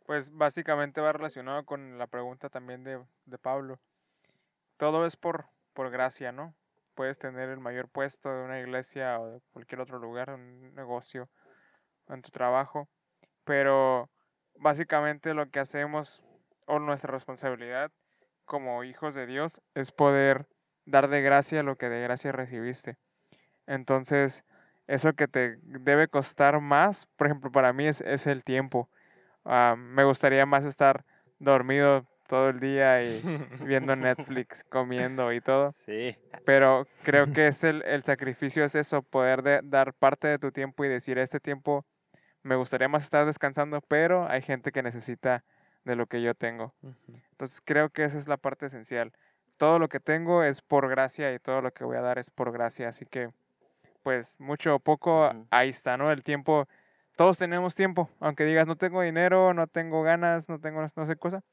Pues 0.09 0.31
básicamente 0.31 1.01
va 1.01 1.13
relacionado 1.13 1.63
con 1.65 1.99
la 1.99 2.07
pregunta 2.07 2.49
también 2.49 2.83
de, 2.83 2.99
de 3.27 3.37
Pablo. 3.37 3.79
Todo 4.75 5.05
es 5.05 5.15
por, 5.15 5.45
por 5.73 5.91
gracia, 5.91 6.31
¿no? 6.31 6.55
Puedes 6.95 7.19
tener 7.19 7.47
el 7.49 7.59
mayor 7.59 7.89
puesto 7.89 8.33
de 8.33 8.43
una 8.43 8.59
iglesia 8.59 9.19
o 9.19 9.29
de 9.29 9.41
cualquier 9.51 9.81
otro 9.81 9.99
lugar, 9.99 10.31
un 10.31 10.73
negocio, 10.73 11.29
en 12.07 12.23
tu 12.23 12.31
trabajo, 12.31 12.89
pero 13.43 14.09
básicamente 14.55 15.35
lo 15.35 15.51
que 15.51 15.59
hacemos 15.59 16.23
o 16.65 16.79
nuestra 16.79 17.11
responsabilidad 17.11 17.91
como 18.45 18.83
hijos 18.83 19.13
de 19.13 19.27
Dios 19.27 19.61
es 19.75 19.91
poder 19.91 20.47
dar 20.85 21.09
de 21.09 21.21
gracia 21.21 21.61
lo 21.61 21.75
que 21.75 21.87
de 21.87 22.01
gracia 22.01 22.31
recibiste. 22.31 22.97
Entonces, 23.67 24.43
eso 24.87 25.13
que 25.13 25.27
te 25.27 25.59
debe 25.61 26.07
costar 26.07 26.61
más, 26.61 27.05
por 27.15 27.27
ejemplo, 27.27 27.51
para 27.51 27.73
mí 27.73 27.85
es, 27.85 28.01
es 28.01 28.25
el 28.25 28.43
tiempo. 28.43 28.89
Ah, 29.45 29.75
me 29.77 30.03
gustaría 30.03 30.45
más 30.45 30.65
estar 30.65 31.03
dormido 31.39 32.05
todo 32.27 32.49
el 32.49 32.59
día 32.59 33.03
y 33.03 33.21
viendo 33.59 33.95
Netflix, 33.95 34.63
comiendo 34.63 35.31
y 35.33 35.41
todo. 35.41 35.71
Sí. 35.71 36.15
Pero 36.45 36.87
creo 37.03 37.25
que 37.33 37.47
es 37.47 37.63
el, 37.63 37.81
el 37.83 38.03
sacrificio 38.03 38.63
es 38.63 38.75
eso, 38.75 39.01
poder 39.01 39.41
de- 39.41 39.61
dar 39.63 39.93
parte 39.93 40.27
de 40.27 40.39
tu 40.39 40.51
tiempo 40.51 40.85
y 40.85 40.87
decir, 40.89 41.17
este 41.17 41.39
tiempo 41.39 41.85
me 42.43 42.55
gustaría 42.55 42.87
más 42.87 43.03
estar 43.03 43.25
descansando, 43.25 43.81
pero 43.81 44.27
hay 44.29 44.41
gente 44.41 44.71
que 44.71 44.81
necesita 44.83 45.43
de 45.83 45.95
lo 45.95 46.05
que 46.07 46.21
yo 46.21 46.33
tengo. 46.35 46.73
Entonces 47.31 47.61
creo 47.63 47.89
que 47.89 48.03
esa 48.03 48.17
es 48.17 48.27
la 48.27 48.37
parte 48.37 48.67
esencial. 48.67 49.11
Todo 49.57 49.79
lo 49.79 49.89
que 49.89 49.99
tengo 49.99 50.43
es 50.43 50.61
por 50.61 50.87
gracia 50.89 51.33
y 51.33 51.39
todo 51.39 51.61
lo 51.61 51.71
que 51.71 51.83
voy 51.83 51.97
a 51.97 52.01
dar 52.01 52.17
es 52.17 52.29
por 52.29 52.51
gracia. 52.51 52.89
Así 52.89 53.05
que, 53.05 53.29
pues, 54.03 54.39
mucho 54.39 54.75
o 54.75 54.79
poco, 54.79 55.31
ahí 55.49 55.69
está, 55.69 55.97
¿no? 55.97 56.11
El 56.11 56.23
tiempo, 56.23 56.67
todos 57.19 57.37
tenemos 57.37 57.75
tiempo. 57.75 58.09
Aunque 58.21 58.45
digas, 58.45 58.65
no 58.65 58.77
tengo 58.77 59.01
dinero, 59.01 59.53
no 59.53 59.67
tengo 59.67 60.03
ganas, 60.03 60.47
no 60.47 60.57
tengo 60.57 60.81
no 60.81 61.05
sé 61.05 61.17
cosa, 61.17 61.43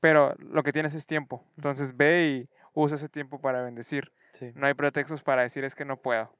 pero 0.00 0.36
lo 0.38 0.62
que 0.62 0.72
tienes 0.72 0.94
es 0.94 1.04
tiempo. 1.04 1.42
Entonces 1.56 1.96
ve 1.96 2.28
y 2.28 2.48
usa 2.74 2.94
ese 2.94 3.08
tiempo 3.08 3.40
para 3.40 3.60
bendecir. 3.60 4.12
Sí. 4.34 4.52
No 4.54 4.68
hay 4.68 4.74
pretextos 4.74 5.20
para 5.20 5.42
decir 5.42 5.64
es 5.64 5.74
que 5.74 5.84
no 5.84 5.96
puedo. 5.96 6.32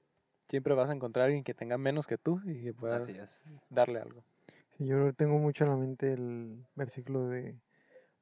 Siempre 0.49 0.73
vas 0.75 0.89
a 0.89 0.93
encontrar 0.93 1.25
a 1.25 1.27
alguien 1.27 1.43
que 1.43 1.53
tenga 1.53 1.79
menos 1.79 2.07
que 2.07 2.17
tú 2.17 2.41
y 2.45 2.63
que 2.63 2.73
puedas 2.73 3.09
es. 3.09 3.45
darle 3.71 3.99
algo. 3.99 4.23
Sí, 4.79 4.87
yo 4.87 5.13
tengo 5.15 5.37
mucho 5.39 5.65
en 5.65 5.71
la 5.71 5.77
mente 5.77 6.13
el 6.13 6.65
versículo 6.77 7.27
de 7.27 7.57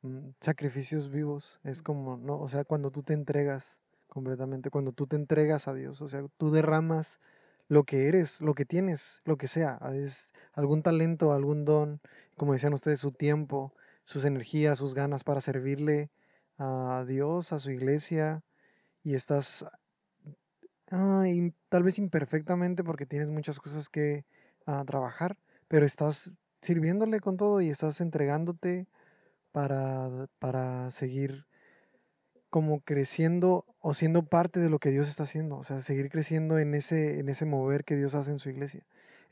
mm, 0.00 0.30
sacrificios 0.40 1.10
vivos. 1.10 1.60
Es 1.62 1.82
como, 1.82 2.16
¿no? 2.16 2.40
O 2.40 2.48
sea, 2.48 2.64
cuando 2.64 2.90
tú 2.90 3.02
te 3.02 3.12
entregas 3.12 3.80
completamente, 4.06 4.70
cuando 4.70 4.92
tú 4.92 5.06
te 5.06 5.16
entregas 5.16 5.68
a 5.68 5.74
Dios, 5.74 6.00
o 6.00 6.08
sea, 6.08 6.24
tú 6.38 6.50
derramas 6.50 7.20
lo 7.68 7.84
que 7.84 8.08
eres, 8.08 8.40
lo 8.40 8.54
que 8.54 8.64
tienes, 8.64 9.20
lo 9.24 9.36
que 9.36 9.46
sea. 9.46 9.78
veces 9.90 10.32
algún 10.58 10.82
talento, 10.82 11.32
algún 11.32 11.64
don, 11.64 12.00
como 12.36 12.52
decían 12.52 12.74
ustedes, 12.74 12.98
su 12.98 13.12
tiempo, 13.12 13.72
sus 14.04 14.24
energías, 14.24 14.78
sus 14.78 14.92
ganas 14.92 15.22
para 15.22 15.40
servirle 15.40 16.10
a 16.58 17.04
Dios, 17.06 17.52
a 17.52 17.60
su 17.60 17.70
iglesia, 17.70 18.42
y 19.04 19.14
estás 19.14 19.64
ah, 20.90 21.24
tal 21.68 21.82
vez 21.84 22.00
imperfectamente 22.00 22.82
porque 22.82 23.06
tienes 23.06 23.28
muchas 23.28 23.60
cosas 23.60 23.88
que 23.88 24.24
ah, 24.66 24.82
trabajar, 24.84 25.36
pero 25.68 25.86
estás 25.86 26.32
sirviéndole 26.60 27.20
con 27.20 27.36
todo 27.36 27.60
y 27.60 27.70
estás 27.70 28.00
entregándote 28.00 28.88
para, 29.52 30.26
para 30.40 30.90
seguir 30.90 31.46
como 32.50 32.80
creciendo 32.80 33.64
o 33.78 33.94
siendo 33.94 34.24
parte 34.24 34.58
de 34.58 34.70
lo 34.70 34.80
que 34.80 34.90
Dios 34.90 35.08
está 35.08 35.22
haciendo, 35.22 35.56
o 35.58 35.62
sea, 35.62 35.82
seguir 35.82 36.10
creciendo 36.10 36.58
en 36.58 36.74
ese, 36.74 37.20
en 37.20 37.28
ese 37.28 37.44
mover 37.44 37.84
que 37.84 37.94
Dios 37.94 38.16
hace 38.16 38.32
en 38.32 38.40
su 38.40 38.50
iglesia. 38.50 38.82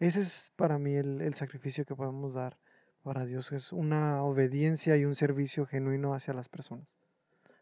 Ese 0.01 0.21
es 0.21 0.53
para 0.57 0.79
mí 0.79 0.95
el, 0.95 1.21
el 1.21 1.35
sacrificio 1.35 1.85
que 1.85 1.95
podemos 1.95 2.35
dar 2.35 2.57
para 3.03 3.25
Dios, 3.25 3.53
es 3.53 3.73
una 3.73 4.23
obediencia 4.23 4.97
y 4.97 5.05
un 5.05 5.15
servicio 5.15 5.67
genuino 5.67 6.15
hacia 6.15 6.35
las 6.35 6.49
personas. 6.49 6.97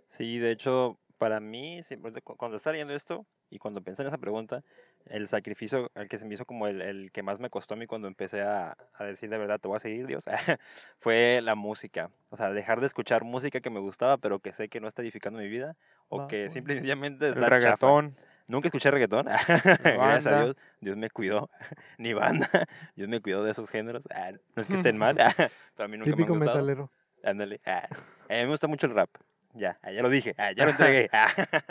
Sí, 0.08 0.38
de 0.38 0.50
hecho, 0.50 0.98
para 1.18 1.40
mí, 1.40 1.80
cu- 2.22 2.36
cuando 2.36 2.56
estaba 2.56 2.72
leyendo 2.72 2.94
esto 2.94 3.26
y 3.50 3.58
cuando 3.58 3.82
pensé 3.82 4.02
en 4.02 4.08
esa 4.08 4.18
pregunta, 4.18 4.62
el 5.06 5.28
sacrificio, 5.28 5.90
el 5.94 6.08
que 6.08 6.18
se 6.18 6.26
me 6.26 6.34
hizo 6.34 6.46
como 6.46 6.66
el, 6.66 6.80
el 6.82 7.12
que 7.12 7.22
más 7.22 7.40
me 7.40 7.50
costó 7.50 7.74
a 7.74 7.76
mí 7.76 7.86
cuando 7.86 8.08
empecé 8.08 8.42
a, 8.42 8.76
a 8.94 9.04
decir 9.04 9.28
de 9.30 9.38
verdad, 9.38 9.60
te 9.60 9.68
voy 9.68 9.76
a 9.76 9.80
seguir, 9.80 10.06
Dios, 10.06 10.24
fue 10.98 11.40
la 11.42 11.54
música. 11.54 12.10
O 12.30 12.36
sea, 12.36 12.50
dejar 12.52 12.80
de 12.80 12.86
escuchar 12.86 13.24
música 13.24 13.60
que 13.60 13.70
me 13.70 13.80
gustaba, 13.80 14.18
pero 14.18 14.38
que 14.40 14.52
sé 14.52 14.68
que 14.68 14.80
no 14.80 14.88
está 14.88 15.02
edificando 15.02 15.38
mi 15.40 15.48
vida, 15.48 15.76
o 16.08 16.20
Va, 16.20 16.26
que 16.26 16.44
bueno. 16.44 16.52
simple 16.52 16.74
y 16.74 16.76
sencillamente 16.76 17.28
El 17.28 17.34
está 17.34 17.50
chafa. 17.58 17.98
Nunca 18.46 18.68
escuché 18.68 18.90
reggaetón. 18.90 19.26
Gracias 19.84 20.26
a. 20.26 20.42
Dios. 20.44 20.56
Dios 20.80 20.96
me 20.96 21.10
cuidó. 21.10 21.50
Ni 21.98 22.12
banda. 22.12 22.48
Dios 22.96 23.08
me 23.08 23.20
cuidó 23.20 23.42
de 23.42 23.52
esos 23.52 23.70
géneros. 23.70 24.02
Ah, 24.14 24.32
no 24.32 24.62
es 24.62 24.68
que 24.68 24.76
estén 24.76 24.98
mal. 24.98 25.16
pero 25.16 25.84
a 25.84 25.88
mí 25.88 25.96
nunca 25.96 26.10
Típico 26.10 26.34
me 26.34 26.34
han 26.34 26.40
gustado. 26.40 26.58
metalero. 26.58 26.90
Ándale. 27.22 27.60
Ah, 27.64 27.88
a 27.90 28.32
mí 28.34 28.42
me 28.42 28.48
gusta 28.48 28.66
mucho 28.66 28.86
el 28.86 28.94
rap. 28.94 29.08
Ya, 29.56 29.78
ah, 29.82 29.92
ya 29.92 30.02
lo 30.02 30.10
dije. 30.10 30.34
Ah, 30.36 30.50
ya 30.50 30.64
lo 30.64 30.72
entregué. 30.72 31.08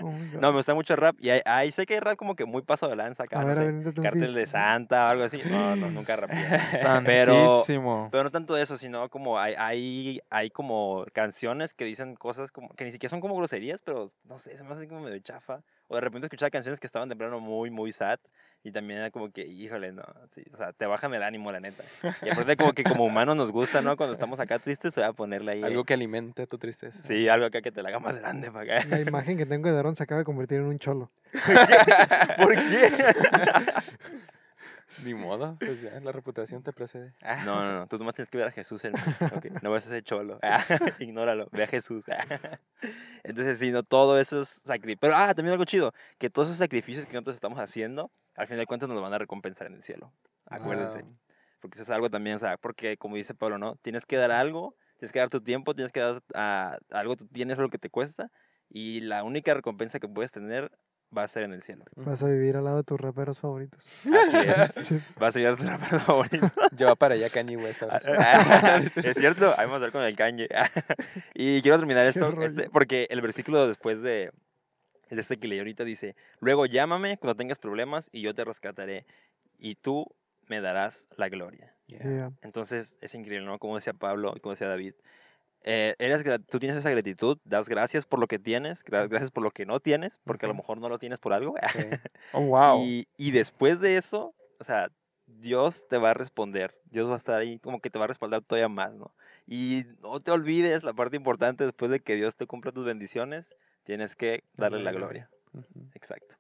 Oh 0.01 0.09
no, 0.39 0.51
me 0.51 0.57
gusta 0.57 0.73
mucho 0.73 0.93
el 0.93 1.01
rap. 1.01 1.17
Y 1.19 1.29
ahí, 1.29 1.71
sé 1.73 1.85
que 1.85 1.95
hay 1.95 1.99
rap 1.99 2.15
como 2.15 2.33
que 2.35 2.45
muy 2.45 2.61
pasado 2.61 2.89
de 2.91 2.95
lanza 2.95 3.23
acá. 3.23 3.43
no 3.43 3.53
sé, 3.53 4.01
Cártel 4.01 4.33
de. 4.33 4.47
Santa 4.47 5.07
o 5.07 5.09
algo 5.09 5.23
así. 5.25 5.41
No, 5.45 5.75
no, 5.75 5.91
nunca 5.91 6.15
rapeé. 6.15 6.59
Santísimo. 6.81 8.07
Pero 8.09 8.23
no 8.23 8.31
tanto 8.31 8.55
eso, 8.55 8.77
sino 8.77 9.09
como 9.09 9.37
hay, 9.37 9.55
hay, 9.57 10.21
hay 10.29 10.49
como 10.49 11.05
canciones 11.11 11.73
que 11.73 11.83
dicen 11.83 12.15
cosas 12.15 12.53
como 12.53 12.69
que 12.69 12.85
ni 12.85 12.91
siquiera 12.91 13.09
son 13.09 13.19
como 13.19 13.35
groserías, 13.35 13.81
pero 13.81 14.09
no 14.23 14.39
sé, 14.39 14.57
se 14.57 14.63
me 14.63 14.71
hace 14.71 14.87
como 14.87 15.01
medio 15.01 15.19
chafa. 15.19 15.61
O 15.93 15.95
de 15.95 16.01
repente 16.01 16.25
escuchaba 16.25 16.49
canciones 16.49 16.79
que 16.79 16.87
estaban 16.87 17.07
de 17.07 17.15
plano 17.15 17.39
muy, 17.39 17.69
muy 17.69 17.91
sad. 17.91 18.19
Y 18.63 18.71
también 18.71 18.99
era 18.99 19.11
como 19.11 19.31
que, 19.31 19.45
híjole, 19.45 19.91
no, 19.91 20.01
sí, 20.31 20.43
o 20.51 20.57
sea, 20.57 20.73
te 20.73 20.87
bajan 20.87 21.13
el 21.13 21.21
ánimo, 21.21 21.51
la 21.51 21.59
neta. 21.59 21.83
Y 22.23 22.29
aparte 22.29 22.57
como 22.57 22.73
que 22.73 22.83
como 22.83 23.05
humanos 23.05 23.35
nos 23.35 23.51
gusta, 23.51 23.83
¿no? 23.83 23.95
Cuando 23.95 24.13
estamos 24.13 24.39
acá 24.39 24.57
tristes, 24.57 24.91
te 24.91 25.01
voy 25.01 25.09
a 25.09 25.13
ponerle 25.13 25.51
ahí. 25.51 25.63
Algo 25.63 25.83
que 25.83 25.93
alimente 25.93 26.47
tu 26.47 26.57
tristeza. 26.57 27.03
Sí, 27.03 27.27
algo 27.27 27.45
acá 27.45 27.61
que 27.61 27.71
te 27.71 27.83
la 27.83 27.89
haga 27.89 27.99
más 27.99 28.19
grande 28.19 28.49
para 28.49 28.79
acá. 28.79 28.87
La 28.87 29.01
imagen 29.01 29.37
que 29.37 29.45
tengo 29.45 29.71
de 29.71 29.77
Aaron 29.77 29.95
se 29.95 30.01
acaba 30.01 30.17
de 30.19 30.25
convertir 30.25 30.57
en 30.61 30.65
un 30.65 30.79
cholo. 30.79 31.11
¿Por 32.37 32.55
qué? 32.55 32.89
Ni 35.03 35.13
modo, 35.13 35.57
pues 35.59 35.81
ya, 35.81 35.99
la 35.99 36.11
reputación 36.11 36.63
te 36.63 36.73
precede. 36.73 37.13
No, 37.45 37.63
no, 37.63 37.79
no, 37.79 37.87
tú 37.87 37.97
nomás 37.97 38.15
tienes 38.15 38.29
que 38.29 38.37
ver 38.37 38.47
a 38.47 38.51
Jesús 38.51 38.83
en 38.85 38.93
mí. 38.93 38.99
ok, 39.35 39.61
No 39.61 39.71
vas 39.71 39.87
a 39.87 39.89
ser 39.89 40.03
cholo. 40.03 40.39
Ignóralo, 40.99 41.47
ve 41.51 41.63
a 41.63 41.67
Jesús. 41.67 42.05
Entonces, 43.23 43.59
sí, 43.59 43.71
no, 43.71 43.83
todo 43.83 44.19
eso 44.19 44.41
es 44.41 44.49
sacrificio. 44.49 44.99
Pero, 44.99 45.15
ah, 45.15 45.33
también 45.33 45.53
algo 45.53 45.65
chido, 45.65 45.93
que 46.17 46.29
todos 46.29 46.49
esos 46.49 46.59
sacrificios 46.59 47.05
que 47.05 47.13
nosotros 47.13 47.35
estamos 47.35 47.59
haciendo, 47.59 48.11
al 48.35 48.47
fin 48.47 48.57
de 48.57 48.65
cuentas 48.65 48.89
nos 48.89 49.01
van 49.01 49.13
a 49.13 49.17
recompensar 49.17 49.67
en 49.67 49.75
el 49.75 49.83
cielo. 49.83 50.13
Acuérdense. 50.45 51.01
Wow. 51.01 51.17
Porque 51.59 51.75
eso 51.75 51.83
es 51.83 51.89
algo 51.89 52.09
también, 52.09 52.35
o 52.35 52.39
sea, 52.39 52.57
porque 52.57 52.97
como 52.97 53.15
dice 53.15 53.33
Pablo, 53.33 53.57
¿no? 53.57 53.77
Tienes 53.77 54.05
que 54.05 54.17
dar 54.17 54.31
algo, 54.31 54.75
tienes 54.97 55.13
que 55.13 55.19
dar 55.19 55.29
tu 55.29 55.41
tiempo, 55.41 55.73
tienes 55.73 55.91
que 55.91 56.01
dar 56.01 56.21
ah, 56.33 56.77
algo, 56.91 57.15
tú 57.15 57.25
tienes 57.27 57.57
lo 57.57 57.69
que 57.69 57.77
te 57.77 57.89
cuesta, 57.89 58.29
y 58.69 59.01
la 59.01 59.23
única 59.23 59.53
recompensa 59.53 59.99
que 59.99 60.07
puedes 60.07 60.31
tener 60.31 60.71
va 61.15 61.23
a 61.23 61.27
ser 61.27 61.43
en 61.43 61.53
el 61.53 61.63
cielo. 61.63 61.85
Vas 61.95 62.23
a 62.23 62.27
vivir 62.27 62.57
al 62.57 62.63
lado 62.63 62.77
de 62.77 62.83
tus 62.83 62.99
raperos 62.99 63.39
favoritos. 63.39 63.85
Así 64.05 64.37
es. 64.37 64.73
Sí. 64.87 64.99
Vas 65.17 65.35
a 65.35 65.39
llegar 65.39 65.53
a 65.53 65.57
tu 65.57 65.67
rapero 65.67 65.99
favorito. 65.99 66.51
Ya 66.75 66.87
va 66.87 66.95
para 66.95 67.15
allá 67.15 67.29
Kanye 67.29 67.55
West 67.57 67.81
es 68.97 69.17
cierto, 69.17 69.53
ahí 69.57 69.65
vamos 69.65 69.77
a 69.77 69.79
ver 69.79 69.91
con 69.91 70.01
el 70.01 70.15
Kanye. 70.15 70.49
y 71.33 71.61
quiero 71.61 71.77
terminar 71.77 72.05
esto, 72.05 72.41
este, 72.41 72.69
porque 72.69 73.07
el 73.09 73.21
versículo 73.21 73.67
después 73.67 74.01
de, 74.01 74.31
de 75.09 75.21
este 75.21 75.37
que 75.37 75.47
leí 75.47 75.59
ahorita 75.59 75.83
dice, 75.83 76.15
luego 76.39 76.65
llámame 76.65 77.17
cuando 77.17 77.35
tengas 77.35 77.59
problemas 77.59 78.09
y 78.11 78.21
yo 78.21 78.33
te 78.33 78.43
rescataré 78.43 79.05
y 79.59 79.75
tú 79.75 80.05
me 80.47 80.61
darás 80.61 81.07
la 81.15 81.29
gloria. 81.29 81.73
Yeah. 81.87 82.03
Yeah. 82.03 82.31
Entonces 82.41 82.97
es 83.01 83.13
increíble, 83.15 83.45
¿no? 83.45 83.59
Como 83.59 83.75
decía 83.75 83.93
Pablo 83.93 84.33
y 84.35 84.39
como 84.39 84.53
decía 84.53 84.67
David. 84.67 84.95
Eh, 85.63 85.95
eres, 85.99 86.23
tú 86.49 86.59
tienes 86.59 86.77
esa 86.77 86.89
gratitud, 86.89 87.37
das 87.45 87.69
gracias 87.69 88.05
por 88.05 88.19
lo 88.19 88.27
que 88.27 88.39
tienes, 88.39 88.83
gra- 88.85 89.07
gracias 89.07 89.31
por 89.31 89.43
lo 89.43 89.51
que 89.51 89.65
no 89.65 89.79
tienes, 89.79 90.19
porque 90.23 90.45
a 90.45 90.49
lo 90.49 90.55
mejor 90.55 90.77
no 90.77 90.89
lo 90.89 90.99
tienes 90.99 91.19
por 91.19 91.33
algo. 91.33 91.55
Oh, 92.33 92.41
wow. 92.41 92.83
Y, 92.83 93.07
y 93.17 93.31
después 93.31 93.79
de 93.79 93.97
eso, 93.97 94.33
o 94.59 94.63
sea, 94.63 94.89
Dios 95.25 95.87
te 95.87 95.97
va 95.97 96.11
a 96.11 96.13
responder. 96.13 96.75
Dios 96.91 97.09
va 97.09 97.13
a 97.15 97.17
estar 97.17 97.39
ahí 97.39 97.59
como 97.59 97.79
que 97.79 97.89
te 97.89 97.97
va 97.99 98.05
a 98.05 98.07
respaldar 98.07 98.41
todavía 98.41 98.69
más, 98.69 98.93
¿no? 98.93 99.13
Y 99.47 99.83
no 100.01 100.21
te 100.21 100.31
olvides 100.31 100.83
la 100.83 100.93
parte 100.93 101.17
importante 101.17 101.63
después 101.65 101.91
de 101.91 101.99
que 101.99 102.15
Dios 102.15 102.35
te 102.35 102.45
cumpla 102.45 102.71
tus 102.71 102.85
bendiciones, 102.85 103.53
tienes 103.83 104.15
que 104.15 104.43
darle 104.55 104.81
la 104.83 104.91
gloria. 104.91 105.29
Exacto. 105.93 106.35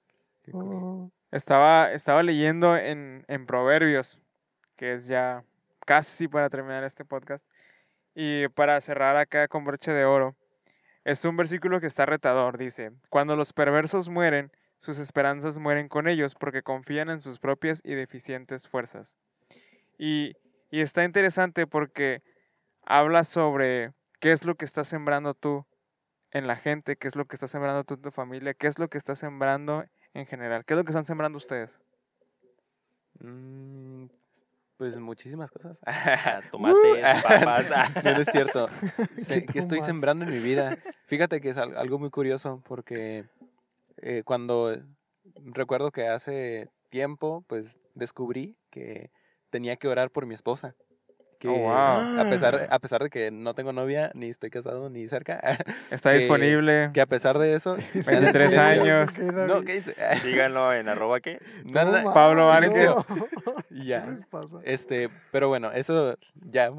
Oh, 0.51 1.09
Estaba, 1.31 1.91
estaba 1.91 2.23
leyendo 2.23 2.75
en, 2.77 3.25
en 3.27 3.45
Proverbios, 3.45 4.19
que 4.75 4.93
es 4.93 5.07
ya 5.07 5.43
casi 5.85 6.27
para 6.27 6.49
terminar 6.49 6.83
este 6.83 7.05
podcast. 7.05 7.47
Y 8.15 8.47
para 8.49 8.79
cerrar 8.81 9.15
acá 9.15 9.47
con 9.47 9.65
broche 9.65 9.91
de 9.91 10.05
oro, 10.05 10.35
es 11.03 11.25
un 11.25 11.35
versículo 11.35 11.81
que 11.81 11.87
está 11.87 12.05
retador. 12.05 12.57
Dice, 12.57 12.91
cuando 13.09 13.35
los 13.35 13.53
perversos 13.53 14.09
mueren, 14.09 14.51
sus 14.77 14.99
esperanzas 14.99 15.57
mueren 15.57 15.87
con 15.87 16.07
ellos 16.07 16.35
porque 16.35 16.63
confían 16.63 17.09
en 17.09 17.21
sus 17.21 17.39
propias 17.39 17.81
y 17.83 17.95
deficientes 17.95 18.67
fuerzas. 18.67 19.17
Y, 19.97 20.33
y 20.69 20.81
está 20.81 21.03
interesante 21.03 21.67
porque 21.67 22.21
habla 22.85 23.23
sobre 23.23 23.93
qué 24.19 24.31
es 24.31 24.43
lo 24.43 24.55
que 24.55 24.65
estás 24.65 24.87
sembrando 24.87 25.33
tú 25.33 25.65
en 26.31 26.47
la 26.47 26.55
gente, 26.55 26.95
qué 26.95 27.07
es 27.07 27.15
lo 27.15 27.25
que 27.25 27.35
estás 27.35 27.51
sembrando 27.51 27.83
tú 27.83 27.93
en 27.95 28.01
tu 28.01 28.11
familia, 28.11 28.53
qué 28.53 28.67
es 28.67 28.79
lo 28.79 28.89
que 28.89 28.97
estás 28.97 29.19
sembrando 29.19 29.85
en 30.13 30.25
general. 30.25 30.65
¿Qué 30.65 30.73
es 30.73 30.77
lo 30.77 30.83
que 30.83 30.91
están 30.91 31.05
sembrando 31.05 31.37
ustedes? 31.37 31.81
Mm, 33.19 34.05
pues 34.77 34.97
muchísimas 34.99 35.51
cosas. 35.51 35.79
Ah, 35.85 36.41
Tomates, 36.51 37.23
papas. 37.23 37.69
No, 38.03 38.11
no 38.13 38.19
es 38.21 38.27
cierto. 38.31 38.67
Que 39.51 39.59
estoy 39.59 39.79
sembrando 39.81 40.25
en 40.25 40.31
mi 40.31 40.39
vida. 40.39 40.77
Fíjate 41.07 41.41
que 41.41 41.49
es 41.49 41.57
al- 41.57 41.75
algo 41.77 41.99
muy 41.99 42.09
curioso 42.09 42.61
porque 42.67 43.25
eh, 43.97 44.23
cuando 44.25 44.75
recuerdo 45.35 45.91
que 45.91 46.07
hace 46.07 46.69
tiempo, 46.89 47.43
pues 47.47 47.79
descubrí 47.95 48.55
que 48.69 49.11
tenía 49.49 49.75
que 49.77 49.87
orar 49.87 50.09
por 50.11 50.25
mi 50.25 50.33
esposa. 50.35 50.75
Que 51.43 51.49
Oh, 51.49 51.57
wow. 51.57 51.73
a, 52.21 52.25
pesar, 52.29 52.67
a 52.71 52.79
pesar 52.79 53.03
de 53.03 53.09
que 53.09 53.29
no 53.29 53.53
tengo 53.53 53.73
novia, 53.73 54.11
ni 54.13 54.29
estoy 54.29 54.49
casado, 54.49 54.89
ni 54.89 55.09
cerca, 55.09 55.41
Está 55.91 56.11
Que- 56.13 56.19
disponible. 56.19 56.89
que 56.93 57.01
a 57.01 57.05
pesar 57.05 57.37
de 57.37 57.53
eso... 57.53 57.75
23 57.93 58.51
silencio. 58.53 58.61
años. 58.61 59.13
¿Qué, 59.65 59.83
No. 59.83 60.19
Síganlo 60.21 60.73
en 60.73 60.87
arroba 60.87 61.19
que. 61.19 61.41
No, 61.65 61.83
no, 61.83 62.13
Pablo. 62.13 62.45
Vázquez. 62.47 62.91
Y 63.71 63.87
ya. 63.87 64.05
Este, 64.63 65.09
pero 65.33 65.49
bueno, 65.49 65.69
eso 65.73 66.17
ya, 66.49 66.71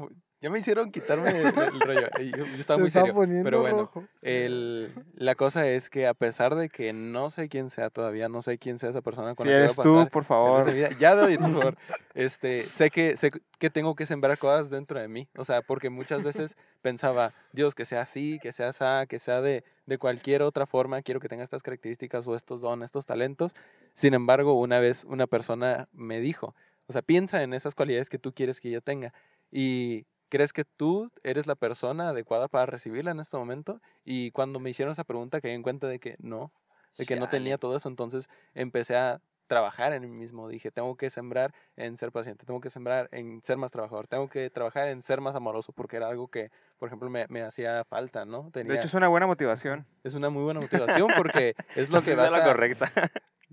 ya 0.45 0.51
me 0.51 0.59
hicieron 0.59 0.91
quitarme 0.91 1.31
el, 1.31 1.47
el 1.47 1.81
rollo. 1.81 2.07
Yo, 2.19 2.45
yo 2.45 2.59
estaba 2.59 2.77
muy 2.77 2.91
serio. 2.91 3.15
Pero 3.43 3.61
bueno, 3.61 3.91
el, 4.21 4.93
la 5.15 5.33
cosa 5.33 5.67
es 5.67 5.89
que 5.89 6.05
a 6.05 6.13
pesar 6.13 6.53
de 6.53 6.69
que 6.69 6.93
no 6.93 7.31
sé 7.31 7.49
quién 7.49 7.71
sea 7.71 7.89
todavía, 7.89 8.29
no 8.29 8.43
sé 8.43 8.59
quién 8.59 8.77
sea 8.77 8.91
esa 8.91 9.01
persona 9.01 9.33
con 9.33 9.47
Si 9.47 9.49
la 9.51 9.55
que 9.55 9.55
voy 9.55 9.61
a 9.61 9.65
eres 9.65 9.75
tú, 9.75 9.95
pasar 9.95 10.11
por 10.11 10.23
favor. 10.23 10.71
vida, 10.71 10.89
ya 10.99 11.15
David, 11.15 11.39
por 11.39 11.51
favor. 11.51 11.77
Este, 12.13 12.67
sé 12.67 12.91
que 12.91 13.17
sé 13.17 13.31
que 13.57 13.69
tengo 13.71 13.95
que 13.95 14.05
sembrar 14.05 14.37
cosas 14.37 14.69
dentro 14.69 14.99
de 14.99 15.07
mí, 15.07 15.27
o 15.35 15.43
sea, 15.43 15.63
porque 15.63 15.89
muchas 15.89 16.21
veces 16.21 16.57
pensaba, 16.83 17.33
Dios, 17.51 17.73
que 17.73 17.83
sea 17.83 18.01
así, 18.01 18.39
que 18.41 18.53
sea 18.53 18.69
así, 18.69 19.07
que 19.09 19.17
sea 19.17 19.41
de, 19.41 19.63
de 19.87 19.97
cualquier 19.97 20.43
otra 20.43 20.67
forma, 20.67 21.01
quiero 21.01 21.19
que 21.19 21.27
tenga 21.27 21.43
estas 21.43 21.63
características 21.63 22.25
o 22.27 22.35
estos 22.35 22.61
dones, 22.61 22.85
estos 22.85 23.07
talentos. 23.07 23.53
Sin 23.93 24.13
embargo, 24.13 24.53
una 24.53 24.79
vez 24.79 25.05
una 25.05 25.25
persona 25.25 25.89
me 25.91 26.19
dijo, 26.21 26.53
o 26.87 26.93
sea, 26.93 27.01
piensa 27.01 27.41
en 27.41 27.53
esas 27.55 27.73
cualidades 27.73 28.09
que 28.09 28.19
tú 28.19 28.31
quieres 28.31 28.61
que 28.61 28.69
yo 28.69 28.79
tenga 28.81 29.11
y 29.51 30.05
crees 30.29 30.53
que 30.53 30.65
tú 30.65 31.11
eres 31.23 31.47
la 31.47 31.55
persona 31.55 32.09
adecuada 32.09 32.47
para 32.47 32.65
recibirla 32.65 33.11
en 33.11 33.19
este 33.19 33.37
momento. 33.37 33.81
Y 34.03 34.31
cuando 34.31 34.59
me 34.59 34.69
hicieron 34.69 34.91
esa 34.91 35.03
pregunta, 35.03 35.41
caí 35.41 35.51
en 35.51 35.63
cuenta 35.63 35.87
de 35.87 35.99
que 35.99 36.15
no, 36.19 36.51
de 36.97 37.05
que 37.05 37.15
no 37.15 37.29
tenía 37.29 37.57
todo 37.57 37.75
eso. 37.75 37.89
Entonces 37.89 38.27
empecé 38.53 38.95
a 38.95 39.21
trabajar 39.47 39.93
en 39.93 40.01
mí 40.01 40.09
mismo. 40.09 40.47
Dije, 40.47 40.71
tengo 40.71 40.95
que 40.97 41.09
sembrar 41.09 41.53
en 41.75 41.97
ser 41.97 42.11
paciente, 42.11 42.45
tengo 42.45 42.59
que 42.61 42.69
sembrar 42.69 43.09
en 43.11 43.41
ser 43.43 43.57
más 43.57 43.71
trabajador, 43.71 44.07
tengo 44.07 44.27
que 44.27 44.49
trabajar 44.49 44.87
en 44.87 45.01
ser 45.01 45.21
más 45.21 45.35
amoroso, 45.35 45.71
porque 45.71 45.97
era 45.97 46.07
algo 46.07 46.27
que, 46.29 46.49
por 46.79 46.89
ejemplo, 46.89 47.09
me, 47.09 47.27
me 47.29 47.43
hacía 47.43 47.83
falta, 47.85 48.25
¿no? 48.25 48.45
De 48.45 48.51
Tenía, 48.63 48.75
hecho, 48.75 48.87
es 48.87 48.93
una 48.93 49.07
buena 49.07 49.27
motivación. 49.27 49.85
es 50.03 50.15
una 50.15 50.29
muy 50.29 50.43
buena 50.43 50.59
motivación 50.61 51.09
porque 51.15 51.53
es 51.75 51.89
lo 51.89 52.01
que 52.01 52.15
vas 52.15 52.25
es 52.27 52.31
la 52.31 52.43
a, 52.43 52.43
correcta. 52.43 52.91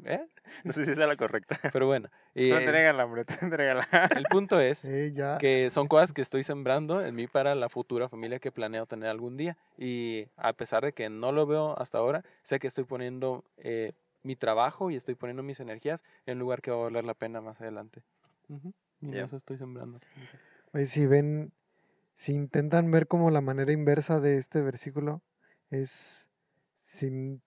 ¿Eh? 0.05 0.27
No 0.65 0.73
sé 0.73 0.85
si 0.85 0.91
es 0.91 0.97
la 0.97 1.17
correcta. 1.17 1.59
Pero 1.73 1.87
bueno. 1.87 2.09
Tú 2.35 2.41
eh, 2.41 2.59
entrégala, 2.59 3.05
hombre, 3.05 3.25
tú 3.25 3.35
entrégala. 3.43 3.87
el 4.17 4.25
punto 4.25 4.59
es 4.61 4.83
ya. 5.15 5.39
que 5.39 5.69
son 5.71 5.87
cosas 5.89 6.13
que 6.13 6.23
estoy 6.23 6.43
sembrando 6.43 7.05
en 7.05 7.15
mí 7.15 7.27
para 7.27 7.55
la 7.55 7.69
futura 7.69 8.09
familia 8.09 8.39
que 8.39 8.51
planeo 8.53 8.87
tener 8.87 9.09
algún 9.09 9.37
día. 9.37 9.57
Y 9.79 10.29
a 10.37 10.53
pesar 10.55 10.83
de 10.85 10.93
que 10.93 11.09
no 11.11 11.33
lo 11.33 11.47
veo 11.47 11.79
hasta 11.79 11.99
ahora, 11.99 12.25
sé 12.43 12.59
que 12.59 12.67
estoy 12.67 12.85
poniendo 12.85 13.45
eh, 13.59 13.93
mi 14.23 14.37
trabajo 14.37 14.91
y 14.91 14.97
estoy 14.97 15.15
poniendo 15.15 15.43
mis 15.43 15.61
energías 15.61 16.05
en 16.27 16.35
un 16.35 16.41
lugar 16.41 16.63
que 16.63 16.71
va 16.71 16.79
a 16.79 16.83
valer 16.85 17.05
la 17.05 17.15
pena 17.15 17.41
más 17.41 17.61
adelante. 17.61 18.03
Ujú, 18.49 18.73
Y 19.01 19.07
en 19.07 19.13
Ya. 19.15 19.25
eso 19.25 19.37
estoy 19.37 19.57
sembrando. 19.59 20.01
Si 20.85 21.07
ven, 21.07 21.53
si 22.15 22.33
intentan 22.33 22.91
ver 22.91 23.07
como 23.09 23.31
la 23.31 23.41
manera 23.43 23.73
inversa 23.73 24.21
de 24.21 24.39
este 24.39 24.61
versículo, 24.63 25.21
es 25.71 26.29
sin... 26.81 27.43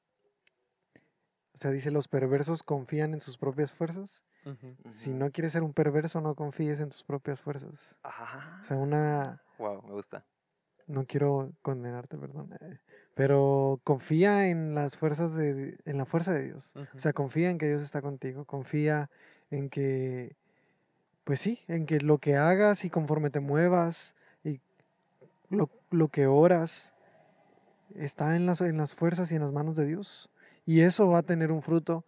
O 1.56 1.58
sea, 1.58 1.72
dice, 1.72 1.90
los 1.90 2.08
perversos 2.08 2.64
confían 2.64 3.14
en 3.14 3.22
sus 3.22 3.38
propias 3.38 3.74
fuerzas. 3.74 4.22
Si 4.92 5.12
no 5.12 5.32
quieres 5.32 5.54
ser 5.54 5.64
un 5.64 5.74
perverso, 5.74 6.22
no 6.22 6.36
confíes 6.36 6.80
en 6.80 6.90
tus 6.90 7.04
propias 7.04 7.42
fuerzas. 7.42 7.96
Ah, 8.04 8.60
O 8.62 8.64
sea, 8.66 8.78
una... 8.78 9.42
wow, 9.58 9.82
me 9.82 9.94
gusta. 9.94 10.24
No 10.86 11.06
quiero 11.06 11.52
condenarte, 11.64 12.16
perdón. 12.16 12.54
eh, 12.62 12.78
Pero 13.16 13.80
confía 13.84 14.48
en 14.48 14.76
las 14.76 14.98
fuerzas 14.98 15.34
de... 15.34 15.80
En 15.86 15.98
la 15.98 16.06
fuerza 16.06 16.32
de 16.32 16.44
Dios. 16.44 16.76
O 16.94 17.00
sea, 17.00 17.12
confía 17.14 17.50
en 17.50 17.58
que 17.58 17.68
Dios 17.68 17.82
está 17.82 18.02
contigo. 18.04 18.46
Confía 18.46 19.10
en 19.50 19.70
que... 19.70 20.36
Pues 21.24 21.40
sí, 21.42 21.64
en 21.68 21.88
que 21.88 22.00
lo 22.02 22.20
que 22.20 22.36
hagas 22.36 22.86
y 22.86 22.92
conforme 22.92 23.32
te 23.32 23.40
muevas 23.40 24.16
y 24.44 24.62
lo, 25.50 25.72
lo 25.90 26.10
que 26.10 26.28
oras 26.28 26.94
está 27.96 28.36
en 28.36 28.46
las, 28.46 28.62
en 28.62 28.78
las 28.78 28.94
fuerzas 28.94 29.32
y 29.32 29.36
en 29.36 29.42
las 29.42 29.52
manos 29.52 29.76
de 29.76 29.86
Dios. 29.88 30.30
Y 30.66 30.82
eso 30.82 31.08
va 31.08 31.20
a 31.20 31.24
tener 31.24 31.52
un 31.52 31.62
fruto 31.62 32.06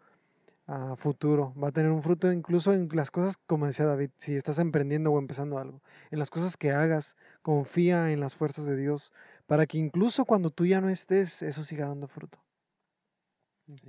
a 0.67 0.95
futuro. 0.95 1.53
Va 1.61 1.69
a 1.69 1.71
tener 1.71 1.91
un 1.91 2.03
fruto 2.03 2.31
incluso 2.31 2.73
en 2.73 2.89
las 2.93 3.11
cosas, 3.11 3.37
como 3.37 3.65
decía 3.65 3.85
David, 3.85 4.09
si 4.17 4.35
estás 4.35 4.59
emprendiendo 4.59 5.11
o 5.11 5.19
empezando 5.19 5.57
algo. 5.57 5.81
En 6.11 6.19
las 6.19 6.29
cosas 6.29 6.57
que 6.57 6.71
hagas, 6.71 7.15
confía 7.41 8.11
en 8.11 8.19
las 8.19 8.35
fuerzas 8.35 8.65
de 8.65 8.75
Dios 8.75 9.13
para 9.45 9.65
que 9.65 9.77
incluso 9.77 10.25
cuando 10.25 10.49
tú 10.49 10.65
ya 10.65 10.81
no 10.81 10.89
estés, 10.89 11.41
eso 11.41 11.63
siga 11.63 11.87
dando 11.87 12.07
fruto. 12.07 12.37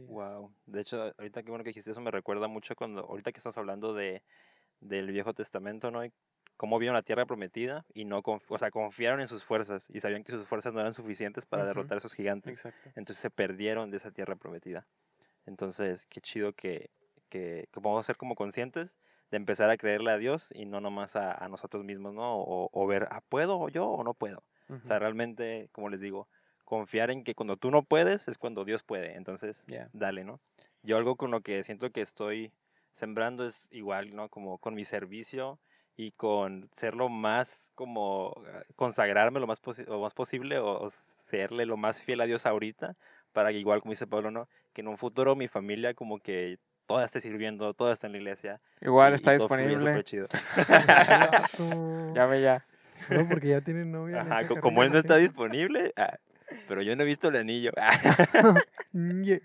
Wow. 0.06 0.52
De 0.66 0.80
hecho, 0.80 1.12
ahorita 1.18 1.42
que 1.42 1.50
bueno 1.50 1.64
que 1.64 1.70
dijiste 1.70 1.90
eso 1.90 2.00
me 2.00 2.10
recuerda 2.10 2.48
mucho 2.48 2.74
cuando, 2.74 3.02
ahorita 3.02 3.32
que 3.32 3.38
estamos 3.38 3.58
hablando 3.58 3.94
de, 3.94 4.22
del 4.80 5.10
Viejo 5.12 5.34
Testamento, 5.34 5.90
¿no? 5.90 6.04
Y 6.04 6.12
cómo 6.59 6.78
vieron 6.78 6.94
la 6.94 7.02
tierra 7.02 7.24
prometida 7.24 7.86
y 7.94 8.04
no, 8.04 8.20
o 8.24 8.59
sea, 8.59 8.70
confiaron 8.70 9.20
en 9.20 9.28
sus 9.28 9.44
fuerzas 9.44 9.88
y 9.90 10.00
sabían 10.00 10.24
que 10.24 10.32
sus 10.32 10.46
fuerzas 10.46 10.74
no 10.74 10.80
eran 10.80 10.92
suficientes 10.92 11.46
para 11.46 11.64
derrotar 11.64 11.94
a 11.96 11.98
esos 11.98 12.12
gigantes. 12.12 12.52
Exacto. 12.52 12.90
Entonces 12.96 13.22
se 13.22 13.30
perdieron 13.30 13.90
de 13.90 13.96
esa 13.96 14.11
tierra 14.11 14.36
prometida. 14.36 14.86
Entonces, 15.46 16.04
qué 16.06 16.20
chido 16.20 16.52
que, 16.52 16.90
que, 17.28 17.68
que 17.72 17.80
podamos 17.80 18.04
ser 18.04 18.16
como 18.16 18.34
conscientes 18.34 18.98
de 19.30 19.36
empezar 19.36 19.70
a 19.70 19.76
creerle 19.76 20.11
a 20.11 20.18
Dios 20.18 20.52
y 20.54 20.66
no 20.66 20.80
nomás 20.80 21.16
a, 21.16 21.32
a 21.32 21.48
nosotros 21.48 21.84
mismos, 21.84 22.12
¿no? 22.14 22.36
O, 22.36 22.68
o 22.72 22.86
ver, 22.86 23.09
ah, 23.11 23.22
¿puedo 23.28 23.68
yo 23.68 23.86
o 23.86 24.04
no 24.04 24.14
puedo? 24.14 24.42
O 24.70 24.84
sea, 24.84 24.98
realmente, 24.98 25.70
como 25.72 25.88
les 25.88 26.00
digo, 26.02 26.28
confiar 26.66 27.11
en 27.11 27.24
que 27.24 27.34
cuando 27.34 27.56
tú 27.56 27.70
no 27.70 27.82
puedes 27.82 28.28
es 28.28 28.36
cuando 28.36 28.66
Dios 28.66 28.82
puede. 28.82 29.14
Entonces, 29.16 29.62
Ya. 29.66 29.88
dale, 29.94 30.24
¿no? 30.24 30.40
Yo 30.82 30.98
algo 30.98 31.16
con 31.16 31.30
lo 31.30 31.40
que 31.40 31.62
siento 31.62 31.90
que 31.90 32.02
estoy 32.02 32.52
sembrando 32.92 33.46
es 33.46 33.66
igual, 33.70 34.14
¿no? 34.14 34.28
Como 34.28 34.59
con 34.59 34.74
mi 34.74 34.84
servicio 34.84 35.59
y 35.99 36.12
con 36.12 36.70
ser 36.76 36.94
lo 36.94 37.09
más, 37.09 37.72
como 37.74 38.32
ah, 38.55 38.62
consagrarme 38.76 39.40
lo 39.40 39.46
más, 39.49 39.61
posi- 39.61 39.84
lo 39.86 40.01
más 40.01 40.14
posible 40.14 40.59
o, 40.59 40.80
o 40.84 40.88
serle 40.90 41.66
lo 41.66 41.76
más 41.76 42.03
fiel 42.03 42.20
a 42.20 42.24
Dios 42.26 42.46
ahorita 42.46 42.94
para 43.32 43.51
que 43.51 43.59
igual, 43.59 43.80
como 43.80 43.92
dice 43.92 44.07
Pablo, 44.07 44.30
¿no? 44.30 44.49
Que 44.72 44.80
en 44.82 44.88
un 44.88 44.96
futuro 44.96 45.34
mi 45.34 45.49
familia 45.49 45.94
como 45.94 46.20
que 46.20 46.59
toda 46.86 47.05
esté 47.05 47.20
sirviendo, 47.20 47.74
toda 47.74 47.92
esté 47.94 48.07
en 48.07 48.12
la 48.12 48.18
iglesia. 48.18 48.61
Igual 48.80 49.12
y- 49.12 49.16
está 49.16 49.32
y 49.34 49.38
disponible. 49.38 50.05
chido. 50.05 50.28
Llame 52.14 52.40
ya. 52.42 52.64
No, 53.11 53.28
porque 53.28 53.49
ya 53.49 53.61
tiene 53.61 53.84
novia. 53.84 54.20
Ajá, 54.20 54.46
co- 54.46 54.61
como 54.61 54.82
él 54.84 54.92
no 54.92 54.99
está 54.99 55.16
disponible, 55.16 55.92
ah, 55.96 56.16
pero 56.68 56.80
yo 56.82 56.94
no 56.94 57.03
he 57.03 57.07
visto 57.07 57.28
el 57.28 57.36
anillo. 57.36 57.72
gente. 57.76 58.64
Ñe. 58.92 59.40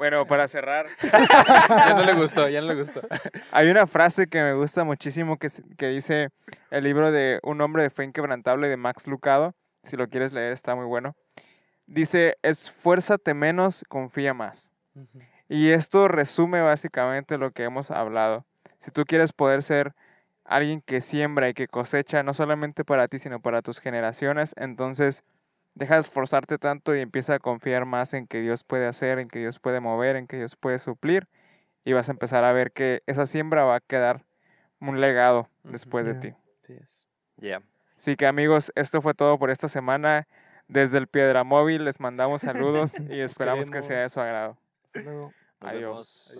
Bueno, 0.00 0.24
para 0.24 0.48
cerrar, 0.48 0.86
Ya 1.02 1.92
no 1.94 2.02
le 2.02 2.14
gustó, 2.14 2.48
ya 2.48 2.62
no 2.62 2.68
le 2.68 2.74
gustó. 2.74 3.02
hay 3.52 3.68
una 3.68 3.86
frase 3.86 4.28
que 4.28 4.40
me 4.40 4.54
gusta 4.54 4.82
muchísimo 4.82 5.38
que, 5.38 5.48
que 5.76 5.88
dice 5.88 6.30
el 6.70 6.84
libro 6.84 7.12
de 7.12 7.38
Un 7.42 7.60
hombre 7.60 7.82
de 7.82 7.90
fe 7.90 8.04
inquebrantable 8.04 8.70
de 8.70 8.78
Max 8.78 9.06
Lucado. 9.06 9.54
Si 9.82 9.98
lo 9.98 10.08
quieres 10.08 10.32
leer, 10.32 10.54
está 10.54 10.74
muy 10.74 10.86
bueno. 10.86 11.16
Dice, 11.86 12.38
esfuérzate 12.40 13.34
menos, 13.34 13.84
confía 13.90 14.32
más. 14.32 14.70
Y 15.50 15.68
esto 15.68 16.08
resume 16.08 16.62
básicamente 16.62 17.36
lo 17.36 17.50
que 17.50 17.64
hemos 17.64 17.90
hablado. 17.90 18.46
Si 18.78 18.90
tú 18.90 19.04
quieres 19.04 19.34
poder 19.34 19.62
ser 19.62 19.92
alguien 20.46 20.80
que 20.80 21.02
siembra 21.02 21.50
y 21.50 21.52
que 21.52 21.68
cosecha, 21.68 22.22
no 22.22 22.32
solamente 22.32 22.86
para 22.86 23.06
ti, 23.06 23.18
sino 23.18 23.40
para 23.40 23.60
tus 23.60 23.80
generaciones, 23.80 24.54
entonces 24.56 25.24
deja 25.80 25.94
de 25.94 26.00
esforzarte 26.00 26.58
tanto 26.58 26.94
y 26.94 27.00
empieza 27.00 27.34
a 27.34 27.38
confiar 27.38 27.86
más 27.86 28.12
en 28.12 28.26
que 28.26 28.42
Dios 28.42 28.62
puede 28.64 28.86
hacer, 28.86 29.18
en 29.18 29.28
que 29.28 29.38
Dios 29.38 29.58
puede 29.58 29.80
mover, 29.80 30.14
en 30.14 30.26
que 30.26 30.36
Dios 30.36 30.54
puede 30.54 30.78
suplir. 30.78 31.26
Y 31.84 31.94
vas 31.94 32.10
a 32.10 32.12
empezar 32.12 32.44
a 32.44 32.52
ver 32.52 32.70
que 32.70 33.02
esa 33.06 33.24
siembra 33.24 33.64
va 33.64 33.76
a 33.76 33.80
quedar 33.80 34.26
un 34.78 35.00
legado 35.00 35.48
después 35.64 36.04
de 36.04 36.14
ti. 36.14 36.34
Ya. 37.38 37.62
Así 37.96 38.16
que 38.16 38.26
amigos, 38.26 38.70
esto 38.76 39.00
fue 39.00 39.14
todo 39.14 39.38
por 39.38 39.50
esta 39.50 39.68
semana. 39.68 40.28
Desde 40.68 40.98
el 40.98 41.08
Piedra 41.08 41.44
Móvil 41.44 41.86
les 41.86 41.98
mandamos 41.98 42.42
saludos 42.42 43.00
y 43.10 43.20
esperamos 43.20 43.70
que 43.70 43.82
sea 43.82 44.02
de 44.02 44.08
su 44.10 44.20
agrado. 44.20 44.58
Adiós. 45.60 46.30